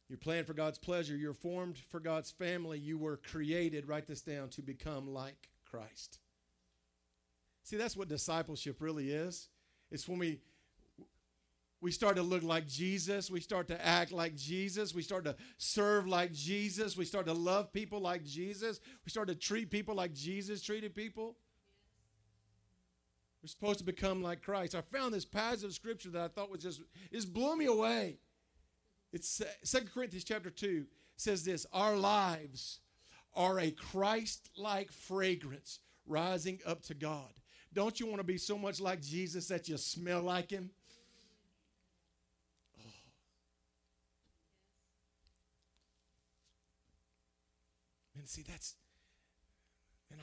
You're 0.09 0.19
planned 0.19 0.47
for 0.47 0.55
God's 0.55 0.79
pleasure. 0.79 1.17
You're 1.17 1.33
formed 1.33 1.79
for 1.79 1.99
God's 1.99 2.31
family. 2.31 2.79
You 2.79 2.99
were 2.99 3.17
created, 3.17 3.89
write 3.89 4.07
this 4.07 4.21
down, 4.21 4.51
to 4.51 4.63
become 4.63 5.13
like 5.13 5.49
Christ. 5.69 6.19
See, 7.65 7.77
that's 7.77 7.97
what 7.97 8.09
discipleship 8.09 8.77
really 8.81 9.11
is. 9.11 9.49
It's 9.91 10.07
when 10.07 10.19
we 10.19 10.41
we 11.81 11.91
start 11.91 12.17
to 12.17 12.23
look 12.23 12.43
like 12.43 12.67
Jesus. 12.67 13.31
We 13.31 13.41
start 13.41 13.69
to 13.69 13.87
act 13.87 14.11
like 14.11 14.35
Jesus. 14.35 14.95
We 14.95 15.03
start 15.03 15.25
to 15.25 15.37
serve 15.59 16.07
like 16.07 16.33
Jesus. 16.33 16.97
We 16.97 17.05
start 17.05 17.27
to 17.27 17.35
love 17.35 17.73
people 17.73 18.01
like 18.01 18.25
Jesus. 18.25 18.81
We 19.05 19.11
start 19.11 19.29
to 19.29 19.35
treat 19.35 19.71
people 19.71 19.95
like 19.95 20.15
Jesus 20.15 20.63
treated 20.63 20.95
people. 20.95 21.37
We're 23.43 23.49
supposed 23.49 23.79
to 23.79 23.85
become 23.85 24.23
like 24.23 24.43
Christ. 24.43 24.75
I 24.75 24.81
found 24.81 25.13
this 25.13 25.27
passage 25.27 25.65
of 25.65 25.73
scripture 25.75 26.11
that 26.11 26.23
I 26.23 26.29
thought 26.29 26.51
was 26.51 26.63
just, 26.63 26.81
it 27.13 27.33
blew 27.33 27.57
me 27.57 27.67
away. 27.67 28.19
It's 29.13 29.43
Second 29.63 29.93
Corinthians 29.93 30.25
chapter 30.25 30.51
2 30.51 30.87
says 31.17 31.45
this 31.45 31.67
Our 31.73 31.97
lives 31.97 32.81
are 33.35 33.61
a 33.61 33.71
Christ 33.71 34.51
like 34.57 34.91
fragrance 34.91 35.79
rising 36.07 36.59
up 36.67 36.83
to 36.85 36.95
God. 36.95 37.31
Don't 37.73 38.01
you 38.01 38.07
want 38.07 38.19
to 38.19 38.25
be 38.25 38.39
so 38.39 38.57
much 38.57 38.81
like 38.81 39.03
Jesus 39.03 39.49
that 39.49 39.69
you 39.69 39.77
smell 39.77 40.23
like 40.23 40.51
him? 40.51 40.71
And 48.27 48.31
see, 48.33 48.43
that's, 48.43 48.75
and 50.11 50.19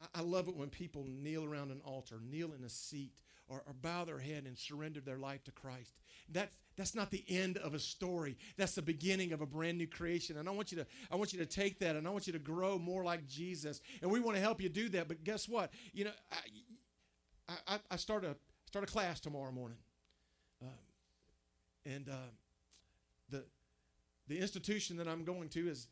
I, 0.00 0.20
I 0.20 0.22
love 0.22 0.48
it 0.48 0.56
when 0.56 0.70
people 0.70 1.06
kneel 1.06 1.44
around 1.44 1.70
an 1.70 1.82
altar, 1.84 2.18
kneel 2.26 2.54
in 2.58 2.64
a 2.64 2.70
seat, 2.70 3.12
or, 3.46 3.62
or 3.66 3.74
bow 3.74 4.06
their 4.06 4.18
head 4.18 4.44
and 4.46 4.56
surrender 4.56 5.00
their 5.00 5.18
life 5.18 5.44
to 5.44 5.50
Christ. 5.52 5.92
That's, 6.30 6.56
that's 6.78 6.94
not 6.94 7.10
the 7.10 7.22
end 7.28 7.58
of 7.58 7.74
a 7.74 7.78
story. 7.78 8.38
That's 8.56 8.74
the 8.74 8.80
beginning 8.80 9.32
of 9.32 9.42
a 9.42 9.46
brand 9.46 9.76
new 9.76 9.86
creation. 9.86 10.38
And 10.38 10.48
I 10.48 10.52
want 10.52 10.72
you 10.72 10.78
to, 10.78 10.86
I 11.10 11.16
want 11.16 11.34
you 11.34 11.40
to 11.40 11.44
take 11.44 11.78
that 11.80 11.94
and 11.94 12.08
I 12.08 12.10
want 12.10 12.26
you 12.26 12.32
to 12.32 12.38
grow 12.38 12.78
more 12.78 13.04
like 13.04 13.28
Jesus. 13.28 13.82
And 14.00 14.10
we 14.10 14.18
want 14.18 14.34
to 14.36 14.40
help 14.40 14.62
you 14.62 14.70
do 14.70 14.88
that. 14.88 15.06
But 15.06 15.22
guess 15.22 15.46
what? 15.46 15.74
You 15.92 16.06
know, 16.06 16.12
I, 17.50 17.54
I, 17.68 17.78
I 17.90 17.96
start 17.96 18.24
a 18.24 18.34
start 18.64 18.88
a 18.88 18.90
class 18.90 19.20
tomorrow 19.20 19.52
morning, 19.52 19.76
um, 20.62 20.68
and 21.84 22.08
uh, 22.08 22.30
the 23.28 23.44
the 24.28 24.38
institution 24.38 24.96
that 24.96 25.06
I'm 25.06 25.24
going 25.24 25.50
to 25.50 25.68
is 25.68 25.88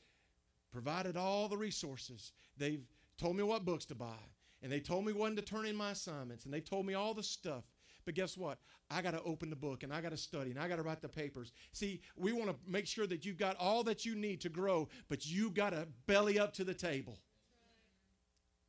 provided 0.72 1.16
all 1.16 1.48
the 1.48 1.56
resources. 1.56 2.32
They've 2.56 2.84
told 3.18 3.36
me 3.36 3.42
what 3.42 3.64
books 3.64 3.84
to 3.86 3.94
buy, 3.94 4.20
and 4.62 4.70
they 4.70 4.80
told 4.80 5.04
me 5.04 5.12
when 5.12 5.36
to 5.36 5.42
turn 5.42 5.66
in 5.66 5.76
my 5.76 5.90
assignments, 5.92 6.44
and 6.44 6.54
they 6.54 6.60
told 6.60 6.86
me 6.86 6.94
all 6.94 7.14
the 7.14 7.22
stuff. 7.22 7.64
But 8.04 8.14
guess 8.14 8.36
what? 8.36 8.58
I 8.90 9.02
got 9.02 9.12
to 9.12 9.22
open 9.22 9.50
the 9.50 9.56
book 9.56 9.82
and 9.82 9.92
I 9.92 10.00
got 10.00 10.10
to 10.10 10.16
study 10.16 10.50
and 10.50 10.58
I 10.58 10.68
got 10.68 10.76
to 10.76 10.82
write 10.82 11.02
the 11.02 11.08
papers. 11.08 11.52
See, 11.72 12.00
we 12.16 12.32
want 12.32 12.50
to 12.50 12.56
make 12.66 12.86
sure 12.86 13.06
that 13.06 13.24
you've 13.24 13.36
got 13.36 13.56
all 13.58 13.84
that 13.84 14.04
you 14.04 14.16
need 14.16 14.40
to 14.40 14.48
grow, 14.48 14.88
but 15.08 15.26
you 15.26 15.50
got 15.50 15.70
to 15.70 15.86
belly 16.06 16.38
up 16.38 16.54
to 16.54 16.64
the 16.64 16.74
table. 16.74 17.18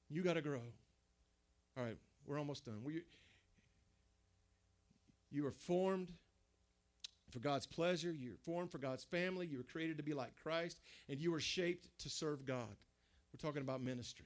You 0.09 0.21
got 0.21 0.33
to 0.33 0.41
grow. 0.41 0.61
All 1.77 1.83
right, 1.83 1.97
we're 2.27 2.37
almost 2.37 2.65
done. 2.65 2.83
We, 2.83 3.01
you 5.31 5.43
were 5.43 5.51
formed 5.51 6.11
for 7.31 7.39
God's 7.39 7.65
pleasure. 7.65 8.11
You're 8.11 8.35
formed 8.35 8.71
for 8.71 8.77
God's 8.77 9.03
family. 9.03 9.47
You 9.47 9.57
were 9.57 9.63
created 9.63 9.97
to 9.97 10.03
be 10.03 10.13
like 10.13 10.35
Christ, 10.41 10.77
and 11.09 11.19
you 11.19 11.31
were 11.31 11.39
shaped 11.39 11.87
to 11.99 12.09
serve 12.09 12.45
God. 12.45 12.75
We're 13.33 13.47
talking 13.47 13.61
about 13.61 13.81
ministry. 13.81 14.25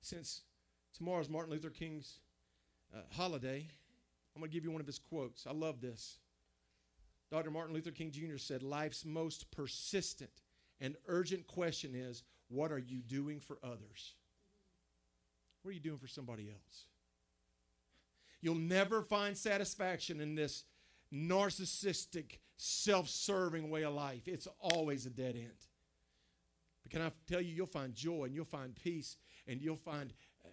Since 0.00 0.42
tomorrow's 0.96 1.28
Martin 1.28 1.52
Luther 1.52 1.70
King's 1.70 2.18
uh, 2.94 3.00
holiday, 3.10 3.68
I'm 4.34 4.40
going 4.40 4.50
to 4.50 4.54
give 4.54 4.64
you 4.64 4.70
one 4.70 4.80
of 4.80 4.86
his 4.86 4.98
quotes. 4.98 5.46
I 5.46 5.52
love 5.52 5.80
this. 5.80 6.18
Dr. 7.30 7.50
Martin 7.50 7.74
Luther 7.74 7.90
King 7.90 8.10
Jr. 8.10 8.36
said, 8.36 8.62
Life's 8.62 9.04
most 9.04 9.50
persistent 9.50 10.30
and 10.80 10.96
urgent 11.06 11.46
question 11.46 11.94
is, 11.94 12.22
What 12.48 12.72
are 12.72 12.78
you 12.78 13.00
doing 13.00 13.40
for 13.40 13.58
others? 13.62 14.14
What 15.62 15.70
are 15.70 15.74
you 15.74 15.80
doing 15.80 15.98
for 15.98 16.08
somebody 16.08 16.48
else? 16.50 16.84
You'll 18.40 18.56
never 18.56 19.00
find 19.00 19.36
satisfaction 19.36 20.20
in 20.20 20.34
this 20.34 20.64
narcissistic, 21.12 22.38
self 22.56 23.08
serving 23.08 23.70
way 23.70 23.82
of 23.82 23.94
life. 23.94 24.26
It's 24.26 24.48
always 24.60 25.06
a 25.06 25.10
dead 25.10 25.36
end. 25.36 25.66
But 26.82 26.92
can 26.92 27.02
I 27.02 27.10
tell 27.26 27.40
you, 27.40 27.54
you'll 27.54 27.66
find 27.66 27.94
joy 27.94 28.24
and 28.24 28.34
you'll 28.34 28.44
find 28.44 28.74
peace 28.74 29.16
and 29.46 29.60
you'll 29.60 29.76
find 29.76 30.12
uh, 30.44 30.48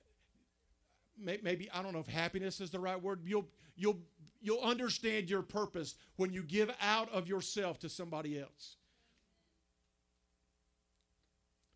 maybe 1.18 1.70
I 1.74 1.82
don't 1.82 1.94
know 1.94 2.00
if 2.00 2.08
happiness 2.08 2.62
is 2.62 2.72
the 2.72 2.80
right 2.80 3.02
word. 3.02 3.22
You'll 3.26 3.48
you'll 3.76 4.00
you'll 4.42 4.62
understand 4.62 5.30
your 5.30 5.42
purpose 5.42 5.96
when 6.16 6.34
you 6.34 6.44
give 6.44 6.72
out 6.82 7.12
of 7.12 7.28
yourself 7.28 7.80
to 7.80 7.90
somebody 7.90 8.40
else. 8.40 8.78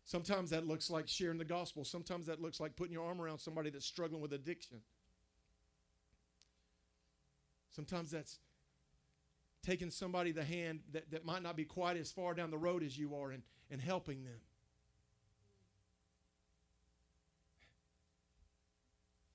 Sometimes 0.04 0.50
that 0.50 0.66
looks 0.66 0.88
like 0.88 1.08
sharing 1.08 1.36
the 1.36 1.44
gospel. 1.44 1.84
Sometimes 1.84 2.26
that 2.26 2.40
looks 2.40 2.60
like 2.60 2.76
putting 2.76 2.92
your 2.92 3.04
arm 3.04 3.20
around 3.20 3.38
somebody 3.38 3.70
that's 3.70 3.84
struggling 3.84 4.22
with 4.22 4.32
addiction. 4.32 4.78
Sometimes 7.72 8.12
that's 8.12 8.38
taking 9.66 9.90
somebody 9.90 10.30
the 10.30 10.44
hand 10.44 10.80
that, 10.92 11.10
that 11.10 11.24
might 11.24 11.42
not 11.42 11.56
be 11.56 11.64
quite 11.64 11.96
as 11.96 12.12
far 12.12 12.34
down 12.34 12.50
the 12.50 12.58
road 12.58 12.84
as 12.84 12.96
you 12.96 13.16
are 13.16 13.32
and, 13.32 13.42
and 13.70 13.80
helping 13.80 14.22
them. 14.22 14.38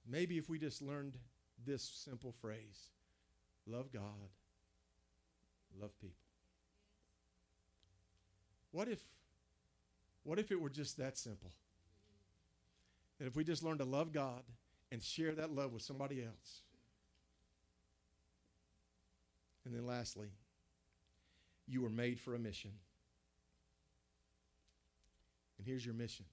Maybe 0.07 0.37
if 0.37 0.49
we 0.49 0.57
just 0.57 0.81
learned 0.81 1.17
this 1.65 1.83
simple 1.83 2.33
phrase 2.41 2.89
love 3.67 3.91
God, 3.91 4.29
love 5.79 5.91
people. 5.99 6.15
What 8.71 8.87
if 8.87 8.99
what 10.23 10.39
if 10.39 10.51
it 10.51 10.61
were 10.61 10.69
just 10.69 10.97
that 10.97 11.17
simple? 11.17 11.51
That 13.19 13.27
if 13.27 13.35
we 13.35 13.43
just 13.43 13.63
learned 13.63 13.79
to 13.79 13.85
love 13.85 14.11
God 14.11 14.43
and 14.91 15.01
share 15.01 15.33
that 15.35 15.53
love 15.53 15.73
with 15.73 15.81
somebody 15.81 16.23
else. 16.23 16.61
And 19.65 19.75
then 19.75 19.85
lastly, 19.85 20.29
you 21.67 21.81
were 21.81 21.89
made 21.89 22.19
for 22.19 22.35
a 22.35 22.39
mission. 22.39 22.71
And 25.57 25.67
here's 25.67 25.85
your 25.85 25.93
mission 25.93 26.25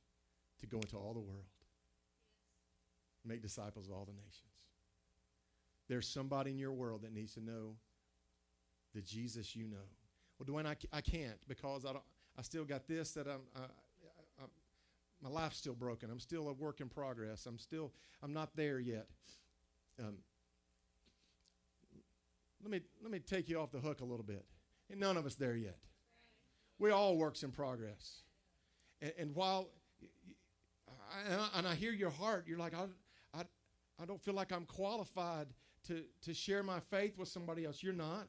to 0.60 0.66
go 0.66 0.78
into 0.78 0.96
all 0.96 1.12
the 1.12 1.20
world, 1.20 1.44
make 3.24 3.42
disciples 3.42 3.86
of 3.86 3.92
all 3.92 4.04
the 4.04 4.12
nations. 4.12 4.44
There's 5.88 6.08
somebody 6.08 6.50
in 6.50 6.58
your 6.58 6.72
world 6.72 7.02
that 7.02 7.12
needs 7.12 7.34
to 7.34 7.44
know 7.44 7.76
the 8.94 9.02
Jesus 9.02 9.54
you 9.54 9.66
know. 9.66 9.76
Well, 10.38 10.46
Dwayne, 10.46 10.66
I, 10.66 10.76
I 10.96 11.00
can't 11.00 11.38
because 11.46 11.84
I 11.84 11.92
don't. 11.92 12.04
I 12.38 12.42
still 12.42 12.64
got 12.64 12.86
this 12.86 13.12
that 13.12 13.26
I'm. 13.26 13.40
I, 13.56 13.66
my 15.22 15.28
life's 15.28 15.56
still 15.56 15.74
broken. 15.74 16.10
I'm 16.10 16.20
still 16.20 16.48
a 16.48 16.52
work 16.52 16.80
in 16.80 16.88
progress. 16.88 17.46
I'm 17.46 17.58
still. 17.58 17.92
I'm 18.22 18.32
not 18.32 18.54
there 18.54 18.78
yet. 18.78 19.06
Um, 19.98 20.18
let 22.62 22.70
me 22.70 22.80
let 23.02 23.10
me 23.10 23.18
take 23.18 23.48
you 23.48 23.60
off 23.60 23.70
the 23.70 23.78
hook 23.78 24.00
a 24.00 24.04
little 24.04 24.24
bit. 24.24 24.44
And 24.90 25.00
none 25.00 25.16
of 25.16 25.26
us 25.26 25.34
there 25.34 25.56
yet. 25.56 25.78
We 26.78 26.90
all 26.90 27.16
works 27.16 27.42
in 27.42 27.50
progress. 27.50 28.22
And, 29.02 29.12
and 29.18 29.34
while 29.34 29.68
and 31.54 31.66
I 31.66 31.74
hear 31.74 31.92
your 31.92 32.10
heart, 32.10 32.44
you're 32.46 32.58
like, 32.58 32.74
I, 32.74 32.84
I, 33.38 33.42
I 34.00 34.04
don't 34.04 34.22
feel 34.22 34.34
like 34.34 34.52
I'm 34.52 34.64
qualified 34.64 35.48
to, 35.86 36.04
to 36.22 36.34
share 36.34 36.62
my 36.62 36.80
faith 36.80 37.18
with 37.18 37.28
somebody 37.28 37.64
else. 37.64 37.82
You're 37.82 37.92
not. 37.92 38.28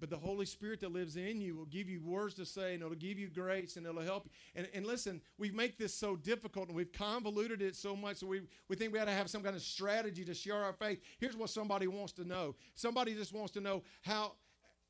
But 0.00 0.08
the 0.08 0.16
Holy 0.16 0.46
Spirit 0.46 0.80
that 0.80 0.92
lives 0.92 1.16
in 1.16 1.42
you 1.42 1.54
will 1.54 1.66
give 1.66 1.88
you 1.88 2.00
words 2.00 2.34
to 2.34 2.46
say 2.46 2.72
and 2.72 2.82
it'll 2.82 2.94
give 2.94 3.18
you 3.18 3.28
grace 3.28 3.76
and 3.76 3.86
it'll 3.86 4.00
help 4.00 4.24
you. 4.24 4.30
And, 4.56 4.68
and 4.72 4.86
listen, 4.86 5.20
we 5.38 5.50
make 5.50 5.76
this 5.76 5.94
so 5.94 6.16
difficult 6.16 6.68
and 6.68 6.76
we've 6.76 6.92
convoluted 6.92 7.60
it 7.60 7.76
so 7.76 7.94
much 7.94 8.16
so 8.16 8.26
we, 8.26 8.40
we 8.68 8.76
think 8.76 8.92
we 8.92 8.98
got 8.98 9.04
to 9.04 9.12
have 9.12 9.28
some 9.28 9.42
kind 9.42 9.54
of 9.54 9.62
strategy 9.62 10.24
to 10.24 10.32
share 10.32 10.56
our 10.56 10.72
faith. 10.72 11.00
Here's 11.18 11.36
what 11.36 11.50
somebody 11.50 11.86
wants 11.86 12.12
to 12.14 12.24
know 12.24 12.56
somebody 12.74 13.14
just 13.14 13.34
wants 13.34 13.52
to 13.52 13.60
know 13.60 13.82
how 14.00 14.32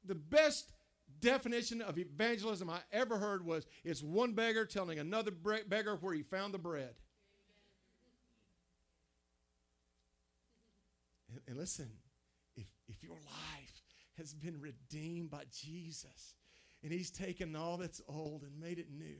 the 0.04 0.14
best 0.14 0.72
definition 1.20 1.82
of 1.82 1.98
evangelism 1.98 2.70
I 2.70 2.78
ever 2.92 3.18
heard 3.18 3.44
was 3.44 3.66
it's 3.84 4.02
one 4.02 4.32
beggar 4.32 4.64
telling 4.64 5.00
another 5.00 5.32
beggar 5.32 5.96
where 5.96 6.14
he 6.14 6.22
found 6.22 6.54
the 6.54 6.58
bread. 6.58 6.94
And, 11.30 11.40
and 11.48 11.56
listen, 11.56 11.88
if, 12.56 12.66
if 12.88 13.02
your 13.02 13.14
life 13.14 13.59
has 14.20 14.34
been 14.34 14.60
redeemed 14.60 15.30
by 15.30 15.44
Jesus 15.50 16.34
and 16.82 16.92
he's 16.92 17.10
taken 17.10 17.56
all 17.56 17.78
that's 17.78 18.00
old 18.06 18.42
and 18.42 18.60
made 18.60 18.78
it 18.78 18.88
new, 18.90 19.18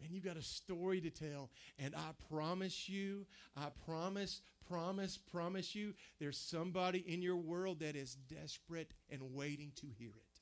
man, 0.00 0.10
you've 0.10 0.24
got 0.24 0.36
a 0.36 0.42
story 0.42 1.00
to 1.00 1.10
tell. 1.10 1.50
And 1.78 1.94
I 1.94 2.10
promise 2.32 2.88
you, 2.88 3.26
I 3.56 3.68
promise, 3.84 4.42
promise, 4.68 5.18
promise 5.18 5.74
you, 5.74 5.94
there's 6.18 6.38
somebody 6.38 7.04
in 7.06 7.22
your 7.22 7.36
world 7.36 7.80
that 7.80 7.96
is 7.96 8.14
desperate 8.14 8.92
and 9.10 9.34
waiting 9.34 9.72
to 9.76 9.86
hear 9.98 10.10
it. 10.10 10.40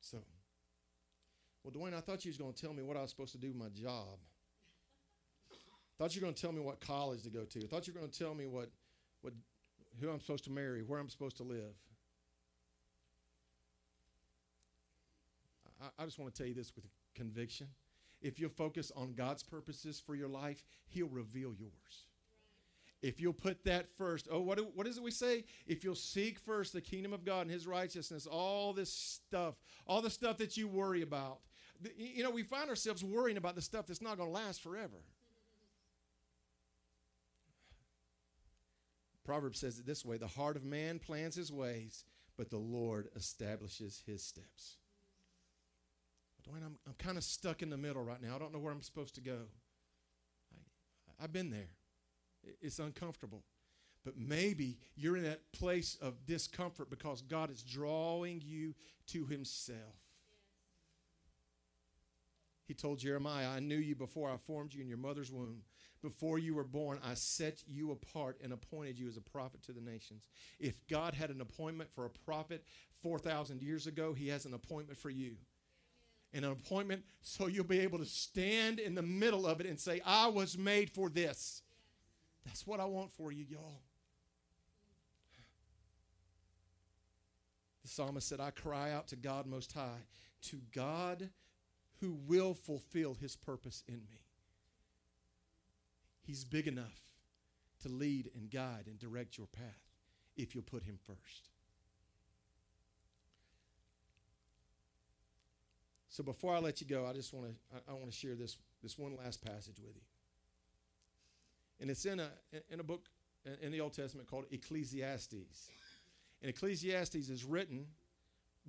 So, 0.00 0.18
well, 1.62 1.72
Dwayne, 1.72 1.96
I 1.96 2.00
thought 2.00 2.24
you 2.24 2.30
was 2.30 2.36
going 2.36 2.52
to 2.52 2.60
tell 2.60 2.72
me 2.72 2.82
what 2.82 2.96
I 2.96 3.02
was 3.02 3.10
supposed 3.10 3.32
to 3.32 3.38
do 3.38 3.48
with 3.48 3.56
my 3.56 3.68
job 3.68 4.18
I 6.00 6.02
thought 6.02 6.16
you 6.16 6.22
were 6.22 6.24
going 6.24 6.34
to 6.34 6.40
tell 6.40 6.52
me 6.52 6.62
what 6.62 6.80
college 6.80 7.24
to 7.24 7.28
go 7.28 7.44
to. 7.44 7.58
I 7.58 7.66
thought 7.66 7.86
you 7.86 7.92
were 7.92 8.00
going 8.00 8.10
to 8.10 8.18
tell 8.18 8.34
me 8.34 8.46
what, 8.46 8.70
what, 9.22 9.34
who 10.00 10.10
I'm 10.10 10.20
supposed 10.20 10.44
to 10.44 10.50
marry, 10.50 10.82
where 10.82 10.98
I'm 10.98 11.08
supposed 11.08 11.36
to 11.38 11.42
live. 11.42 11.74
I, 15.80 16.02
I 16.02 16.04
just 16.04 16.18
want 16.18 16.34
to 16.34 16.38
tell 16.38 16.48
you 16.48 16.54
this 16.54 16.74
with 16.74 16.84
conviction. 17.14 17.68
If 18.22 18.38
you'll 18.38 18.50
focus 18.50 18.92
on 18.94 19.14
God's 19.14 19.42
purposes 19.42 20.02
for 20.04 20.14
your 20.14 20.28
life, 20.28 20.62
He'll 20.86 21.08
reveal 21.08 21.54
yours. 21.58 22.06
If 23.02 23.18
you'll 23.18 23.32
put 23.32 23.64
that 23.64 23.86
first, 23.96 24.28
oh, 24.30 24.40
what, 24.40 24.76
what 24.76 24.86
is 24.86 24.98
it 24.98 25.02
we 25.02 25.10
say? 25.10 25.44
If 25.66 25.84
you'll 25.84 25.94
seek 25.94 26.38
first 26.38 26.74
the 26.74 26.82
kingdom 26.82 27.14
of 27.14 27.24
God 27.24 27.42
and 27.42 27.50
His 27.50 27.66
righteousness, 27.66 28.26
all 28.26 28.74
this 28.74 28.92
stuff, 28.92 29.54
all 29.86 30.02
the 30.02 30.10
stuff 30.10 30.36
that 30.38 30.56
you 30.58 30.68
worry 30.68 31.00
about. 31.00 31.38
You 31.96 32.22
know, 32.22 32.30
we 32.30 32.42
find 32.42 32.68
ourselves 32.68 33.02
worrying 33.02 33.38
about 33.38 33.54
the 33.54 33.62
stuff 33.62 33.86
that's 33.86 34.02
not 34.02 34.18
going 34.18 34.28
to 34.28 34.34
last 34.34 34.60
forever. 34.62 35.02
Proverbs 39.30 39.60
says 39.60 39.78
it 39.78 39.86
this 39.86 40.04
way 40.04 40.16
The 40.16 40.26
heart 40.26 40.56
of 40.56 40.64
man 40.64 40.98
plans 40.98 41.36
his 41.36 41.52
ways, 41.52 42.02
but 42.36 42.50
the 42.50 42.58
Lord 42.58 43.10
establishes 43.14 44.02
his 44.04 44.24
steps. 44.24 44.78
Dwayne, 46.42 46.64
I'm, 46.66 46.76
I'm 46.84 46.94
kind 46.98 47.16
of 47.16 47.22
stuck 47.22 47.62
in 47.62 47.70
the 47.70 47.76
middle 47.76 48.02
right 48.02 48.20
now. 48.20 48.34
I 48.34 48.40
don't 48.40 48.52
know 48.52 48.58
where 48.58 48.72
I'm 48.72 48.82
supposed 48.82 49.14
to 49.14 49.20
go. 49.20 49.38
I, 50.52 51.22
I've 51.22 51.32
been 51.32 51.48
there, 51.48 51.68
it's 52.60 52.80
uncomfortable. 52.80 53.44
But 54.04 54.18
maybe 54.18 54.78
you're 54.96 55.16
in 55.16 55.22
that 55.22 55.52
place 55.52 55.96
of 56.02 56.26
discomfort 56.26 56.90
because 56.90 57.22
God 57.22 57.52
is 57.52 57.62
drawing 57.62 58.42
you 58.44 58.74
to 59.08 59.26
Himself. 59.26 59.78
He 62.66 62.74
told 62.74 62.98
Jeremiah, 62.98 63.50
I 63.50 63.60
knew 63.60 63.78
you 63.78 63.94
before 63.94 64.28
I 64.28 64.38
formed 64.38 64.74
you 64.74 64.80
in 64.80 64.88
your 64.88 64.98
mother's 64.98 65.30
womb. 65.30 65.62
Before 66.02 66.38
you 66.38 66.54
were 66.54 66.64
born, 66.64 66.98
I 67.04 67.14
set 67.14 67.62
you 67.66 67.90
apart 67.92 68.38
and 68.42 68.52
appointed 68.52 68.98
you 68.98 69.06
as 69.06 69.18
a 69.18 69.20
prophet 69.20 69.62
to 69.64 69.72
the 69.72 69.82
nations. 69.82 70.28
If 70.58 70.86
God 70.88 71.14
had 71.14 71.30
an 71.30 71.42
appointment 71.42 71.90
for 71.94 72.06
a 72.06 72.10
prophet 72.10 72.64
4,000 73.02 73.62
years 73.62 73.86
ago, 73.86 74.14
He 74.14 74.28
has 74.28 74.46
an 74.46 74.54
appointment 74.54 74.98
for 74.98 75.10
you. 75.10 75.36
And 76.32 76.44
an 76.44 76.52
appointment 76.52 77.02
so 77.20 77.48
you'll 77.48 77.64
be 77.64 77.80
able 77.80 77.98
to 77.98 78.06
stand 78.06 78.78
in 78.78 78.94
the 78.94 79.02
middle 79.02 79.46
of 79.46 79.60
it 79.60 79.66
and 79.66 79.78
say, 79.78 80.00
I 80.06 80.28
was 80.28 80.56
made 80.56 80.90
for 80.90 81.10
this. 81.10 81.62
That's 82.46 82.66
what 82.66 82.80
I 82.80 82.86
want 82.86 83.10
for 83.12 83.30
you, 83.30 83.44
y'all. 83.48 83.82
The 87.82 87.88
psalmist 87.88 88.28
said, 88.28 88.40
I 88.40 88.50
cry 88.50 88.92
out 88.92 89.08
to 89.08 89.16
God 89.16 89.46
Most 89.46 89.72
High, 89.72 90.06
to 90.42 90.60
God 90.72 91.28
who 92.00 92.16
will 92.26 92.54
fulfill 92.54 93.14
His 93.14 93.36
purpose 93.36 93.82
in 93.86 93.96
me. 94.10 94.20
He's 96.30 96.44
big 96.44 96.68
enough 96.68 97.02
to 97.82 97.88
lead 97.88 98.30
and 98.36 98.48
guide 98.48 98.84
and 98.86 98.96
direct 99.00 99.36
your 99.36 99.48
path 99.48 99.82
if 100.36 100.54
you'll 100.54 100.62
put 100.62 100.84
Him 100.84 100.96
first. 101.04 101.48
So 106.08 106.22
before 106.22 106.54
I 106.54 106.60
let 106.60 106.80
you 106.80 106.86
go, 106.86 107.04
I 107.04 107.14
just 107.14 107.34
want 107.34 107.48
to 107.48 107.78
I, 107.88 107.94
want 107.94 108.12
to 108.12 108.16
share 108.16 108.36
this 108.36 108.58
this 108.80 108.96
one 108.96 109.16
last 109.16 109.44
passage 109.44 109.80
with 109.80 109.96
you. 109.96 110.02
And 111.80 111.90
it's 111.90 112.04
in 112.04 112.20
a 112.20 112.30
in 112.70 112.78
a 112.78 112.84
book 112.84 113.06
in 113.60 113.72
the 113.72 113.80
Old 113.80 113.94
Testament 113.94 114.30
called 114.30 114.44
Ecclesiastes. 114.52 115.68
And 116.42 116.48
Ecclesiastes 116.48 117.28
is 117.28 117.44
written 117.44 117.86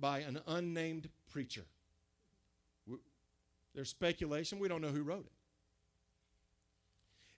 by 0.00 0.18
an 0.18 0.40
unnamed 0.48 1.08
preacher. 1.30 1.66
There's 3.72 3.90
speculation. 3.90 4.58
We 4.58 4.66
don't 4.66 4.82
know 4.82 4.88
who 4.88 5.04
wrote 5.04 5.26
it. 5.26 5.32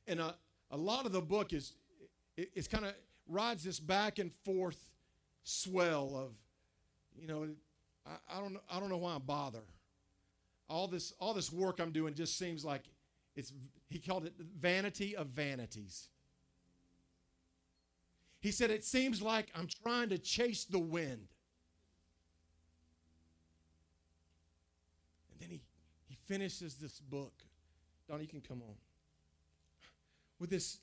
And 0.07 0.21
a, 0.21 0.35
a 0.71 0.77
lot 0.77 1.07
of 1.07 1.13
the 1.13 1.21
book 1.21 1.53
is, 1.53 1.75
it, 2.37 2.51
it's 2.55 2.69
kind 2.69 2.85
of 2.85 2.95
rides 3.29 3.65
this 3.65 3.81
back 3.81 4.19
and 4.19 4.33
forth 4.45 4.91
swell 5.43 6.13
of, 6.15 6.33
you 7.21 7.27
know, 7.27 7.49
I, 8.07 8.39
I, 8.39 8.41
don't, 8.41 8.57
I 8.71 8.81
don't 8.81 8.89
know 8.89 8.99
why 8.99 9.15
I 9.15 9.19
bother. 9.19 9.63
All 10.69 10.89
this, 10.89 11.13
all 11.21 11.35
this 11.35 11.53
work 11.53 11.81
I'm 11.81 11.93
doing 11.93 12.15
just 12.15 12.39
seems 12.39 12.65
like 12.65 12.83
it's, 13.37 13.53
he 13.89 13.99
called 13.99 14.27
it 14.27 14.35
vanity 14.59 15.17
of 15.17 15.29
vanities. 15.29 16.09
He 18.41 18.51
said, 18.51 18.71
It 18.71 18.85
seems 18.85 19.23
like 19.23 19.49
I'm 19.55 19.67
trying 19.83 20.11
to 20.11 20.19
chase 20.19 20.65
the 20.65 20.79
wind. 20.79 21.29
And 25.33 25.41
then 25.41 25.49
he, 25.49 25.63
he 26.09 26.19
finishes 26.27 26.75
this 26.75 27.01
book. 27.01 27.33
Donnie 28.07 28.25
you 28.25 28.29
can 28.29 28.43
come 28.43 28.61
on. 28.61 28.75
With 30.39 30.51
this, 30.51 30.79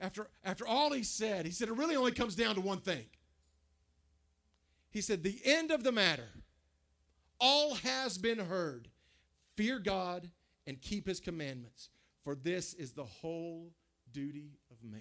after, 0.00 0.28
after 0.44 0.66
all 0.66 0.92
he 0.92 1.02
said, 1.02 1.46
he 1.46 1.52
said 1.52 1.68
it 1.68 1.74
really 1.74 1.96
only 1.96 2.12
comes 2.12 2.34
down 2.34 2.54
to 2.56 2.60
one 2.60 2.78
thing. 2.78 3.06
He 4.90 5.00
said, 5.00 5.22
The 5.22 5.40
end 5.44 5.70
of 5.70 5.82
the 5.82 5.92
matter, 5.92 6.28
all 7.40 7.74
has 7.76 8.18
been 8.18 8.38
heard. 8.38 8.88
Fear 9.56 9.78
God 9.78 10.30
and 10.66 10.80
keep 10.80 11.06
his 11.06 11.20
commandments, 11.20 11.90
for 12.22 12.34
this 12.34 12.74
is 12.74 12.92
the 12.92 13.04
whole 13.04 13.72
duty 14.12 14.58
of 14.70 14.82
man. 14.82 15.00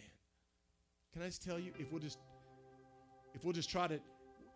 Can 1.12 1.22
I 1.22 1.26
just 1.26 1.44
tell 1.44 1.60
you, 1.60 1.72
if 1.80 1.92
we'll 1.92 2.02
just 2.02 2.20
if 3.34 3.44
we'll 3.44 3.54
just 3.54 3.70
try 3.70 3.88
to, 3.88 4.00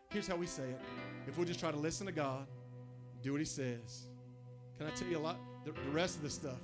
here's 0.09 0.28
how 0.28 0.36
we 0.36 0.45
say 0.45 0.63
it. 0.63 0.80
If 1.28 1.38
we'll 1.38 1.47
just 1.47 1.59
try 1.59 1.72
to 1.72 1.78
listen 1.78 2.05
to 2.05 2.11
God, 2.11 2.47
do 3.24 3.32
what 3.32 3.39
he 3.39 3.45
says. 3.45 4.07
Can 4.78 4.88
I 4.88 4.91
tell 4.91 5.07
you 5.07 5.18
a 5.18 5.20
lot? 5.20 5.38
The, 5.65 5.72
the 5.72 5.91
rest 5.91 6.18
of 6.18 6.22
the 6.22 6.30
stuff 6.30 6.59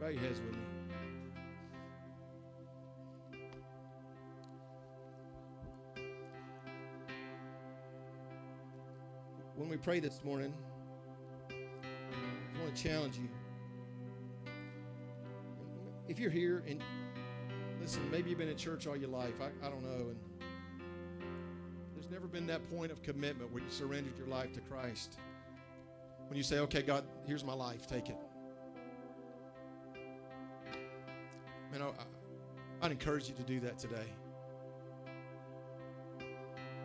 Bow 0.00 0.08
your 0.08 0.20
heads 0.22 0.40
with 0.40 0.56
me. 0.56 0.62
When 9.56 9.68
we 9.68 9.76
pray 9.76 10.00
this 10.00 10.24
morning, 10.24 10.54
I 11.50 12.62
want 12.62 12.74
to 12.74 12.82
challenge 12.82 13.18
you. 13.18 13.28
If 16.08 16.18
you're 16.18 16.30
here 16.30 16.62
and 16.66 16.82
listen, 17.78 18.10
maybe 18.10 18.30
you've 18.30 18.38
been 18.38 18.48
in 18.48 18.56
church 18.56 18.86
all 18.86 18.96
your 18.96 19.10
life, 19.10 19.34
I, 19.42 19.66
I 19.66 19.68
don't 19.68 19.82
know, 19.82 20.08
and 20.08 20.16
there's 21.94 22.10
never 22.10 22.26
been 22.26 22.46
that 22.46 22.66
point 22.70 22.90
of 22.90 23.02
commitment 23.02 23.52
where 23.52 23.62
you 23.62 23.68
surrendered 23.68 24.16
your 24.16 24.28
life 24.28 24.54
to 24.54 24.60
Christ. 24.62 25.18
When 26.28 26.38
you 26.38 26.42
say, 26.42 26.60
okay, 26.60 26.80
God, 26.80 27.04
here's 27.26 27.44
my 27.44 27.52
life, 27.52 27.86
take 27.86 28.08
it. 28.08 28.16
Man, 31.70 31.82
I, 31.82 32.84
I'd 32.84 32.90
encourage 32.90 33.28
you 33.28 33.34
to 33.34 33.42
do 33.42 33.60
that 33.60 33.78
today. 33.78 34.06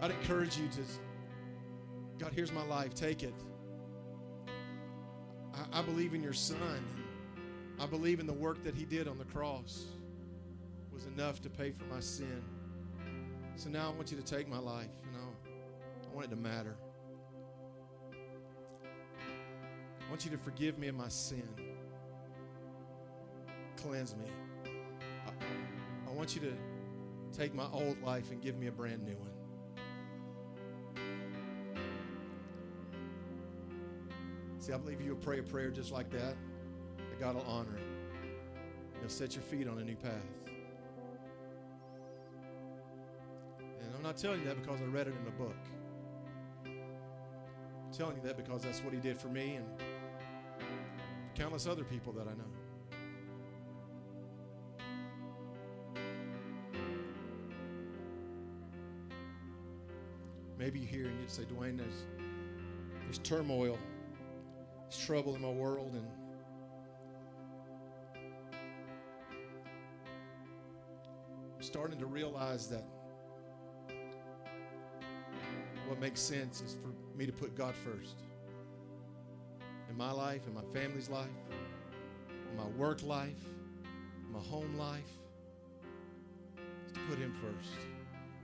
I'd 0.01 0.11
encourage 0.11 0.57
you 0.57 0.67
to 0.67 0.81
God, 2.17 2.31
here's 2.33 2.51
my 2.51 2.63
life. 2.63 2.93
Take 2.93 3.23
it. 3.23 3.33
I, 5.53 5.79
I, 5.79 5.81
believe 5.81 6.13
in 6.13 6.23
your 6.23 6.33
son. 6.33 6.85
I 7.79 7.85
believe 7.85 8.19
in 8.19 8.27
the 8.27 8.33
work 8.33 8.63
that 8.63 8.73
he 8.73 8.85
did 8.85 9.07
on 9.07 9.17
the 9.17 9.25
cross 9.25 9.85
was 10.93 11.05
enough 11.07 11.41
to 11.41 11.49
pay 11.49 11.71
for 11.71 11.83
my 11.85 11.99
sin. 11.99 12.41
So 13.57 13.69
now 13.69 13.89
I 13.89 13.93
want 13.93 14.11
you 14.11 14.17
to 14.17 14.23
take 14.23 14.47
my 14.47 14.59
life. 14.59 14.91
You 15.05 15.11
know, 15.17 15.27
I 16.09 16.15
want 16.15 16.27
it 16.27 16.29
to 16.29 16.37
matter. 16.37 16.77
I 20.05 20.09
want 20.09 20.23
you 20.23 20.31
to 20.31 20.37
forgive 20.37 20.77
me 20.77 20.87
of 20.87 20.95
my 20.95 21.09
sin. 21.09 21.47
Cleanse 23.75 24.15
me. 24.15 24.27
Want 26.25 26.41
you 26.41 26.49
to 26.49 27.37
take 27.37 27.53
my 27.53 27.67
old 27.71 28.01
life 28.01 28.31
and 28.31 28.41
give 28.41 28.57
me 28.57 28.65
a 28.65 28.71
brand 28.71 29.05
new 29.05 29.15
one. 29.15 29.29
See, 34.57 34.73
I 34.73 34.77
believe 34.77 35.01
you'll 35.01 35.17
pray 35.17 35.37
a 35.37 35.43
prayer 35.43 35.69
just 35.69 35.91
like 35.91 36.09
that, 36.09 36.35
that 36.97 37.19
God 37.19 37.35
will 37.35 37.45
honor 37.47 37.75
it. 37.77 37.83
He'll 39.01 39.07
set 39.07 39.35
your 39.35 39.43
feet 39.43 39.67
on 39.67 39.77
a 39.77 39.83
new 39.83 39.95
path. 39.95 40.13
And 43.59 43.95
I'm 43.95 44.01
not 44.01 44.17
telling 44.17 44.39
you 44.39 44.47
that 44.47 44.59
because 44.59 44.81
I 44.81 44.85
read 44.85 45.05
it 45.07 45.13
in 45.21 45.27
a 45.27 45.37
book. 45.43 45.55
I'm 46.65 47.93
telling 47.95 48.15
you 48.15 48.23
that 48.23 48.35
because 48.35 48.63
that's 48.63 48.83
what 48.83 48.95
He 48.95 48.99
did 48.99 49.19
for 49.19 49.27
me 49.27 49.57
and 49.57 49.67
countless 51.35 51.67
other 51.67 51.83
people 51.83 52.13
that 52.13 52.27
I 52.27 52.31
know. 52.31 52.64
Maybe 60.65 60.79
you 60.79 60.87
hear 60.87 61.05
and 61.05 61.19
you'd 61.19 61.29
say, 61.29 61.43
Dwayne, 61.43 61.77
there's, 61.77 62.05
there's 63.03 63.19
turmoil 63.19 63.77
there's 64.81 65.05
trouble 65.05 65.35
in 65.35 65.41
my 65.43 65.51
world 65.51 65.93
and 65.93 66.07
I'm 71.55 71.61
starting 71.61 71.99
to 71.99 72.07
realize 72.07 72.67
that 72.69 72.83
what 75.87 75.99
makes 75.99 76.19
sense 76.19 76.61
is 76.61 76.75
for 76.81 76.89
me 77.15 77.27
to 77.27 77.31
put 77.31 77.55
God 77.55 77.75
first 77.75 78.23
in 79.87 79.95
my 79.95 80.11
life, 80.11 80.47
in 80.47 80.55
my 80.55 80.63
family's 80.73 81.11
life, 81.11 81.29
in 82.49 82.57
my 82.57 82.65
work 82.69 83.03
life, 83.03 83.37
my 84.31 84.39
home 84.39 84.75
life. 84.79 85.11
To 86.55 86.99
put 87.01 87.19
Him 87.19 87.35
first, 87.35 87.69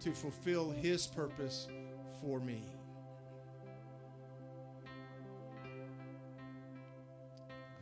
to 0.02 0.12
fulfill 0.12 0.70
His 0.70 1.08
purpose 1.08 1.68
for 2.22 2.40
me. 2.40 2.64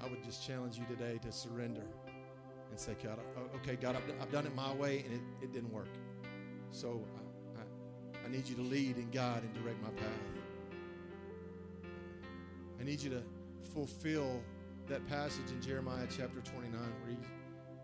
I 0.02 0.08
would 0.08 0.24
just 0.24 0.46
challenge 0.46 0.78
you 0.78 0.86
today 0.86 1.20
to 1.24 1.32
surrender 1.32 1.84
and 2.70 2.80
say, 2.80 2.96
God, 3.04 3.20
okay, 3.56 3.76
God, 3.76 3.98
I've, 4.22 4.32
done 4.32 4.46
it 4.46 4.56
my 4.56 4.74
way 4.74 5.04
and 5.06 5.14
it, 5.14 5.22
it 5.44 5.54
didn't 5.54 5.72
work. 5.74 5.90
So 6.72 7.04
I, 7.58 7.62
I, 7.62 8.26
I 8.26 8.30
need 8.30 8.48
you 8.48 8.56
to 8.56 8.62
lead 8.62 8.96
and 8.96 9.12
guide 9.12 9.44
and 9.44 9.54
direct 9.54 9.82
my 9.82 9.90
path. 9.90 10.08
I 12.80 12.84
need 12.84 13.02
you 13.02 13.10
to 13.10 13.24
fulfill 13.74 14.42
that 14.88 15.06
passage 15.08 15.52
in 15.52 15.62
Jeremiah 15.62 16.08
chapter 16.10 16.40
29 16.42 16.72
where 16.72 17.12
you, 17.12 17.18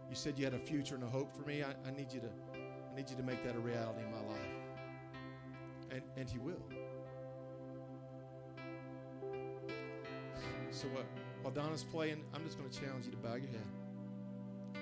you 0.10 0.16
said 0.16 0.38
you 0.38 0.46
had 0.46 0.54
a 0.54 0.60
future 0.60 0.96
and 0.96 1.04
a 1.04 1.08
hope 1.08 1.36
for 1.36 1.48
me. 1.48 1.64
I, 1.64 1.72
I, 1.88 1.92
need 1.92 2.14
you 2.14 2.22
to 2.22 2.30
I 2.92 2.96
need 2.96 3.10
you 3.10 3.18
to 3.18 3.24
make 3.24 3.44
that 3.44 3.56
a 3.56 3.60
reality 3.60 4.02
in 4.04 4.12
my 4.12 4.20
life. 4.20 4.25
And 6.18 6.30
he 6.30 6.40
will. 6.40 6.62
So 10.72 10.88
what 10.88 11.06
while 11.46 11.54
Donna's 11.54 11.84
playing, 11.84 12.24
I'm 12.34 12.44
just 12.44 12.58
going 12.58 12.68
to 12.68 12.80
challenge 12.80 13.06
you 13.06 13.12
to 13.12 13.18
bow 13.18 13.36
your 13.36 13.50
head. 13.50 14.82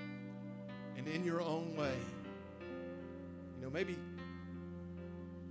And 0.96 1.06
in 1.06 1.22
your 1.22 1.42
own 1.42 1.76
way, 1.76 1.92
you 3.58 3.62
know, 3.62 3.68
maybe, 3.68 3.98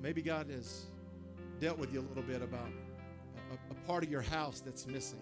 maybe 0.02 0.24
God 0.24 0.50
has 0.50 0.86
dealt 1.60 1.78
with 1.78 1.94
you 1.94 2.00
a 2.00 2.08
little 2.10 2.24
bit 2.24 2.42
about 2.42 2.72
a, 3.52 3.72
a 3.72 3.76
part 3.86 4.04
of 4.04 4.10
your 4.10 4.24
house 4.24 4.60
that's 4.60 4.88
missing. 4.88 5.22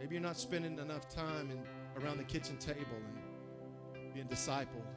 Maybe 0.00 0.16
you're 0.16 0.22
not 0.22 0.36
spending 0.36 0.80
enough 0.80 1.08
time 1.08 1.52
in, 1.52 1.62
around 2.02 2.18
the 2.18 2.24
kitchen 2.24 2.56
table 2.56 2.80
and 3.94 4.12
being 4.12 4.26
discipled. 4.26 4.89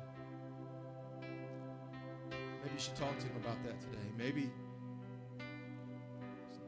You 2.74 2.80
should 2.80 2.96
talk 2.96 3.18
to 3.20 3.26
him 3.28 3.36
about 3.38 3.64
that 3.64 3.80
today. 3.80 4.04
Maybe 4.18 4.50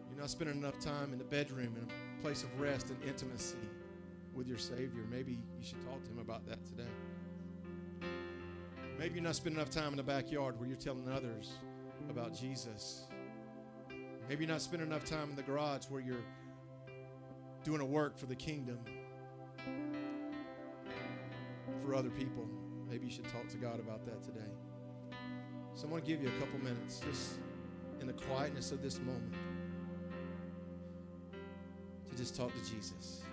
you're 0.09 0.21
not 0.21 0.29
spending 0.29 0.57
enough 0.57 0.79
time 0.79 1.11
in 1.11 1.17
the 1.17 1.25
bedroom 1.25 1.75
in 1.75 1.89
a 1.89 2.21
place 2.21 2.43
of 2.43 2.59
rest 2.59 2.89
and 2.89 3.03
intimacy 3.03 3.57
with 4.35 4.47
your 4.47 4.57
Savior. 4.57 5.03
Maybe 5.09 5.33
you 5.33 5.65
should 5.65 5.81
talk 5.81 6.03
to 6.03 6.11
Him 6.11 6.19
about 6.19 6.45
that 6.47 6.63
today. 6.65 6.89
Maybe 8.99 9.15
you're 9.15 9.23
not 9.23 9.35
spending 9.35 9.59
enough 9.59 9.71
time 9.71 9.91
in 9.91 9.97
the 9.97 10.03
backyard 10.03 10.59
where 10.59 10.67
you're 10.67 10.77
telling 10.77 11.09
others 11.09 11.53
about 12.09 12.33
Jesus. 12.33 13.05
Maybe 14.29 14.45
you're 14.45 14.53
not 14.53 14.61
spending 14.61 14.87
enough 14.87 15.05
time 15.05 15.31
in 15.31 15.35
the 15.35 15.43
garage 15.43 15.85
where 15.85 16.01
you're 16.01 16.23
doing 17.63 17.81
a 17.81 17.85
work 17.85 18.17
for 18.17 18.25
the 18.25 18.35
kingdom 18.35 18.79
for 21.83 21.95
other 21.95 22.09
people. 22.09 22.47
Maybe 22.89 23.07
you 23.07 23.11
should 23.11 23.27
talk 23.29 23.47
to 23.49 23.57
God 23.57 23.79
about 23.79 24.05
that 24.05 24.23
today. 24.23 24.51
So 25.75 25.83
I'm 25.83 25.89
going 25.89 26.03
to 26.03 26.07
give 26.07 26.21
you 26.21 26.29
a 26.29 26.39
couple 26.39 26.57
minutes 26.59 27.01
just 27.01 27.33
in 27.99 28.07
the 28.07 28.13
quietness 28.13 28.71
of 28.71 28.81
this 28.81 28.97
moment 28.99 29.33
to 32.09 32.15
just 32.15 32.33
talk 32.33 32.51
to 32.53 32.59
Jesus. 32.71 33.23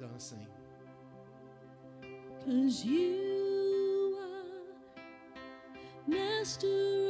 Donna, 0.00 0.18
sing. 0.18 0.46
Cause 2.44 2.84
you 2.84 4.18
are 4.20 6.10
master 6.10 7.03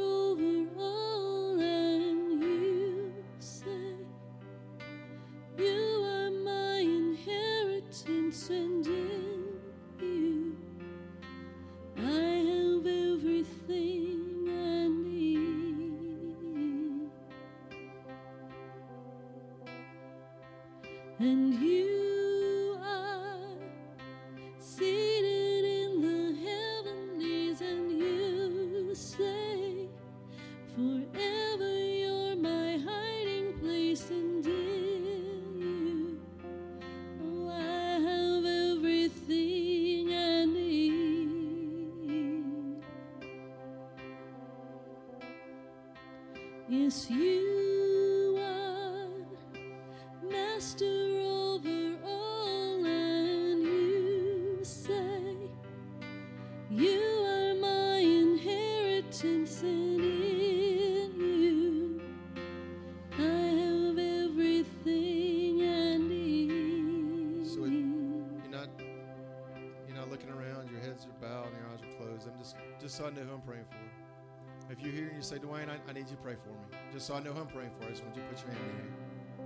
If 74.77 74.83
you're 74.83 74.93
here 74.93 75.07
and 75.07 75.15
you 75.15 75.21
say, 75.21 75.37
Dwayne, 75.37 75.69
I, 75.69 75.77
I 75.87 75.93
need 75.93 76.09
you 76.09 76.17
to 76.17 76.21
pray 76.21 76.35
for 76.35 76.49
me. 76.49 76.77
Just 76.91 77.07
so 77.07 77.15
I 77.15 77.21
know 77.21 77.31
who 77.31 77.39
I'm 77.39 77.47
praying 77.47 77.71
for, 77.79 77.87
I 77.87 77.91
just 77.91 78.03
want 78.03 78.15
you 78.15 78.21
to 78.23 78.27
put 78.27 78.41
your 78.41 78.51
hand 78.51 78.63
in 78.69 78.75
here. 78.75 78.93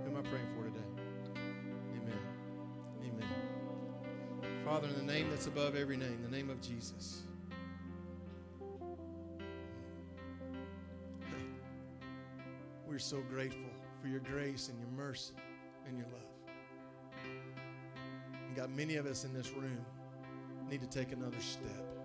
Who 0.04 0.10
am 0.10 0.16
I 0.16 0.28
praying 0.28 0.46
for 0.56 0.64
today? 0.64 0.86
Amen. 1.92 2.18
Amen. 3.04 4.64
Father, 4.64 4.88
in 4.88 4.94
the 5.06 5.12
name 5.12 5.30
that's 5.30 5.46
above 5.46 5.76
every 5.76 5.96
name, 5.96 6.20
the 6.22 6.36
name 6.36 6.50
of 6.50 6.60
Jesus. 6.60 7.22
We're 12.88 12.98
so 12.98 13.20
grateful 13.30 13.70
for 14.02 14.08
your 14.08 14.20
grace 14.20 14.68
and 14.68 14.80
your 14.80 14.88
mercy 14.88 15.34
and 15.86 15.96
your 15.96 16.06
love. 16.06 16.26
And 18.48 18.56
God, 18.56 18.74
many 18.74 18.96
of 18.96 19.06
us 19.06 19.24
in 19.24 19.32
this 19.32 19.52
room 19.52 19.84
need 20.68 20.80
to 20.80 20.88
take 20.88 21.12
another 21.12 21.38
step. 21.38 21.99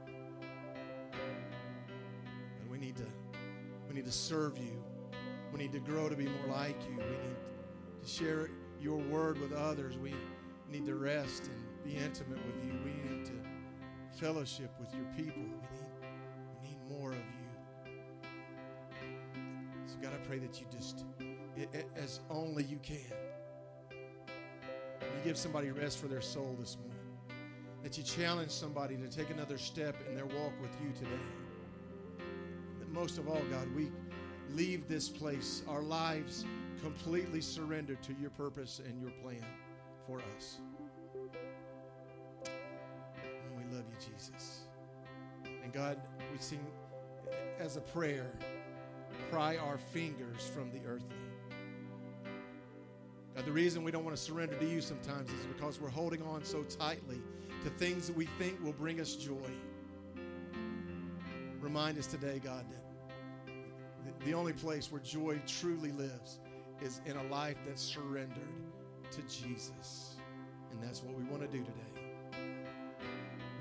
We 3.96 4.02
need 4.02 4.08
to 4.08 4.18
serve 4.18 4.58
you. 4.58 4.84
We 5.54 5.60
need 5.60 5.72
to 5.72 5.80
grow 5.80 6.10
to 6.10 6.18
be 6.18 6.26
more 6.26 6.58
like 6.58 6.76
you. 6.89 6.98
We 6.98 7.04
need 7.04 7.36
to 8.02 8.06
share 8.06 8.50
your 8.82 8.98
word 8.98 9.39
with 9.39 9.54
others. 9.54 9.98
We 9.98 10.14
need 10.70 10.86
to 10.88 10.96
rest 10.96 11.43
and 11.46 11.64
be 11.86 11.96
intimate 11.96 12.46
with 12.46 12.62
you. 12.66 12.74
We 12.84 13.10
need 13.10 13.26
to 13.28 13.32
fellowship 14.20 14.70
with 14.82 14.93
your 14.93 15.06
people. 15.16 15.41
We 15.41 15.48
need 15.48 15.62
we 16.62 16.68
need 16.68 17.00
more 17.00 17.12
of 17.12 17.16
you. 17.16 17.93
So 19.86 19.96
God, 20.02 20.12
I 20.14 20.28
pray 20.28 20.39
that 20.39 20.60
you 20.60 20.68
just 20.70 21.06
as 21.96 22.20
only 22.30 22.66
you 22.66 22.80
can. 22.84 23.00
You 25.00 25.24
give 25.24 25.38
somebody 25.38 25.72
rest 25.72 26.00
for 26.00 26.10
their 26.10 26.20
soul 26.20 26.58
this 26.60 26.76
morning. 26.76 27.00
That 27.82 27.98
you 27.98 28.04
challenge 28.04 28.52
somebody 28.52 28.98
to 28.98 29.08
take 29.08 29.30
another 29.30 29.58
step 29.58 29.96
in 30.10 30.16
their 30.16 30.26
walk 30.26 30.52
with 30.62 30.76
you 30.84 30.91
today. 30.91 31.45
Most 32.96 33.18
of 33.18 33.28
all, 33.28 33.41
God, 33.52 33.68
we 33.76 33.91
leave 34.52 34.88
this 34.88 35.10
place, 35.10 35.64
our 35.68 35.82
lives 35.82 36.46
completely 36.82 37.41
surrendered 37.41 38.02
to 38.04 38.14
your 38.22 38.30
purpose 38.30 38.80
and 38.88 39.02
your 39.02 39.12
plan 39.22 39.43
for 40.08 40.22
us. 40.38 40.60
And 42.46 43.58
we 43.58 43.76
love 43.76 43.84
you, 43.89 44.14
Jesus. 44.14 44.62
And 45.62 45.74
God, 45.74 46.00
we 46.32 46.38
sing 46.39 46.66
as 47.60 47.76
a 47.76 47.82
prayer, 47.82 48.32
pry 49.30 49.58
our 49.58 49.78
fingers 49.78 50.50
from 50.54 50.72
the 50.72 50.80
earthly. 50.88 51.10
God, 53.36 53.46
the 53.46 53.52
reason 53.52 53.84
we 53.84 53.91
don't 53.91 54.06
want 54.06 54.16
to 54.16 54.24
surrender 54.24 54.56
to 54.56 54.66
you 54.66 54.80
sometimes 54.80 55.30
is 55.32 55.46
because 55.48 55.82
we're 55.82 55.89
holding 55.89 56.22
on 56.22 56.46
so 56.46 56.64
tightly 56.64 57.20
to 57.66 57.70
things 57.72 58.08
that 58.08 58.16
we 58.16 58.28
think 58.39 58.64
will 58.64 58.72
bring 58.72 59.02
us 59.02 59.18
joy. 59.18 59.52
Remind 61.60 61.98
us 61.98 62.08
today, 62.08 62.39
God, 62.41 62.64
that 62.72 62.85
the- 64.24 64.34
only 64.34 64.53
place 64.53 64.91
where 64.91 65.01
joy 65.01 65.39
truly 65.47 65.91
lives 65.91 66.39
is 66.82 67.01
in 67.05 67.18
a 67.18 67.24
life 67.24 67.57
that's 67.68 67.82
surrendered 67.82 68.47
to 69.11 69.22
Jesus. 69.24 70.16
And 70.72 70.82
that's 70.82 71.03
what 71.03 71.16
we 71.16 71.24
want 71.24 71.41
to 71.41 71.47
do 71.47 71.63
today. 71.63 72.05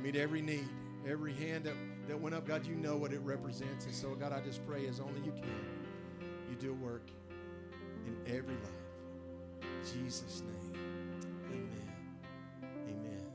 Meet 0.03 0.17
every 0.17 0.43
need, 0.43 0.69
every 1.09 1.33
hand 1.33 1.65
that, 1.65 1.75
that 2.09 2.21
went 2.21 2.35
up. 2.35 2.47
God, 2.47 2.67
you 2.67 2.75
know 2.75 2.97
what 2.97 3.13
it 3.13 3.21
represents. 3.21 3.85
And 3.87 3.95
so, 3.95 4.15
God, 4.15 4.33
I 4.33 4.41
just 4.41 4.67
pray 4.67 4.87
as 4.87 5.01
only 5.01 5.21
you 5.21 5.33
can, 5.33 5.49
you 6.51 6.57
do 6.57 6.73
a 6.73 6.85
work 6.85 7.09
in 8.07 8.17
every 8.27 8.55
life. 8.55 9.63
In 9.63 10.03
Jesus' 10.03 10.43
name, 10.43 10.73
amen. 11.51 11.93
Amen. 12.89 13.27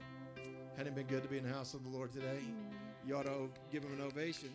Hadn't 0.76 0.94
it 0.94 0.96
been 0.96 1.08
good 1.08 1.24
to 1.24 1.30
be 1.30 1.38
in 1.38 1.44
the 1.44 1.54
house 1.54 1.74
of 1.74 1.84
the 1.84 1.90
Lord 1.90 2.12
today? 2.12 2.40
You 3.06 3.16
ought 3.16 3.26
to 3.26 3.50
give 3.72 3.84
him 3.84 3.94
an 3.94 4.02
ovation. 4.02 4.50